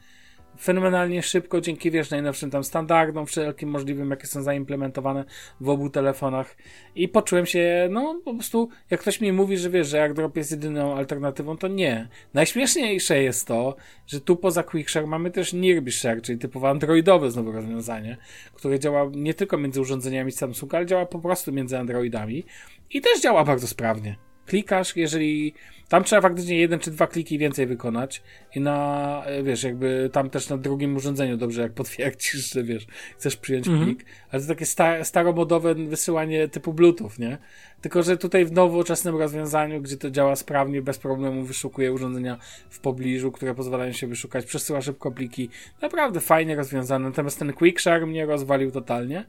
Fenomenalnie 0.63 1.23
szybko, 1.23 1.61
dzięki 1.61 1.91
wiesz, 1.91 2.11
najnowszym 2.11 2.51
tam 2.51 2.65
standardom, 2.65 3.27
wszelkim 3.27 3.69
możliwym, 3.69 4.11
jakie 4.11 4.27
są 4.27 4.43
zaimplementowane 4.43 5.25
w 5.61 5.69
obu 5.69 5.91
telefonach. 5.91 6.57
I 6.95 7.09
poczułem 7.09 7.47
się, 7.47 7.89
no 7.91 8.21
po 8.25 8.35
prostu, 8.35 8.69
jak 8.91 9.01
ktoś 9.01 9.21
mi 9.21 9.33
mówi, 9.33 9.59
że 9.59 9.71
wiesz, 9.71 9.89
że 9.89 10.03
AirDrop 10.03 10.37
jest 10.37 10.51
jedyną 10.51 10.97
alternatywą, 10.97 11.57
to 11.57 11.69
nie. 11.69 12.09
Najśmieszniejsze 12.35 13.23
jest 13.23 13.47
to, 13.47 13.77
że 14.07 14.21
tu 14.21 14.37
poza 14.37 14.63
QuickShare 14.63 15.07
mamy 15.07 15.31
też 15.31 15.53
Nearby 15.53 15.93
Share, 15.93 16.23
czyli 16.23 16.39
typowo 16.39 16.71
androidowe 16.71 17.31
znowu 17.31 17.53
rozwiązanie, 17.53 18.17
które 18.55 18.79
działa 18.79 19.11
nie 19.15 19.35
tylko 19.35 19.59
między 19.59 19.81
urządzeniami 19.81 20.33
Samsunga, 20.33 20.79
ale 20.79 20.87
działa 20.87 21.07
po 21.07 21.19
prostu 21.19 21.53
między 21.53 21.79
Androidami 21.79 22.45
i 22.91 23.01
też 23.01 23.21
działa 23.21 23.45
bardzo 23.45 23.67
sprawnie. 23.67 24.17
Klikasz, 24.47 24.97
jeżeli 24.97 25.55
tam 25.93 26.05
trzeba 26.05 26.22
faktycznie 26.22 26.59
jeden 26.59 26.78
czy 26.78 26.90
dwa 26.90 27.07
kliki 27.07 27.38
więcej 27.38 27.66
wykonać 27.66 28.22
i 28.55 28.61
na, 28.61 29.22
e, 29.24 29.43
wiesz, 29.43 29.62
jakby 29.62 30.11
tam 30.12 30.30
też 30.30 30.49
na 30.49 30.59
drugim 30.59 30.97
urządzeniu 30.97 31.36
dobrze, 31.36 31.62
jak 31.62 31.72
potwierdzisz, 31.72 32.53
że 32.53 32.62
wiesz, 32.64 32.86
chcesz 33.18 33.36
przyjąć 33.36 33.68
mm 33.68 33.80
-hmm. 33.80 33.84
plik, 33.84 34.05
ale 34.30 34.43
to 34.43 34.49
takie 34.49 34.66
sta 34.66 35.05
staromodowe 35.05 35.74
wysyłanie 35.74 36.49
typu 36.49 36.72
Bluetooth, 36.72 37.11
nie? 37.18 37.38
Tylko, 37.80 38.03
że 38.03 38.16
tutaj 38.16 38.45
w 38.45 38.53
nowoczesnym 38.53 39.16
rozwiązaniu, 39.16 39.80
gdzie 39.80 39.97
to 39.97 40.11
działa 40.11 40.36
sprawnie, 40.36 40.82
bez 40.82 40.99
problemu 40.99 41.45
wyszukuje 41.45 41.93
urządzenia 41.93 42.38
w 42.70 42.80
pobliżu, 42.80 43.32
które 43.32 43.55
pozwalają 43.55 43.93
się 43.93 44.07
wyszukać, 44.07 44.47
przesyła 44.47 44.82
szybko 44.82 45.11
pliki, 45.11 45.49
naprawdę 45.82 46.20
fajnie 46.20 46.57
rozwiązane, 46.57 47.09
natomiast 47.09 47.38
ten 47.38 47.53
Quick 47.53 47.80
Share 47.80 48.07
mnie 48.07 48.26
rozwalił 48.26 48.70
totalnie 48.70 49.24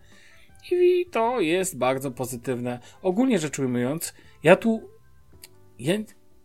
i 0.71 1.05
to 1.11 1.39
jest 1.39 1.77
bardzo 1.77 2.11
pozytywne. 2.11 2.79
Ogólnie 3.01 3.39
rzecz 3.39 3.59
ujmując, 3.59 4.13
ja 4.43 4.55
tu 4.55 4.89
ja 5.79 5.93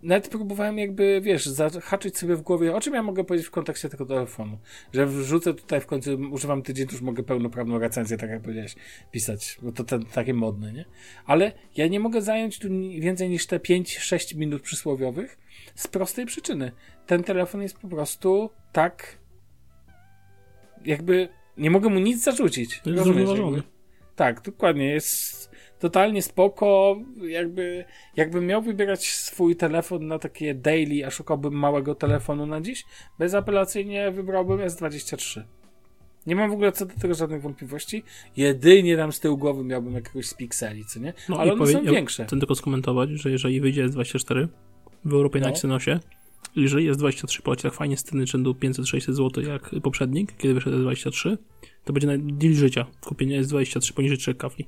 nawet 0.03 0.29
próbowałem 0.29 0.79
jakby, 0.79 1.21
wiesz, 1.21 1.47
zahaczyć 1.47 2.19
sobie 2.19 2.37
w 2.37 2.43
głowie, 2.43 2.75
o 2.75 2.81
czym 2.81 2.95
ja 2.95 3.03
mogę 3.03 3.25
powiedzieć 3.25 3.47
w 3.49 3.51
kontekście 3.51 3.89
tego 3.89 4.07
telefonu. 4.07 4.59
Że 4.93 5.07
wrzucę 5.07 5.55
tutaj 5.55 5.81
w 5.81 5.87
końcu, 5.87 6.19
używam 6.31 6.63
tydzień, 6.63 6.87
to 6.87 6.93
już 6.93 7.03
mogę 7.03 7.23
pełnoprawną 7.23 7.79
recenzję, 7.79 8.17
tak 8.17 8.31
jak 8.31 8.43
powiedziałeś, 8.43 8.75
pisać, 9.11 9.59
bo 9.63 9.73
to 9.73 9.85
ten, 9.85 10.05
takie 10.05 10.35
modne, 10.35 10.73
nie? 10.73 10.85
Ale 11.27 11.53
ja 11.77 11.89
nie 11.89 12.01
mogę 12.01 12.23
zająć 12.23 12.59
tu 12.59 12.69
więcej 13.01 13.31
niż 13.31 13.47
te 13.47 13.59
5-6 13.59 14.37
minut 14.37 14.63
przysłowiowych 14.63 15.39
z 15.75 15.87
prostej 15.87 16.27
przyczyny. 16.27 16.73
Ten 17.07 17.23
telefon 17.23 17.63
jest 17.63 17.79
po 17.79 17.89
prostu 17.89 18.51
tak 18.73 19.19
jakby 20.85 21.29
nie 21.57 21.71
mogę 21.71 21.89
mu 21.89 21.99
nic 21.99 22.25
zarzucić. 22.25 22.83
Rozumiesz? 22.87 23.31
Tak, 24.17 24.41
dokładnie. 24.41 24.89
Jest 24.89 25.48
totalnie 25.79 26.23
spoko. 26.23 26.97
Jakby, 27.29 27.85
jakbym 28.17 28.47
miał 28.47 28.63
wybierać 28.63 29.07
swój 29.07 29.57
telefon 29.57 30.07
na 30.07 30.19
takie 30.19 30.55
daily, 30.55 31.07
a 31.07 31.11
szukałbym 31.11 31.55
małego 31.55 31.95
telefonu 31.95 32.47
na 32.47 32.61
dziś, 32.61 32.85
bezapelacyjnie 33.19 34.11
wybrałbym 34.11 34.59
S23. 34.59 35.43
Nie 36.27 36.37
mam 36.37 36.51
w 36.51 36.53
ogóle 36.53 36.73
co 36.73 36.87
do 36.87 36.95
tego 36.95 37.15
żadnych 37.15 37.43
wątpliwości. 37.43 38.03
Jedynie 38.37 38.97
tam 38.97 39.13
z 39.13 39.21
tyłu 39.21 39.39
głowy 39.39 39.65
miałbym 39.65 39.95
jakiegoś 39.95 40.27
z 40.27 40.35
pikseli, 40.35 40.85
co 40.85 41.01
nie? 41.01 41.13
No 41.29 41.39
Ale 41.39 41.53
one 41.53 41.59
powie, 41.59 41.73
są 41.73 41.83
ja 41.83 41.93
większe. 41.93 42.25
Chcę 42.25 42.39
tylko 42.39 42.55
skomentować, 42.55 43.11
że 43.11 43.31
jeżeli 43.31 43.61
wyjdzie 43.61 43.89
S24 43.89 44.49
w 45.05 45.13
Europie 45.13 45.41
no. 45.41 45.47
na 45.47 45.53
Exynosie, 45.53 46.01
jeżeli 46.57 46.87
jest 46.87 46.99
23 46.99 47.43
poleci 47.43 47.63
tak 47.63 47.75
fajnie 47.75 47.97
z 47.97 48.05
ceny 48.05 48.27
rzędu 48.27 48.53
500-600 48.53 49.13
zł 49.13 49.45
jak 49.45 49.71
poprzednik, 49.83 50.37
kiedy 50.37 50.55
wyszedł 50.55 50.77
S23, 50.77 51.37
to 51.85 51.93
będzie 51.93 52.07
na 52.07 52.15
deal 52.19 52.55
życia 52.55 52.87
kupienie 53.01 53.43
S23 53.43 53.93
poniżej 53.93 54.19
3 54.19 54.35
kafli. 54.35 54.67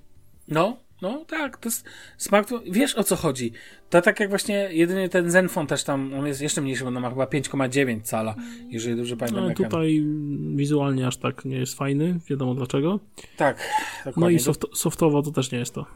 No, 0.50 0.76
no 1.02 1.24
tak, 1.24 1.56
to 1.56 1.68
jest 1.68 1.84
smartfon. 2.18 2.60
Wiesz 2.70 2.94
o 2.94 3.04
co 3.04 3.16
chodzi. 3.16 3.52
To 3.90 4.02
tak 4.02 4.20
jak 4.20 4.28
właśnie 4.28 4.68
jedynie 4.70 5.08
ten 5.08 5.30
Zenfone 5.30 5.66
też 5.66 5.84
tam, 5.84 6.14
on 6.14 6.26
jest 6.26 6.40
jeszcze 6.40 6.60
mniejszy, 6.60 6.84
bo 6.84 6.88
on 6.88 7.00
ma 7.00 7.10
chyba 7.10 7.24
5,9 7.24 8.02
cala, 8.02 8.34
jeżeli 8.68 8.96
dobrze 8.96 9.16
pamiętam. 9.16 9.48
No, 9.48 9.54
tutaj 9.54 10.06
wizualnie 10.54 11.06
aż 11.06 11.16
tak 11.16 11.44
nie 11.44 11.56
jest 11.56 11.74
fajny, 11.74 12.18
wiadomo 12.30 12.54
dlaczego. 12.54 13.00
Tak. 13.36 13.68
No 14.16 14.30
i 14.30 14.38
soft 14.38 14.64
softowo 14.74 15.22
to 15.22 15.30
też 15.30 15.52
nie 15.52 15.58
jest 15.58 15.74
to. 15.74 15.86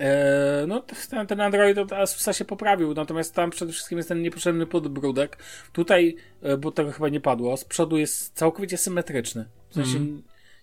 Eee, 0.00 0.66
no 0.66 0.82
ten, 1.10 1.26
ten 1.26 1.40
Android 1.40 1.78
od 1.78 1.92
Asusa 1.92 2.32
się 2.32 2.44
poprawił, 2.44 2.94
natomiast 2.94 3.34
tam 3.34 3.50
przede 3.50 3.72
wszystkim 3.72 3.98
jest 3.98 4.08
ten 4.08 4.22
niepotrzebny 4.22 4.66
podbródek. 4.66 5.38
Tutaj, 5.72 6.16
e, 6.42 6.56
bo 6.56 6.72
tego 6.72 6.92
chyba 6.92 7.08
nie 7.08 7.20
padło, 7.20 7.56
z 7.56 7.64
przodu 7.64 7.98
jest 7.98 8.34
całkowicie 8.34 8.76
symetryczny. 8.76 9.48
W 9.70 9.74
sensie 9.74 9.96
mm. 9.96 10.22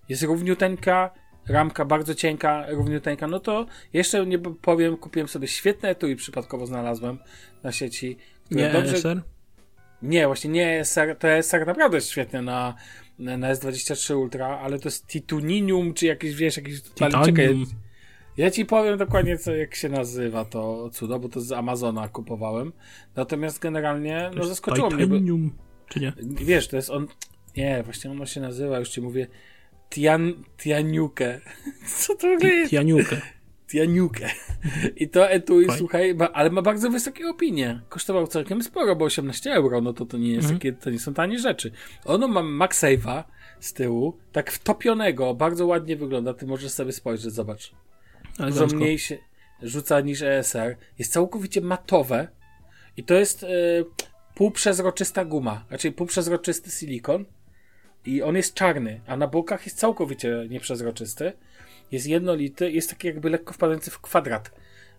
jest 0.09 0.23
równiuteńka, 0.23 1.11
ramka 1.49 1.85
bardzo 1.85 2.15
cienka, 2.15 2.65
równiuteńka, 2.69 3.27
no 3.27 3.39
to 3.39 3.65
jeszcze 3.93 4.25
nie 4.25 4.39
powiem, 4.39 4.97
kupiłem 4.97 5.27
sobie 5.27 5.47
świetne 5.47 5.89
etui 5.89 6.15
przypadkowo 6.15 6.65
znalazłem 6.65 7.17
na 7.63 7.71
sieci. 7.71 8.17
Nie 8.51 8.69
dobrze... 8.69 8.95
ESR? 8.95 9.21
Nie, 10.01 10.27
właśnie 10.27 10.49
nie 10.49 10.79
ESR, 10.79 11.15
to 11.19 11.27
ESR 11.27 11.67
naprawdę 11.67 11.97
jest 11.97 12.09
świetne 12.09 12.41
na, 12.41 12.75
na 13.19 13.53
S23 13.53 14.15
Ultra, 14.15 14.47
ale 14.47 14.79
to 14.79 14.87
jest 14.87 15.07
Titanium, 15.07 15.93
czy 15.93 16.05
jakieś, 16.05 16.35
wiesz, 16.35 16.57
jakieś... 16.57 16.81
Titanium. 16.81 17.65
Ja 18.37 18.51
ci 18.51 18.65
powiem 18.65 18.97
dokładnie, 18.97 19.37
co, 19.37 19.55
jak 19.55 19.75
się 19.75 19.89
nazywa 19.89 20.45
to 20.45 20.89
cudo, 20.89 21.19
bo 21.19 21.29
to 21.29 21.41
z 21.41 21.51
Amazona 21.51 22.07
kupowałem. 22.07 22.73
Natomiast 23.15 23.59
generalnie, 23.59 24.31
no 24.35 24.43
zaskoczyło 24.43 24.89
mnie. 24.89 25.03
Titanium, 25.03 25.53
czy 25.89 25.99
nie? 25.99 26.13
Wiesz, 26.21 26.67
to 26.67 26.75
jest 26.75 26.89
on... 26.89 27.07
Nie, 27.57 27.83
właśnie 27.83 28.11
ono 28.11 28.25
się 28.25 28.41
nazywa, 28.41 28.79
już 28.79 28.89
ci 28.89 29.01
mówię, 29.01 29.27
Tian, 29.89 30.43
Tianiukę. 30.57 31.41
Co 31.99 32.15
to 32.15 32.27
jest? 32.27 32.71
Tianiukę. 32.71 33.21
Tianiukę. 33.71 34.29
I 34.95 35.09
to 35.09 35.29
etui, 35.29 35.65
Fine. 35.65 35.77
słuchaj, 35.77 36.15
ma, 36.15 36.31
ale 36.31 36.49
ma 36.49 36.61
bardzo 36.61 36.89
wysokie 36.89 37.29
opinie. 37.29 37.81
Kosztował 37.89 38.27
całkiem 38.27 38.63
sporo, 38.63 38.95
bo 38.95 39.05
18 39.05 39.53
euro, 39.53 39.81
no 39.81 39.93
to 39.93 40.05
to 40.05 40.17
nie 40.17 40.31
jest 40.31 40.51
mhm. 40.51 40.75
to 40.75 40.89
nie 40.89 40.99
są 40.99 41.13
tanie 41.13 41.39
rzeczy. 41.39 41.71
Ono 42.05 42.27
ma 42.27 42.41
MagSafe'a 42.41 43.23
z 43.59 43.73
tyłu, 43.73 44.17
tak 44.31 44.51
wtopionego, 44.51 45.35
bardzo 45.35 45.65
ładnie 45.65 45.95
wygląda, 45.95 46.33
ty 46.33 46.47
możesz 46.47 46.71
sobie 46.71 46.91
spojrzeć, 46.91 47.33
zobacz. 47.33 47.71
Ale 48.38 48.51
Dużo 48.51 48.67
mniej 48.67 48.99
się 48.99 49.17
rzuca 49.61 50.01
niż 50.01 50.21
ESR. 50.21 50.75
Jest 50.99 51.11
całkowicie 51.11 51.61
matowe 51.61 52.27
i 52.97 53.03
to 53.03 53.13
jest 53.13 53.43
y, 53.43 53.47
półprzezroczysta 54.35 55.25
guma, 55.25 55.65
raczej 55.69 55.91
półprzezroczysty 55.91 56.71
silikon 56.71 57.25
i 58.08 58.22
on 58.22 58.36
jest 58.36 58.53
czarny, 58.53 59.01
a 59.08 59.18
na 59.18 59.28
bokach 59.28 59.66
jest 59.66 59.78
całkowicie 59.78 60.45
nieprzezroczysty. 60.49 61.34
Jest 61.91 62.08
jednolity, 62.08 62.72
jest 62.72 62.89
taki 62.89 63.08
jakby 63.08 63.30
lekko 63.30 63.53
wpadający 63.53 63.91
w 63.91 63.99
kwadrat. 63.99 64.51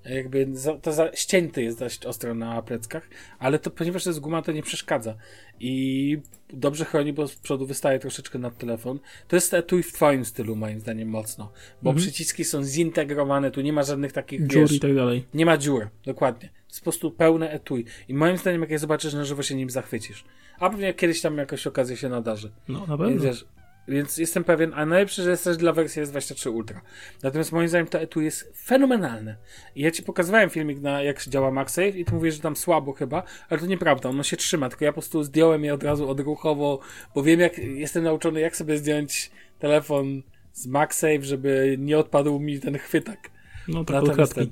Jakby 0.05 0.49
za, 0.53 0.75
to 0.75 0.93
za, 0.93 1.11
ścięty 1.15 1.63
jest 1.63 1.79
dość 1.79 2.07
ostro 2.07 2.35
na 2.35 2.63
pleckach, 2.63 3.09
ale 3.39 3.59
to 3.59 3.71
ponieważ 3.71 4.05
to 4.05 4.11
jest 4.11 4.21
guma, 4.21 4.43
to 4.43 4.53
nie 4.53 4.63
przeszkadza. 4.63 5.15
I 5.61 6.19
dobrze 6.51 6.85
chroni, 6.85 7.13
bo 7.13 7.29
z 7.29 7.37
przodu 7.37 7.67
wystaje 7.67 7.99
troszeczkę 7.99 8.39
nad 8.39 8.59
telefon. 8.59 8.99
To 9.29 9.37
jest 9.37 9.55
etui 9.55 9.83
w 9.83 9.93
twoim 9.93 10.25
stylu, 10.25 10.57
moim 10.57 10.81
zdaniem, 10.81 11.09
mocno. 11.09 11.53
Bo 11.83 11.91
mhm. 11.91 12.07
przyciski 12.07 12.45
są 12.45 12.65
zintegrowane, 12.65 13.51
tu 13.51 13.61
nie 13.61 13.73
ma 13.73 13.83
żadnych 13.83 14.13
takich 14.13 14.47
dziur 14.47 14.63
wiesz, 14.63 14.73
i 14.73 14.81
tak 14.81 14.95
dalej. 14.95 15.25
Nie 15.35 15.47
ma 15.47 15.57
dziur, 15.57 15.89
dokładnie. 16.05 16.58
Jest 16.69 16.81
po 16.81 16.85
prostu 16.85 17.11
pełne 17.11 17.51
etui. 17.51 17.85
I 18.09 18.15
moim 18.15 18.37
zdaniem, 18.37 18.61
jak 18.61 18.71
je 18.71 18.79
zobaczysz 18.79 19.15
na 19.15 19.25
żywo, 19.25 19.43
się 19.43 19.55
nim 19.55 19.71
zachwycisz. 19.71 20.25
A 20.59 20.71
pewnie 20.71 20.95
kiedyś 20.95 21.21
tam 21.21 21.39
jakoś 21.39 21.67
okazja 21.67 21.97
się 21.97 22.09
nadarzy. 22.09 22.51
No, 22.69 22.87
na 22.87 22.99
pewno. 22.99 23.23
Wiesz, 23.23 23.47
więc 23.89 24.19
jestem 24.19 24.45
pewien, 24.45 24.73
a 24.75 24.87
najlepsze, 24.87 25.23
że 25.23 25.31
jest 25.31 25.45
też 25.45 25.57
dla 25.57 25.73
wersji 25.73 26.03
S23 26.03 26.51
Ultra. 26.51 26.81
Natomiast 27.23 27.53
moim 27.53 27.69
zdaniem 27.69 27.87
to 27.87 28.01
etui 28.01 28.25
jest 28.25 28.53
fenomenalne. 28.65 29.37
I 29.75 29.83
ja 29.83 29.91
ci 29.91 30.03
pokazywałem 30.03 30.51
filmik 30.51 30.81
na 30.81 31.03
jak 31.03 31.23
działa 31.23 31.51
MagSafe 31.51 31.89
i 31.89 32.05
ty 32.05 32.15
mówisz, 32.15 32.35
że 32.35 32.41
tam 32.41 32.57
słabo 32.57 32.93
chyba, 32.93 33.23
ale 33.49 33.61
to 33.61 33.67
nieprawda, 33.67 34.09
ono 34.09 34.23
się 34.23 34.37
trzyma, 34.37 34.69
tylko 34.69 34.85
ja 34.85 34.91
po 34.91 34.95
prostu 34.95 35.23
zdjąłem 35.23 35.65
je 35.65 35.75
od 35.75 35.83
razu 35.83 36.11
odruchowo, 36.11 36.81
bo 37.15 37.23
wiem 37.23 37.41
jak, 37.41 37.59
jestem 37.59 38.05
nauczony 38.05 38.41
jak 38.41 38.57
sobie 38.57 38.79
zdjąć 38.79 39.31
telefon 39.59 40.23
z 40.53 40.67
MagSafe, 40.67 41.23
żeby 41.23 41.77
nie 41.79 41.99
odpadł 41.99 42.39
mi 42.39 42.61
ten 42.61 42.79
chwytak. 42.79 43.31
No 43.69 43.85
tak, 43.85 44.05
Natomiast 44.05 44.35
ten, 44.35 44.51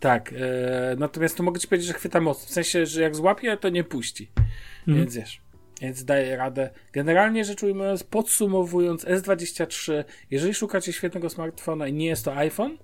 tak, 0.00 0.32
e, 0.32 0.96
natomiast 0.98 1.36
to 1.36 1.42
mogę 1.42 1.60
ci 1.60 1.68
powiedzieć, 1.68 1.88
że 1.88 1.94
chwyta 1.94 2.20
mocno, 2.20 2.46
w 2.46 2.50
sensie, 2.50 2.86
że 2.86 3.02
jak 3.02 3.16
złapie, 3.16 3.56
to 3.56 3.68
nie 3.68 3.84
puści. 3.84 4.30
Mhm. 4.78 4.98
Więc 4.98 5.14
wiesz. 5.14 5.40
Więc 5.80 6.04
daje 6.04 6.36
radę. 6.36 6.70
Generalnie 6.92 7.44
rzecz 7.44 7.62
ujmując, 7.62 8.04
podsumowując, 8.04 9.04
S23, 9.04 10.04
jeżeli 10.30 10.54
szukacie 10.54 10.92
świetnego 10.92 11.30
smartfona 11.30 11.88
i 11.88 11.92
nie 11.92 12.06
jest 12.06 12.24
to 12.24 12.36
iPhone, 12.36 12.78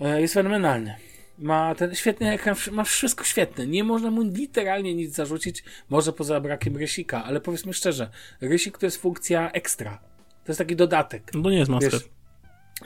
e, 0.00 0.20
jest 0.20 0.34
fenomenalny. 0.34 0.94
Ma 1.38 1.74
ten 1.74 1.94
świetny 1.94 2.30
ekran, 2.30 2.56
ma 2.72 2.84
wszystko 2.84 3.24
świetne. 3.24 3.66
Nie 3.66 3.84
można 3.84 4.10
mu 4.10 4.22
literalnie 4.22 4.94
nic 4.94 5.14
zarzucić, 5.14 5.64
może 5.88 6.12
poza 6.12 6.40
brakiem 6.40 6.76
rysika, 6.76 7.24
ale 7.24 7.40
powiedzmy 7.40 7.72
szczerze, 7.72 8.10
rysik 8.40 8.78
to 8.78 8.86
jest 8.86 8.96
funkcja 8.96 9.50
ekstra. 9.50 9.98
To 10.44 10.52
jest 10.52 10.58
taki 10.58 10.76
dodatek. 10.76 11.30
No 11.34 11.42
to 11.42 11.50
nie 11.50 11.58
jest 11.58 11.70
master. 11.70 12.00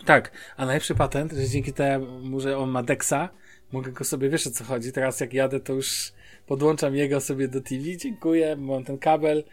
Tak, 0.04 0.32
a 0.56 0.66
najlepszy 0.66 0.94
patent, 0.94 1.32
że 1.32 1.48
dzięki 1.48 1.72
temu, 1.72 2.40
że 2.40 2.58
on 2.58 2.70
ma 2.70 2.82
Dexa, 2.82 3.28
mogę 3.72 3.92
go 3.92 4.04
sobie, 4.04 4.28
wiesz 4.28 4.46
o 4.46 4.50
co 4.50 4.64
chodzi, 4.64 4.92
teraz 4.92 5.20
jak 5.20 5.34
jadę, 5.34 5.60
to 5.60 5.72
już 5.72 6.12
podłączam 6.46 6.96
jego 6.96 7.20
sobie 7.20 7.48
do 7.48 7.60
TV, 7.60 7.96
dziękuję, 7.96 8.56
mam 8.56 8.84
ten 8.84 8.98
kabel, 8.98 9.44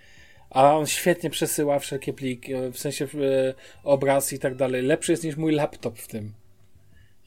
a 0.49 0.77
on 0.77 0.87
świetnie 0.87 1.29
przesyła 1.29 1.79
wszelkie 1.79 2.13
pliki, 2.13 2.53
w 2.73 2.79
sensie 2.79 3.05
e, 3.05 3.53
obraz 3.83 4.33
i 4.33 4.39
tak 4.39 4.55
dalej. 4.55 4.81
Lepszy 4.81 5.11
jest 5.11 5.23
niż 5.23 5.35
mój 5.35 5.51
laptop 5.51 5.99
w 5.99 6.07
tym. 6.07 6.33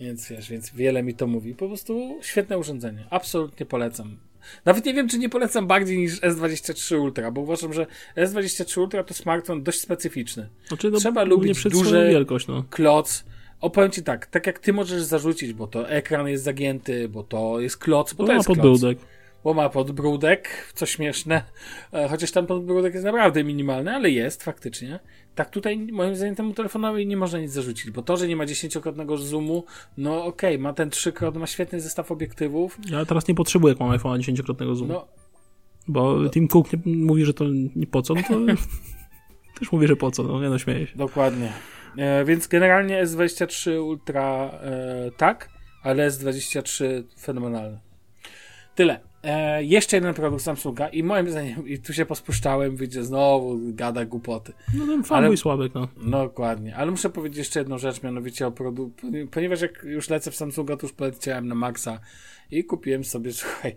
Więc 0.00 0.28
wiesz, 0.28 0.50
więc 0.50 0.70
wiele 0.70 1.02
mi 1.02 1.14
to 1.14 1.26
mówi. 1.26 1.54
Po 1.54 1.68
prostu 1.68 2.18
świetne 2.22 2.58
urządzenie. 2.58 3.06
Absolutnie 3.10 3.66
polecam. 3.66 4.18
Nawet 4.64 4.84
nie 4.84 4.94
wiem, 4.94 5.08
czy 5.08 5.18
nie 5.18 5.28
polecam 5.28 5.66
bardziej 5.66 5.98
niż 5.98 6.20
S23 6.20 7.00
Ultra, 7.00 7.30
bo 7.30 7.40
uważam, 7.40 7.72
że 7.72 7.86
S23 8.16 8.80
Ultra 8.80 9.04
to 9.04 9.14
smartfon 9.14 9.62
dość 9.62 9.80
specyficzny. 9.80 10.48
Znaczy, 10.68 10.90
no, 10.90 10.98
Trzeba 10.98 11.24
lubić 11.24 11.64
duży 11.64 12.08
wielkość, 12.10 12.46
no. 12.46 12.64
kloc. 12.70 13.24
Opowiem 13.60 13.90
ci 13.90 14.02
tak, 14.02 14.26
tak 14.26 14.46
jak 14.46 14.58
ty 14.58 14.72
możesz 14.72 15.02
zarzucić, 15.02 15.52
bo 15.52 15.66
to 15.66 15.90
ekran 15.90 16.28
jest 16.28 16.44
zagięty, 16.44 17.08
bo 17.08 17.22
to 17.22 17.60
jest 17.60 17.76
kloc, 17.76 18.12
bo 18.12 18.24
to, 18.24 18.26
to 18.26 18.32
jest 18.32 18.46
podbródek. 18.46 18.98
kloc 18.98 19.12
bo 19.44 19.54
ma 19.54 19.68
podbródek, 19.68 20.48
co 20.74 20.86
śmieszne, 20.86 21.42
e, 21.92 22.08
chociaż 22.08 22.30
tam 22.30 22.46
podbródek 22.46 22.94
jest 22.94 23.06
naprawdę 23.06 23.44
minimalny, 23.44 23.94
ale 23.94 24.10
jest 24.10 24.42
faktycznie. 24.42 24.98
Tak 25.34 25.50
tutaj 25.50 25.78
moim 25.92 26.16
zdaniem 26.16 26.34
temu 26.34 26.54
telefonowi 26.54 27.06
nie 27.06 27.16
można 27.16 27.38
nic 27.38 27.52
zarzucić, 27.52 27.90
bo 27.90 28.02
to, 28.02 28.16
że 28.16 28.28
nie 28.28 28.36
ma 28.36 28.46
dziesięciokrotnego 28.46 29.18
zoomu, 29.18 29.64
no 29.96 30.24
okej, 30.24 30.54
okay, 30.54 30.62
ma 30.62 30.72
ten 30.72 30.90
trzykrot, 30.90 31.36
ma 31.36 31.46
świetny 31.46 31.80
zestaw 31.80 32.12
obiektywów. 32.12 32.78
Ja 32.90 33.04
teraz 33.04 33.28
nie 33.28 33.34
potrzebuję, 33.34 33.72
jak 33.72 33.80
mam 33.80 33.98
iPhone'a 33.98 34.18
dziesięciokrotnego 34.18 34.74
zoomu. 34.74 34.92
No, 34.92 35.08
bo 35.88 36.16
no. 36.16 36.30
Tim 36.30 36.48
Cook 36.48 36.72
nie, 36.72 36.96
mówi, 36.96 37.24
że 37.24 37.34
to 37.34 37.44
nie 37.76 37.86
po 37.86 38.02
co, 38.02 38.14
no 38.14 38.22
to 38.28 38.34
też 39.58 39.72
mówi, 39.72 39.86
że 39.86 39.96
po 39.96 40.10
co, 40.10 40.22
no 40.22 40.42
nie 40.42 40.48
no, 40.48 40.58
śmieję 40.58 40.86
się. 40.86 40.96
Dokładnie. 40.96 41.52
E, 41.96 42.24
więc 42.24 42.46
generalnie 42.46 43.06
S23 43.06 43.82
Ultra 43.82 44.50
e, 44.62 45.10
tak, 45.16 45.48
ale 45.82 46.10
S23 46.10 47.02
fenomenalny. 47.20 47.80
Tyle. 48.74 49.11
E, 49.22 49.64
jeszcze 49.64 49.96
jeden 49.96 50.14
produkt 50.14 50.42
Samsunga 50.42 50.88
i 50.88 51.02
moim 51.02 51.30
zdaniem, 51.30 51.68
i 51.68 51.78
tu 51.78 51.92
się 51.92 52.06
pospuszczałem, 52.06 52.76
wyjdzie 52.76 53.04
znowu, 53.04 53.58
gada 53.64 54.04
głupoty. 54.04 54.52
No 54.74 54.86
ten 54.86 55.04
fanboy 55.04 55.36
słabek, 55.36 55.74
no. 55.74 55.88
no. 55.96 56.24
Dokładnie, 56.24 56.76
ale 56.76 56.90
muszę 56.90 57.10
powiedzieć 57.10 57.38
jeszcze 57.38 57.60
jedną 57.60 57.78
rzecz, 57.78 58.02
mianowicie 58.02 58.46
o 58.46 58.52
produkcie, 58.52 59.26
ponieważ 59.30 59.60
jak 59.60 59.82
już 59.82 60.10
lecę 60.10 60.30
w 60.30 60.36
Samsunga, 60.36 60.76
to 60.76 60.86
już 60.86 60.92
poleciałem 60.92 61.48
na 61.48 61.54
Maxa 61.54 62.00
i 62.50 62.64
kupiłem 62.64 63.04
sobie, 63.04 63.32
słuchaj, 63.42 63.74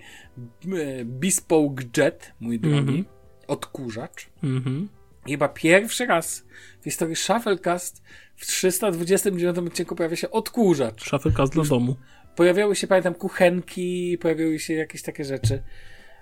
Bespoke 1.06 1.84
Jet, 1.98 2.34
mój 2.40 2.60
drogi, 2.60 2.78
mm 2.78 3.04
-hmm. 3.04 3.06
odkurzacz. 3.48 4.30
Mm 4.44 4.62
-hmm. 4.64 4.88
Chyba 5.28 5.50
pierwszy 5.50 6.06
raz 6.06 6.46
w 6.82 6.84
historii 6.84 7.16
Shufflecast 7.16 8.04
w 8.36 8.46
329 8.46 9.58
odcinku 9.58 9.96
pojawia 9.96 10.16
się 10.16 10.32
odkurzacz. 10.32 11.04
Shufflecast 11.04 11.54
dla 11.54 11.64
domu. 11.64 11.96
Pojawiały 12.36 12.76
się, 12.76 12.88
pamiętam, 12.88 13.14
kuchenki, 13.14 14.18
pojawiły 14.22 14.60
się 14.60 14.74
jakieś 14.74 15.02
takie 15.02 15.26
rzeczy. 15.26 15.62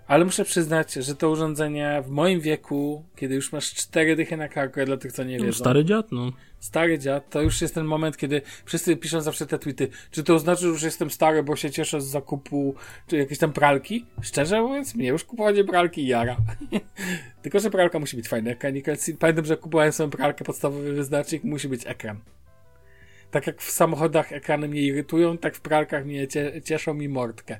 Ale 0.07 0.25
muszę 0.25 0.45
przyznać, 0.45 0.93
że 0.93 1.15
to 1.15 1.29
urządzenie 1.29 2.01
w 2.05 2.09
moim 2.09 2.39
wieku, 2.39 3.03
kiedy 3.15 3.35
już 3.35 3.51
masz 3.51 3.73
cztery 3.73 4.15
dychy 4.15 4.37
na 4.37 4.47
karku, 4.47 4.85
dla 4.85 4.97
tych, 4.97 5.11
co 5.11 5.23
nie 5.23 5.37
no, 5.37 5.45
wiedzą. 5.45 5.57
Stary 5.57 5.85
dziad, 5.85 6.11
no. 6.11 6.31
Stary 6.59 6.99
dziad, 6.99 7.29
to 7.29 7.41
już 7.41 7.61
jest 7.61 7.75
ten 7.75 7.85
moment, 7.85 8.17
kiedy 8.17 8.41
wszyscy 8.65 8.97
piszą 8.97 9.21
zawsze 9.21 9.45
te 9.45 9.59
tweety. 9.59 9.87
Czy 10.11 10.23
to 10.23 10.35
oznacza, 10.35 10.61
że 10.61 10.67
już 10.67 10.83
jestem 10.83 11.09
stary, 11.09 11.43
bo 11.43 11.55
się 11.55 11.71
cieszę 11.71 12.01
z 12.01 12.05
zakupu 12.05 12.75
czy 13.07 13.17
jakieś 13.17 13.37
tam 13.37 13.53
pralki? 13.53 14.05
Szczerze 14.21 14.61
mówiąc, 14.61 14.95
mnie 14.95 15.07
już 15.07 15.23
kupowanie 15.23 15.63
pralki 15.63 16.07
jara. 16.07 16.37
Tylko, 17.41 17.59
że 17.59 17.69
pralka 17.69 17.99
musi 17.99 18.15
być 18.15 18.27
fajna. 18.27 18.51
Pamiętam, 19.19 19.45
że 19.45 19.57
kupowałem 19.57 19.91
sobie 19.91 20.11
pralkę, 20.11 20.45
podstawowy 20.45 20.93
wyznacznik 20.93 21.43
musi 21.43 21.67
być 21.67 21.87
ekran. 21.87 22.19
Tak 23.33 23.47
jak 23.47 23.61
w 23.61 23.71
samochodach 23.71 24.33
ekrany 24.33 24.67
mnie 24.67 24.81
irytują, 24.81 25.37
tak 25.37 25.55
w 25.55 25.61
pralkach 25.61 26.05
mnie 26.05 26.27
cieszą 26.63 26.93
mi 26.93 27.09
mordkę. 27.09 27.59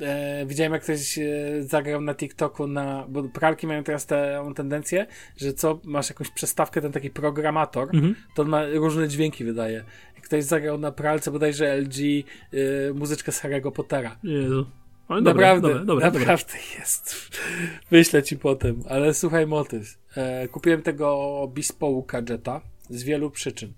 E, 0.00 0.46
widziałem, 0.46 0.72
jak 0.72 0.82
ktoś 0.82 1.18
e, 1.18 1.22
zagrał 1.60 2.00
na 2.00 2.14
TikToku, 2.14 2.66
na, 2.66 3.06
bo 3.08 3.22
pralki 3.22 3.66
mają 3.66 3.84
teraz 3.84 4.06
tę 4.06 4.52
tendencję, 4.56 5.06
że 5.36 5.52
co, 5.52 5.80
masz 5.84 6.08
jakąś 6.08 6.30
przestawkę, 6.30 6.80
ten 6.80 6.92
taki 6.92 7.10
programator, 7.10 7.88
mhm. 7.94 8.14
to 8.34 8.42
on 8.42 8.48
ma 8.48 8.66
różne 8.66 9.08
dźwięki 9.08 9.44
wydaje. 9.44 9.84
Ktoś 10.22 10.44
zagrał 10.44 10.78
na 10.78 10.92
pralce 10.92 11.30
bodajże 11.30 11.76
LG 11.76 11.98
y, 11.98 12.24
muzyczkę 12.94 13.32
z 13.32 13.42
Harry'ego 13.42 13.72
Pottera. 13.72 14.16
Jezu. 14.24 14.66
Ale 15.08 15.20
naprawdę, 15.20 15.68
dobre, 15.68 15.84
dobre, 15.84 16.04
naprawdę 16.06 16.52
dobre. 16.52 16.78
jest. 16.78 17.30
Wyślę 17.90 18.22
ci 18.22 18.38
potem, 18.38 18.82
ale 18.88 19.14
słuchaj 19.14 19.46
motyw. 19.46 19.98
E, 20.16 20.48
kupiłem 20.48 20.82
tego 20.82 21.48
Bespoke 21.54 22.22
Jetta 22.30 22.60
z 22.90 23.02
wielu 23.02 23.30
przyczyn. 23.30 23.72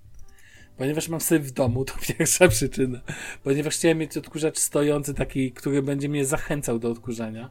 Ponieważ 0.79 1.09
mam 1.09 1.21
syf 1.21 1.43
w 1.43 1.51
domu, 1.51 1.85
to 1.85 1.95
pierwsza 2.09 2.49
przyczyna. 2.49 3.01
Ponieważ 3.43 3.75
chciałem 3.75 3.99
mieć 3.99 4.17
odkurzacz 4.17 4.59
stojący, 4.59 5.15
taki, 5.15 5.53
który 5.53 5.83
będzie 5.83 6.09
mnie 6.09 6.25
zachęcał 6.25 6.79
do 6.79 6.91
odkurzania. 6.91 7.51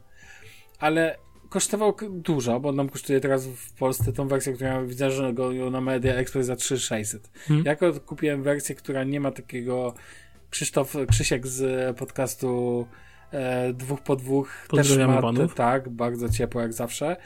Ale 0.78 1.18
kosztował 1.48 1.94
dużo, 2.10 2.60
bo 2.60 2.72
nam 2.72 2.88
kosztuje 2.88 3.20
teraz 3.20 3.46
w 3.46 3.72
Polsce 3.72 4.12
tą 4.12 4.28
wersję, 4.28 4.52
która 4.52 4.82
widzę, 4.82 5.10
że 5.10 5.32
go 5.32 5.70
na 5.70 5.80
Media 5.80 6.14
Express 6.14 6.46
za 6.46 6.56
3600. 6.56 7.30
Hmm. 7.48 7.64
Ja 7.66 7.76
kupiłem 8.00 8.42
wersję, 8.42 8.74
która 8.74 9.04
nie 9.04 9.20
ma 9.20 9.30
takiego 9.30 9.94
Krzysztof, 10.50 10.96
Krzysiek 11.10 11.46
z 11.46 11.96
podcastu 11.96 12.86
e, 13.32 13.72
dwóch 13.72 14.00
po 14.00 14.16
dwóch 14.16 14.66
też 14.70 14.98
ma, 14.98 15.22
panów. 15.22 15.54
tak, 15.54 15.88
bardzo 15.88 16.28
ciepło 16.28 16.60
jak 16.60 16.72
zawsze. 16.72 17.16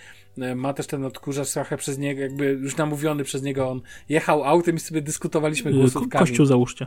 E, 0.43 0.55
ma 0.55 0.73
też 0.75 0.87
ten 0.87 1.05
odkurzacz 1.05 1.53
trochę 1.53 1.77
przez 1.77 1.99
niego, 1.99 2.21
jakby 2.21 2.45
już 2.45 2.77
namówiony 2.77 3.25
przez 3.25 3.43
niego, 3.43 3.69
on 3.69 3.81
jechał 4.09 4.45
autem 4.45 4.77
i 4.77 4.81
sobie 4.81 5.03
dyskutowaliśmy 5.03 5.73
głosówkami. 5.73 6.27
Kościół 6.27 6.47
załóżcie. 6.47 6.87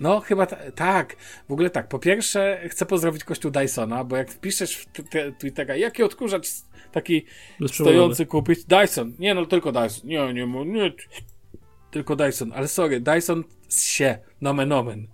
No, 0.00 0.20
chyba 0.20 0.46
tak. 0.74 1.16
W 1.48 1.52
ogóle 1.52 1.70
tak. 1.70 1.88
Po 1.88 1.98
pierwsze, 1.98 2.60
chcę 2.68 2.86
pozdrowić 2.86 3.24
kościół 3.24 3.50
Dysona, 3.50 4.04
bo 4.04 4.16
jak 4.16 4.30
wpiszesz 4.30 4.76
w 4.76 4.86
Twittera, 5.38 5.76
jaki 5.76 6.02
odkurzacz 6.02 6.46
taki 6.92 7.24
stojący 7.66 8.26
kupić? 8.26 8.64
Dyson. 8.64 9.12
Nie, 9.18 9.34
no 9.34 9.46
tylko 9.46 9.72
Dyson. 9.72 10.08
Nie, 10.08 10.32
nie, 10.34 10.46
nie. 10.46 10.92
Tylko 11.90 12.16
Dyson. 12.16 12.52
Ale 12.52 12.68
sorry, 12.68 13.00
Dyson 13.00 13.44
się. 13.68 14.18
Nomen 14.40 14.72
omen. 14.72 15.06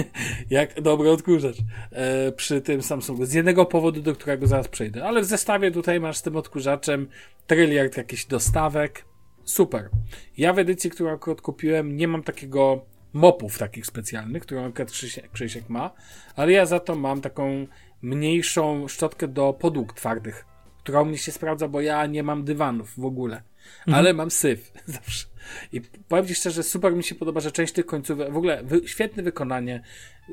Jak 0.50 0.80
dobry 0.80 1.10
odkurzacz 1.10 1.56
e, 1.90 2.32
przy 2.32 2.60
tym 2.60 2.82
Samsungu. 2.82 3.24
Z 3.24 3.32
jednego 3.32 3.66
powodu, 3.66 4.02
do 4.02 4.14
którego 4.14 4.46
zaraz 4.46 4.68
przejdę. 4.68 5.04
Ale 5.04 5.20
w 5.20 5.24
zestawie 5.24 5.70
tutaj 5.70 6.00
masz 6.00 6.16
z 6.16 6.22
tym 6.22 6.36
odkurzaczem 6.36 7.08
tryliard 7.46 7.96
jakichś 7.96 8.24
dostawek. 8.24 9.04
Super. 9.44 9.90
Ja 10.36 10.52
w 10.52 10.58
edycji, 10.58 10.90
którą 10.90 11.12
akurat 11.12 11.40
kupiłem, 11.40 11.96
nie 11.96 12.08
mam 12.08 12.22
takiego 12.22 12.84
mopów 13.12 13.58
takich 13.58 13.86
specjalnych, 13.86 14.42
którą 14.42 14.66
akurat 14.66 14.90
Krzysiek, 14.90 15.32
Krzysiek 15.32 15.68
ma, 15.68 15.90
ale 16.36 16.52
ja 16.52 16.66
za 16.66 16.80
to 16.80 16.94
mam 16.94 17.20
taką 17.20 17.66
mniejszą 18.02 18.88
szczotkę 18.88 19.28
do 19.28 19.52
podłóg 19.52 19.92
twardych, 19.92 20.44
która 20.78 21.00
u 21.00 21.04
mnie 21.04 21.18
się 21.18 21.32
sprawdza, 21.32 21.68
bo 21.68 21.80
ja 21.80 22.06
nie 22.06 22.22
mam 22.22 22.44
dywanów 22.44 22.94
w 22.96 23.04
ogóle, 23.04 23.36
mhm. 23.36 23.94
ale 23.94 24.14
mam 24.14 24.30
syf 24.30 24.72
zawsze. 24.86 25.26
I 25.72 25.80
powiem 26.08 26.26
Ci 26.26 26.34
szczerze, 26.34 26.62
super 26.62 26.96
mi 26.96 27.04
się 27.04 27.14
podoba, 27.14 27.40
że 27.40 27.52
część 27.52 27.72
tych 27.72 27.86
końcówek, 27.86 28.32
w 28.32 28.36
ogóle 28.36 28.62
wy, 28.64 28.88
świetne 28.88 29.22
wykonanie, 29.22 29.82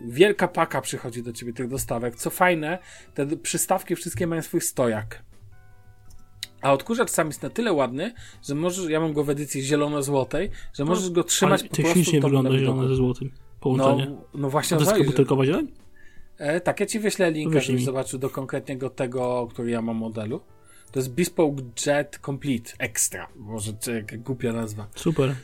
wielka 0.08 0.48
paka 0.48 0.82
przychodzi 0.82 1.24
do 1.24 1.34
Ciebie 1.34 1.54
tych 1.54 1.68
dostawek. 1.68 2.16
Co 2.16 2.30
fajne, 2.30 2.80
te 3.14 3.38
przystawki 3.38 3.96
wszystkie 3.96 4.28
mają 4.28 4.42
swój 4.42 4.62
stojak. 4.62 5.24
A 6.62 6.74
odkurzacz 6.74 7.10
sam 7.10 7.28
jest 7.28 7.44
na 7.44 7.50
tyle 7.50 7.74
ładny, 7.74 8.14
że 8.44 8.56
możesz, 8.56 8.90
ja 8.90 9.00
mam 9.00 9.14
go 9.14 9.24
w 9.24 9.30
edycji 9.30 9.62
zielono-złotej, 9.62 10.50
że 10.74 10.86
możesz 10.86 11.10
go 11.10 11.24
trzymać 11.24 11.64
po 11.64 11.76
prostu. 11.76 11.94
ślicznie 11.94 12.22
wygląda 12.22 12.58
zielone 12.58 12.88
ze 12.88 12.96
złotym 12.96 13.32
połączenie. 13.60 14.06
No, 14.10 14.22
no 14.34 14.50
właśnie. 14.50 14.78
To 14.78 14.84
jest 14.84 14.94
tylko 14.94 15.12
butelkowa 15.12 15.46
zieleń? 15.46 15.68
E, 16.38 16.62
tak, 16.62 16.80
ja 16.80 16.86
ci 16.86 17.00
wyślę 17.00 17.32
link, 17.32 17.54
żebyś 17.60 17.84
zobaczył 17.84 18.20
do 18.20 18.30
konkretnego 18.30 18.90
tego, 18.90 19.48
który 19.52 19.72
ja 19.72 19.82
mam 19.82 19.96
modelu. 19.96 20.42
To 20.96 21.00
jest 21.00 21.14
Bespoke 21.14 21.64
Jet 21.86 22.20
Complete 22.26 22.72
Extra. 22.80 23.28
Może 23.36 23.72
głupia 24.18 24.54
nazwa. 24.54 24.88
Super. 24.96 25.36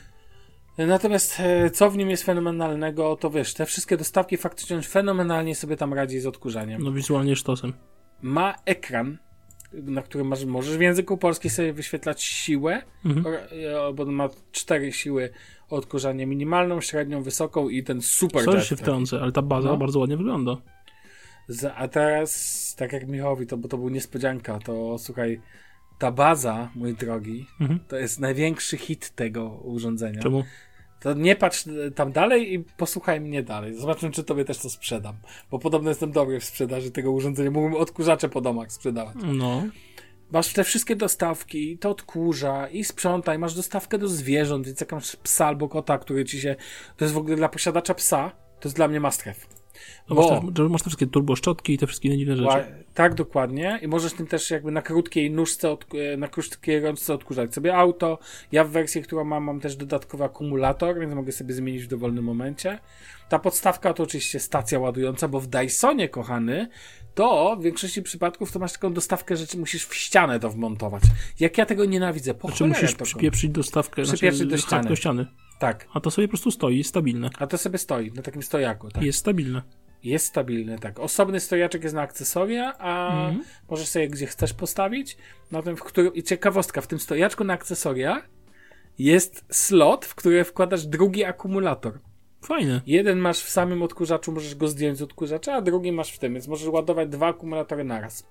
Natomiast 0.78 1.40
e, 1.40 1.70
co 1.70 1.90
w 1.90 1.96
nim 1.96 2.10
jest 2.10 2.22
fenomenalnego, 2.22 3.16
to 3.16 3.30
wiesz, 3.30 3.54
te 3.54 3.66
wszystkie 3.66 3.96
dostawki 3.96 4.36
faktycznie 4.36 4.82
fenomenalnie 4.82 5.54
sobie 5.54 5.76
tam 5.76 5.94
radzi 5.94 6.20
z 6.20 6.26
odkurzaniem. 6.26 6.82
No 6.82 6.92
wizualnie 6.92 7.36
sztosem. 7.36 7.72
Ma 8.22 8.54
ekran, 8.64 9.18
na 9.72 10.02
którym 10.02 10.26
masz, 10.26 10.44
możesz 10.44 10.76
w 10.76 10.80
języku 10.80 11.16
polskim 11.16 11.50
sobie 11.50 11.72
wyświetlać 11.72 12.22
siłę, 12.22 12.82
mhm. 13.04 13.36
E, 13.86 13.92
bo 13.92 14.06
ma 14.06 14.28
cztery 14.52 14.92
siły 14.92 15.30
odkurzania, 15.70 16.26
minimalną, 16.26 16.80
średnią, 16.80 17.22
wysoką 17.22 17.68
i 17.68 17.82
ten 17.82 18.02
super 18.02 18.44
Co 18.44 18.60
się 18.60 18.76
wtrącę, 18.76 19.20
ale 19.20 19.32
ta 19.32 19.42
baza 19.42 19.68
no. 19.68 19.76
bardzo 19.76 19.98
ładnie 19.98 20.16
wygląda. 20.16 20.56
A 21.76 21.88
teraz, 21.88 22.74
tak 22.78 22.92
jak 22.92 23.08
Michałowi, 23.08 23.46
to, 23.46 23.56
bo 23.56 23.68
to 23.68 23.78
był 23.78 23.88
niespodzianka, 23.88 24.58
to 24.58 24.98
słuchaj, 24.98 25.40
ta 25.98 26.10
baza, 26.10 26.70
mój 26.74 26.94
drogi, 26.94 27.46
mhm. 27.60 27.80
to 27.88 27.96
jest 27.96 28.20
największy 28.20 28.76
hit 28.76 29.10
tego 29.10 29.48
urządzenia. 29.50 30.22
Czemu? 30.22 30.44
To 31.00 31.14
nie 31.14 31.36
patrz 31.36 31.64
tam 31.94 32.12
dalej 32.12 32.54
i 32.54 32.58
posłuchaj 32.58 33.20
mnie 33.20 33.42
dalej. 33.42 33.74
Zobaczymy, 33.74 34.12
czy 34.12 34.24
tobie 34.24 34.44
też 34.44 34.58
to 34.58 34.70
sprzedam. 34.70 35.16
Bo 35.50 35.58
podobno 35.58 35.88
jestem 35.88 36.12
dobry 36.12 36.40
w 36.40 36.44
sprzedaży 36.44 36.90
tego 36.90 37.12
urządzenia. 37.12 37.50
Mógłbym 37.50 37.74
odkurzacze 37.74 38.28
po 38.28 38.40
domach 38.40 38.72
sprzedawać. 38.72 39.16
No. 39.24 39.62
Masz 40.32 40.52
te 40.52 40.64
wszystkie 40.64 40.96
dostawki, 40.96 41.78
to 41.78 41.90
odkurza 41.90 42.68
i 42.68 42.84
sprzątaj. 42.84 43.38
Masz 43.38 43.54
dostawkę 43.54 43.98
do 43.98 44.08
zwierząt, 44.08 44.66
więc 44.66 44.80
jak 44.80 44.92
masz 44.92 45.16
psa 45.16 45.46
albo 45.46 45.68
kota, 45.68 45.98
który 45.98 46.24
ci 46.24 46.40
się... 46.40 46.56
To 46.96 47.04
jest 47.04 47.14
w 47.14 47.18
ogóle 47.18 47.36
dla 47.36 47.48
posiadacza 47.48 47.94
psa, 47.94 48.30
to 48.60 48.68
jest 48.68 48.76
dla 48.76 48.88
mnie 48.88 49.00
must 49.00 49.22
have. 49.22 49.61
No 50.08 50.16
bo, 50.16 50.42
masz, 50.42 50.54
te, 50.54 50.62
masz 50.62 50.82
te 50.82 50.90
wszystkie 50.90 51.06
turboszczotki 51.06 51.72
i 51.72 51.78
te 51.78 51.86
wszystkie 51.86 52.08
inne 52.08 52.36
rzeczy. 52.36 52.82
Tak, 52.94 53.14
dokładnie. 53.14 53.78
I 53.82 53.88
możesz 53.88 54.12
tym 54.12 54.26
też 54.26 54.50
jakby 54.50 54.72
na 54.72 54.82
krótkiej 54.82 55.30
nóżce, 55.30 55.70
od, 55.70 55.86
e, 55.94 56.16
na 56.16 56.28
krótkiej 56.28 56.80
rączce 56.80 57.14
odkurzać 57.14 57.54
sobie 57.54 57.76
auto. 57.76 58.18
Ja 58.52 58.64
w 58.64 58.70
wersji, 58.70 59.02
którą 59.02 59.24
mam, 59.24 59.44
mam 59.44 59.60
też 59.60 59.76
dodatkowy 59.76 60.24
akumulator, 60.24 61.00
więc 61.00 61.14
mogę 61.14 61.32
sobie 61.32 61.54
zmienić 61.54 61.82
w 61.82 61.88
dowolnym 61.88 62.24
momencie. 62.24 62.78
Ta 63.28 63.38
podstawka 63.38 63.94
to 63.94 64.02
oczywiście 64.02 64.40
stacja 64.40 64.78
ładująca, 64.78 65.28
bo 65.28 65.40
w 65.40 65.46
Dysonie, 65.46 66.08
kochany, 66.08 66.68
to 67.14 67.56
w 67.60 67.62
większości 67.62 68.02
przypadków 68.02 68.52
to 68.52 68.58
masz 68.58 68.72
taką 68.72 68.92
dostawkę 68.92 69.36
rzeczy, 69.36 69.58
musisz 69.58 69.86
w 69.86 69.94
ścianę 69.94 70.40
to 70.40 70.50
wmontować. 70.50 71.02
Jak 71.40 71.58
ja 71.58 71.66
tego 71.66 71.84
nienawidzę, 71.84 72.34
po 72.34 72.48
Znaczy 72.48 72.66
musisz 72.66 72.94
przypieprzyć 72.94 73.50
dostawkę, 73.50 74.02
przypieprzyć 74.02 74.36
znaczy, 74.36 74.50
do 74.50 74.56
ściany. 74.56 74.88
do 74.88 74.96
ściany. 74.96 75.26
Tak. 75.58 75.86
A 75.94 76.00
to 76.00 76.10
sobie 76.10 76.28
po 76.28 76.30
prostu 76.30 76.50
stoi, 76.50 76.78
jest 76.78 76.90
stabilne. 76.90 77.30
A 77.38 77.46
to 77.46 77.58
sobie 77.58 77.78
stoi, 77.78 78.12
na 78.12 78.22
takim 78.22 78.42
stojaku, 78.42 78.90
tak. 78.90 79.02
Jest 79.02 79.18
stabilne. 79.18 79.62
Jest 80.02 80.26
stabilny, 80.26 80.78
tak. 80.78 81.00
Osobny 81.00 81.40
stojaczek 81.40 81.82
jest 81.82 81.94
na 81.94 82.02
akcesoria, 82.02 82.78
a 82.78 83.22
mm. 83.28 83.44
możesz 83.70 83.88
sobie 83.88 84.08
gdzie 84.08 84.26
chcesz 84.26 84.52
postawić. 84.52 85.16
Na 85.50 85.62
tym, 85.62 85.76
w 85.76 85.82
którym, 85.82 86.14
I 86.14 86.22
ciekawostka, 86.22 86.80
w 86.80 86.86
tym 86.86 86.98
stojaczku 87.00 87.44
na 87.44 87.52
akcesoria 87.52 88.22
jest 88.98 89.44
slot, 89.50 90.04
w 90.04 90.14
który 90.14 90.44
wkładasz 90.44 90.86
drugi 90.86 91.24
akumulator. 91.24 92.00
Fajne. 92.42 92.80
Jeden 92.86 93.18
masz 93.18 93.42
w 93.42 93.50
samym 93.50 93.82
odkurzaczu, 93.82 94.32
możesz 94.32 94.54
go 94.54 94.68
zdjąć 94.68 94.98
z 94.98 95.02
odkurzacza, 95.02 95.54
a 95.54 95.60
drugi 95.60 95.92
masz 95.92 96.12
w 96.12 96.18
tym, 96.18 96.32
więc 96.32 96.48
możesz 96.48 96.68
ładować 96.68 97.08
dwa 97.08 97.26
akumulatory 97.26 97.84
naraz. 97.84 98.26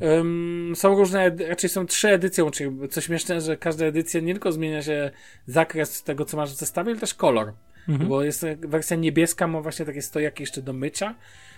Um, 0.00 0.72
są 0.76 0.96
różne, 0.98 1.36
raczej 1.48 1.70
są 1.70 1.86
trzy 1.86 2.08
edycje, 2.08 2.50
czyli 2.50 2.88
co 2.88 3.00
śmieszne, 3.00 3.40
że 3.40 3.56
każda 3.56 3.86
edycja 3.86 4.20
nie 4.20 4.32
tylko 4.34 4.52
zmienia 4.52 4.82
się 4.82 5.10
zakres 5.46 6.02
tego, 6.02 6.24
co 6.24 6.36
masz 6.36 6.52
w 6.52 6.56
zestawie, 6.56 6.90
ale 6.90 7.00
też 7.00 7.14
kolor. 7.14 7.52
Mhm. 7.88 8.08
Bo 8.08 8.22
jest 8.22 8.46
wersja 8.58 8.96
niebieska, 8.96 9.46
ma 9.46 9.60
właśnie 9.60 9.86
takie 9.86 10.02
stojaki 10.02 10.42
jeszcze 10.42 10.62
do 10.62 10.72
mycia, 10.72 11.14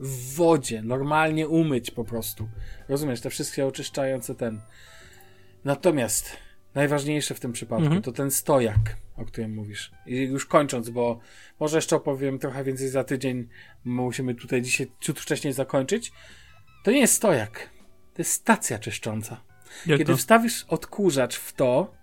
w 0.00 0.34
wodzie, 0.34 0.82
normalnie 0.82 1.48
umyć 1.48 1.90
po 1.90 2.04
prostu. 2.04 2.48
Rozumiesz, 2.88 3.20
te 3.20 3.30
wszystkie 3.30 3.66
oczyszczające 3.66 4.34
ten. 4.34 4.60
Natomiast 5.64 6.36
najważniejsze 6.74 7.34
w 7.34 7.40
tym 7.40 7.52
przypadku 7.52 7.84
mhm. 7.84 8.02
to 8.02 8.12
ten 8.12 8.30
stojak, 8.30 8.96
o 9.16 9.24
którym 9.24 9.54
mówisz. 9.54 9.90
I 10.06 10.16
już 10.16 10.46
kończąc, 10.46 10.90
bo 10.90 11.20
może 11.60 11.78
jeszcze 11.78 11.96
opowiem 11.96 12.38
trochę 12.38 12.64
więcej 12.64 12.88
za 12.88 13.04
tydzień, 13.04 13.48
musimy 13.84 14.34
tutaj 14.34 14.62
dzisiaj 14.62 14.90
ciut 15.00 15.20
wcześniej 15.20 15.52
zakończyć. 15.52 16.12
To 16.84 16.90
nie 16.90 17.00
jest 17.00 17.14
stojak, 17.14 17.70
to 18.14 18.22
jest 18.22 18.32
stacja 18.32 18.78
czyszcząca. 18.78 19.40
Jak 19.86 19.98
Kiedy 19.98 20.12
to? 20.12 20.18
wstawisz 20.18 20.64
odkurzacz 20.68 21.36
w 21.36 21.52
to, 21.52 21.97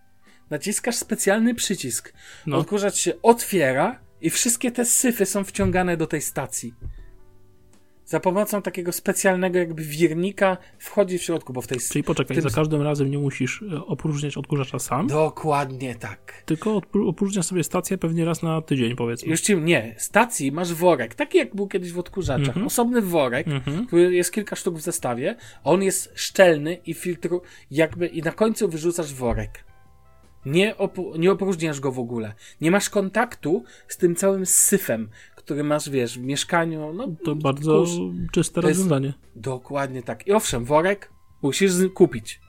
naciskasz 0.49 0.95
specjalny 0.95 1.55
przycisk. 1.55 2.13
No. 2.45 2.57
Odkurzacz 2.57 2.95
się 2.95 3.13
otwiera 3.21 3.99
i 4.21 4.29
wszystkie 4.29 4.71
te 4.71 4.85
syfy 4.85 5.25
są 5.25 5.43
wciągane 5.43 5.97
do 5.97 6.07
tej 6.07 6.21
stacji 6.21 6.73
za 8.05 8.19
pomocą 8.19 8.61
takiego 8.61 8.91
specjalnego 8.91 9.59
jakby 9.59 9.83
wirnika 9.83 10.57
wchodzi 10.79 11.17
w 11.17 11.23
środku, 11.23 11.53
bo 11.53 11.61
w 11.61 11.67
tej... 11.67 11.79
Czyli 11.79 12.03
poczekaj, 12.03 12.37
tym... 12.37 12.49
za 12.49 12.55
każdym 12.55 12.81
razem 12.81 13.11
nie 13.11 13.17
musisz 13.17 13.63
e, 13.73 13.85
opróżniać 13.85 14.37
odkurzacza 14.37 14.79
sam? 14.79 15.07
Dokładnie 15.07 15.95
tak. 15.95 16.43
Tylko 16.45 16.81
opróżniasz 17.07 17.45
sobie 17.45 17.63
stację 17.63 17.97
pewnie 17.97 18.25
raz 18.25 18.43
na 18.43 18.61
tydzień, 18.61 18.95
powiedzmy. 18.95 19.29
Już 19.29 19.41
ci, 19.41 19.57
nie, 19.57 19.95
stacji 19.97 20.51
masz 20.51 20.73
worek, 20.73 21.15
taki 21.15 21.37
jak 21.37 21.55
był 21.55 21.67
kiedyś 21.67 21.91
w 21.91 21.99
odkurzaczach. 21.99 22.55
-hmm. 22.55 22.65
Osobny 22.65 23.01
worek, 23.01 23.47
-hmm. 23.47 23.87
który 23.87 24.15
jest 24.15 24.33
kilka 24.33 24.55
sztuk 24.55 24.77
w 24.77 24.81
zestawie, 24.81 25.35
on 25.63 25.83
jest 25.83 26.11
szczelny 26.15 26.73
i 26.85 26.93
filtru 26.93 27.41
jakby 27.71 28.07
i 28.07 28.21
na 28.21 28.31
końcu 28.31 28.69
wyrzucasz 28.69 29.13
worek. 29.13 29.64
Nie, 30.45 30.75
op- 30.75 31.19
nie 31.19 31.31
opróżniasz 31.31 31.79
go 31.79 31.91
w 31.91 31.99
ogóle. 31.99 32.33
Nie 32.61 32.71
masz 32.71 32.89
kontaktu 32.89 33.63
z 33.87 33.97
tym 33.97 34.15
całym 34.15 34.45
syfem, 34.45 35.09
który 35.35 35.63
masz, 35.63 35.89
wiesz, 35.89 36.19
w 36.19 36.21
mieszkaniu. 36.21 36.93
No, 36.93 37.07
to 37.23 37.35
bardzo 37.35 37.77
kurz, 37.79 37.89
czyste 38.31 38.61
to 38.61 38.67
rozwiązanie. 38.67 39.13
Dokładnie 39.35 40.03
tak. 40.03 40.27
I 40.27 40.31
owszem, 40.31 40.65
worek 40.65 41.11
musisz 41.41 41.71
kupić. 41.93 42.39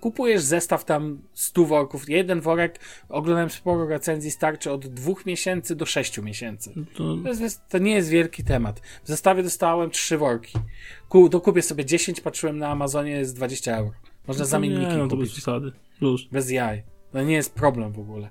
Kupujesz 0.00 0.42
zestaw 0.42 0.84
tam 0.84 1.22
100 1.32 1.64
worków. 1.64 2.08
Jeden 2.08 2.40
worek, 2.40 2.80
oglądałem 3.08 3.50
sporo 3.50 3.86
recenzji, 3.86 4.30
starczy 4.30 4.70
od 4.70 4.86
dwóch 4.86 5.26
miesięcy 5.26 5.76
do 5.76 5.86
sześciu 5.86 6.22
miesięcy. 6.22 6.74
To... 6.94 7.16
To, 7.16 7.28
jest, 7.42 7.68
to 7.68 7.78
nie 7.78 7.94
jest 7.94 8.08
wielki 8.08 8.44
temat. 8.44 8.80
W 9.04 9.08
zestawie 9.08 9.42
dostałem 9.42 9.90
trzy 9.90 10.18
worki. 10.18 10.58
Ku, 11.08 11.28
dokupię 11.28 11.62
sobie 11.62 11.84
10, 11.84 12.20
patrzyłem 12.20 12.58
na 12.58 12.68
Amazonie, 12.68 13.10
jest 13.10 13.36
20 13.36 13.76
euro. 13.76 13.92
Można 14.26 14.42
no 14.42 14.46
zamienniki 14.48 14.92
nie, 14.92 14.98
no 14.98 15.08
to 15.08 15.16
kupić. 15.16 15.44
bez. 15.44 15.72
Plus. 15.98 16.24
Bez 16.32 16.50
jaj. 16.50 16.82
To 17.12 17.22
nie 17.22 17.34
jest 17.34 17.54
problem 17.54 17.92
w 17.92 17.98
ogóle. 17.98 18.30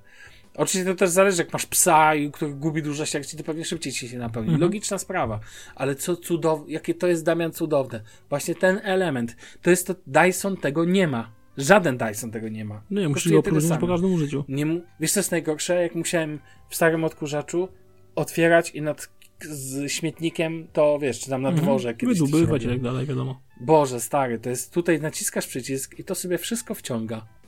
Oczywiście 0.55 0.91
to 0.91 0.95
też 0.95 1.09
zależy, 1.09 1.41
jak 1.41 1.53
masz 1.53 1.65
psa, 1.65 2.11
który 2.33 2.53
gubi 2.53 2.83
dużo 2.83 3.05
śmierci, 3.05 3.37
to 3.37 3.43
pewnie 3.43 3.65
szybciej 3.65 3.93
ci 3.93 4.09
się 4.09 4.17
napełni. 4.17 4.49
Mhm. 4.49 4.61
Logiczna 4.61 4.97
sprawa. 4.97 5.39
Ale 5.75 5.95
co 5.95 6.15
cudowne, 6.15 6.71
jakie 6.71 6.93
to 6.93 7.07
jest 7.07 7.25
Damian 7.25 7.51
cudowne. 7.51 8.01
Właśnie 8.29 8.55
ten 8.55 8.79
element. 8.83 9.35
To 9.61 9.69
jest 9.69 9.87
to, 9.87 9.95
Dyson 10.07 10.57
tego 10.57 10.85
nie 10.85 11.07
ma. 11.07 11.31
Żaden 11.57 11.97
Dyson 11.97 12.31
tego 12.31 12.49
nie 12.49 12.65
ma. 12.65 12.81
No 12.89 13.01
ja 13.01 13.09
musisz 13.09 13.31
go 13.31 13.39
opróżnić 13.39 13.79
po 13.79 13.87
każdym 13.87 14.13
użyciu. 14.13 14.45
Nie, 14.49 14.65
wiesz 14.99 15.11
co 15.11 15.19
jest 15.19 15.31
najgorsze? 15.31 15.81
Jak 15.81 15.95
musiałem 15.95 16.39
w 16.69 16.75
starym 16.75 17.03
odkurzaczu 17.03 17.67
otwierać 18.15 18.71
i 18.71 18.81
nad 18.81 19.09
z 19.41 19.91
śmietnikiem, 19.91 20.67
to 20.73 20.99
wiesz, 21.01 21.19
czy 21.19 21.29
tam 21.29 21.41
na 21.41 21.49
mhm. 21.49 21.65
dworze 21.65 21.93
kiedyś 21.95 22.19
Wydubywać 22.19 22.63
i 22.63 22.67
tak 22.67 22.81
dalej, 22.81 23.05
wiadomo. 23.05 23.41
Boże, 23.61 23.99
stary, 23.99 24.39
to 24.39 24.49
jest, 24.49 24.73
tutaj 24.73 25.01
naciskasz 25.01 25.47
przycisk 25.47 25.99
i 25.99 26.03
to 26.03 26.15
sobie 26.15 26.37
wszystko 26.37 26.75
wciąga 26.75 27.38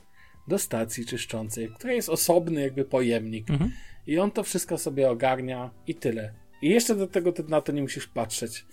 do 0.48 0.58
stacji 0.58 1.06
czyszczącej, 1.06 1.68
która 1.68 1.92
jest 1.92 2.08
osobny 2.08 2.60
jakby 2.60 2.84
pojemnik. 2.84 3.50
Mhm. 3.50 3.72
I 4.06 4.18
on 4.18 4.30
to 4.30 4.42
wszystko 4.42 4.78
sobie 4.78 5.10
ogarnia 5.10 5.70
i 5.86 5.94
tyle. 5.94 6.32
I 6.62 6.68
jeszcze 6.68 6.94
do 6.94 7.06
tego 7.06 7.32
ty 7.32 7.44
na 7.44 7.60
to 7.60 7.72
nie 7.72 7.82
musisz 7.82 8.06
patrzeć. 8.06 8.64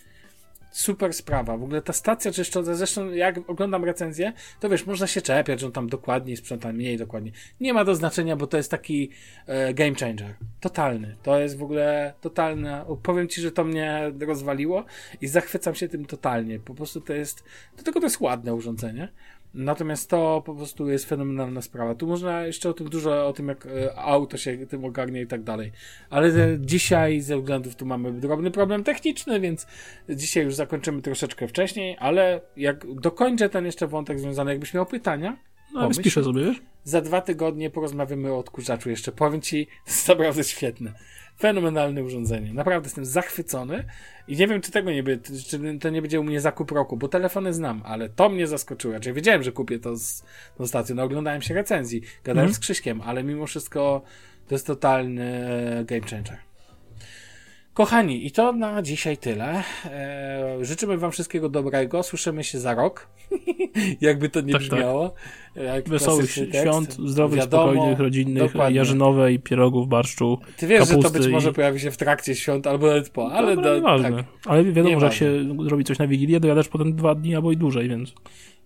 super 0.72 1.13
sprawa. 1.13 1.57
W 1.57 1.63
ogóle 1.63 1.82
ta 1.82 1.93
stacja 1.93 2.32
czyszcząca, 2.32 2.76
zresztą 2.76 3.11
jak 3.11 3.49
oglądam 3.49 3.84
recenzję, 3.86 4.34
to 4.59 4.70
wiesz, 4.70 4.86
można 4.86 5.07
się 5.07 5.22
czepiać, 5.22 5.59
że 5.59 5.65
on 5.65 5.72
tam 5.72 5.89
dokładniej 5.89 6.38
sprząta, 6.38 6.74
mniej 6.74 6.97
dokładnie. 6.97 7.32
Nie 7.59 7.74
ma 7.74 7.86
to 7.86 7.95
znaczenia, 7.95 8.36
bo 8.36 8.47
to 8.47 8.57
jest 8.57 8.72
taki 8.72 9.09
e, 9.47 9.74
game 9.74 9.95
changer. 9.95 10.36
Totalny. 10.59 11.15
To 11.24 11.39
jest 11.39 11.57
w 11.57 11.63
ogóle 11.63 12.13
totalne. 12.22 12.86
Powiem 13.03 13.28
ci, 13.28 13.41
że 13.41 13.51
to 13.51 13.63
mnie 13.63 14.11
rozwaliło 14.28 14.86
i 15.22 15.28
zachwycam 15.28 15.76
się 15.76 15.88
tym 15.88 16.05
totalnie. 16.05 16.59
Po 16.59 16.76
prostu 16.76 17.01
to 17.01 17.13
jest, 17.13 17.43
do 17.78 17.84
tego 17.84 17.99
to 17.99 18.05
jest 18.05 18.20
ładne 18.20 18.53
urządzenie. 18.53 19.09
Natomiast 19.53 20.09
to 20.09 20.43
po 20.45 20.55
prostu 20.55 20.89
jest 20.89 21.09
fenomenalna 21.09 21.61
sprawa. 21.61 21.95
Tu 21.95 22.07
można 22.07 22.45
jeszcze 22.45 22.69
o 22.69 22.73
tym 22.73 22.89
dużo, 22.89 23.27
o 23.27 23.33
tym 23.33 23.47
jak 23.47 23.65
e, 23.65 23.95
auto 23.95 24.37
się 24.37 24.67
tym 24.67 24.85
ogarnia 24.85 25.21
i 25.21 25.27
tak 25.27 25.43
dalej. 25.43 25.71
Ale 26.09 26.31
dzisiaj 26.59 27.21
ze 27.21 27.37
względów 27.37 27.75
tu 27.75 27.85
mamy 27.85 28.13
drobny 28.13 28.51
problem 28.51 28.83
techniczny, 28.83 29.39
więc 29.39 29.67
dzisiaj 30.09 30.43
już 30.43 30.55
zakończymy 30.55 31.01
troszeczkę 31.01 31.47
wcześniej, 31.47 31.97
ale 31.99 32.41
jak 32.57 32.93
dokończę 32.93 33.49
ten 33.49 33.65
jeszcze 33.65 33.87
wątek 33.87 34.19
związany, 34.19 34.51
jakbyś 34.51 34.73
miał 34.73 34.85
pytania, 34.85 35.37
no, 35.73 35.81
pomyśl, 35.81 36.01
spiszę 36.01 36.23
sobie, 36.23 36.43
wiesz? 36.43 36.61
Za 36.83 37.01
dwa 37.01 37.21
tygodnie 37.21 37.69
porozmawiamy 37.69 38.33
o 38.33 38.37
odkurzaczu 38.37 38.89
jeszcze. 38.89 39.11
Powiem 39.11 39.41
ci, 39.41 39.65
to 39.85 39.91
jest 39.91 40.07
naprawdę 40.07 40.43
świetne. 40.43 40.93
Fenomenalne 41.39 42.03
urządzenie. 42.03 42.53
Naprawdę 42.53 42.85
jestem 42.85 43.05
zachwycony 43.05 43.83
i 44.27 44.37
nie 44.37 44.47
wiem, 44.47 44.61
czy 44.61 44.71
tego 44.71 44.91
nie 44.91 45.03
będzie, 45.03 45.43
czy 45.47 45.79
to 45.79 45.89
nie 45.89 46.01
będzie 46.01 46.19
u 46.19 46.23
mnie 46.23 46.41
zakup 46.41 46.71
roku, 46.71 46.97
bo 46.97 47.07
telefony 47.07 47.53
znam, 47.53 47.81
ale 47.85 48.09
to 48.09 48.29
mnie 48.29 48.47
zaskoczyło. 48.47 48.93
Znaczy, 48.93 49.09
ja 49.09 49.15
wiedziałem, 49.15 49.43
że 49.43 49.51
kupię 49.51 49.79
to 49.79 49.95
z 49.95 50.23
tą 50.57 50.67
stacją. 50.67 50.95
No, 50.95 51.03
oglądałem 51.03 51.41
się 51.41 51.53
recenzji, 51.53 52.01
gadałem 52.23 52.47
mm. 52.47 52.53
z 52.53 52.59
Krzyśkiem, 52.59 53.01
ale 53.01 53.23
mimo 53.23 53.47
wszystko 53.47 54.01
to 54.47 54.55
jest 54.55 54.67
totalny 54.67 55.23
e, 55.23 55.85
game 55.85 56.01
changer. 56.01 56.48
Kochani, 57.80 58.25
i 58.25 58.32
to 58.32 58.53
na 58.53 58.82
dzisiaj 58.82 59.17
tyle. 59.17 59.63
E, 59.86 60.57
życzymy 60.61 60.97
Wam 60.97 61.11
wszystkiego 61.11 61.49
dobrego. 61.49 62.03
Słyszymy 62.03 62.43
się 62.43 62.59
za 62.59 62.75
rok. 62.75 63.07
Jakby 64.01 64.30
to 64.30 64.41
nie 64.41 64.53
tak, 64.53 64.61
tak. 64.61 64.69
brzmiało. 64.69 65.13
Tak. 65.55 65.89
Wesołych 65.89 66.32
świąt, 66.32 66.97
zdrowych, 67.05 67.39
Wiadomo, 67.39 67.71
spokojnych, 67.71 67.99
rodzinnych, 67.99 68.43
dokładnie. 68.43 68.77
jarzynowej, 68.77 69.39
pierogów, 69.39 69.88
barszczu. 69.88 70.39
Ty 70.57 70.67
wiesz, 70.67 70.89
że 70.89 70.97
to 70.97 71.09
być 71.09 71.27
może 71.27 71.53
pojawi 71.53 71.80
się 71.80 71.91
w 71.91 71.97
trakcie 71.97 72.36
świąt 72.36 72.67
albo 72.67 72.88
nawet 72.88 73.09
po, 73.09 73.32
ale 73.32 73.55
Dobra, 73.55 73.75
nieważne. 73.75 74.11
Tak. 74.11 74.25
Ale 74.45 74.63
wiadomo, 74.63 74.99
że 74.99 75.05
jak 75.05 75.15
się 75.15 75.32
robi 75.69 75.84
coś 75.84 75.99
na 75.99 76.07
Wigilię, 76.07 76.39
dojadasz 76.39 76.67
potem 76.67 76.95
dwa 76.95 77.15
dni 77.15 77.36
albo 77.36 77.51
i 77.51 77.57
dłużej, 77.57 77.89
więc. 77.89 78.13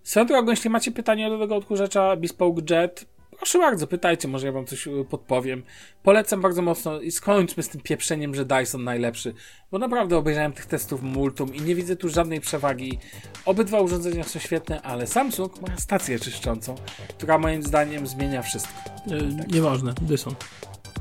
Swoją 0.03 0.25
drogą, 0.25 0.51
jeśli 0.51 0.69
macie 0.69 0.91
pytanie 0.91 1.29
do 1.29 1.39
tego 1.39 1.55
odkurzacza 1.55 2.15
Bespoke 2.15 2.61
Jet, 2.69 3.05
Proszę 3.37 3.59
bardzo, 3.59 3.87
pytajcie, 3.87 4.27
może 4.27 4.47
ja 4.47 4.53
wam 4.53 4.65
coś 4.65 4.87
e, 4.87 4.91
podpowiem. 5.09 5.63
Polecam 6.03 6.41
bardzo 6.41 6.61
mocno 6.61 7.01
i 7.01 7.11
skończmy 7.11 7.63
z 7.63 7.69
tym 7.69 7.81
pieprzeniem, 7.81 8.35
że 8.35 8.45
Dyson 8.45 8.83
najlepszy, 8.83 9.33
bo 9.71 9.77
naprawdę 9.79 10.17
obejrzałem 10.17 10.53
tych 10.53 10.65
testów 10.65 11.01
multum 11.01 11.55
i 11.55 11.61
nie 11.61 11.75
widzę 11.75 11.95
tu 11.95 12.09
żadnej 12.09 12.41
przewagi. 12.41 12.99
Obydwa 13.45 13.81
urządzenia 13.81 14.23
są 14.23 14.39
świetne, 14.39 14.81
ale 14.81 15.07
Samsung 15.07 15.61
ma 15.61 15.77
stację 15.77 16.19
czyszczącą, 16.19 16.75
która 17.17 17.37
moim 17.37 17.63
zdaniem 17.63 18.07
zmienia 18.07 18.41
wszystko. 18.41 18.73
Yy, 19.07 19.37
tak. 19.37 19.51
Nieważne, 19.51 19.93
Dyson. 20.01 20.35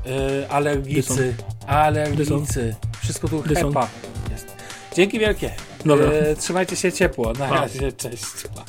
Yy, 0.05 0.49
alergicy, 0.49 1.33
alergicy, 1.67 2.25
Dyson. 2.39 2.45
wszystko 3.01 3.27
tu 3.27 3.43
Dyson. 3.43 3.73
hepa 3.73 3.89
jest. 4.31 4.55
Dzięki 4.95 5.19
wielkie. 5.19 5.51
No 5.85 5.97
dobra. 5.97 6.13
Yy, 6.13 6.35
trzymajcie 6.35 6.75
się 6.75 6.91
ciepło. 6.91 7.33
Na 7.33 7.49
razie, 7.49 7.91
cześć. 7.91 8.25
Pa. 8.55 8.65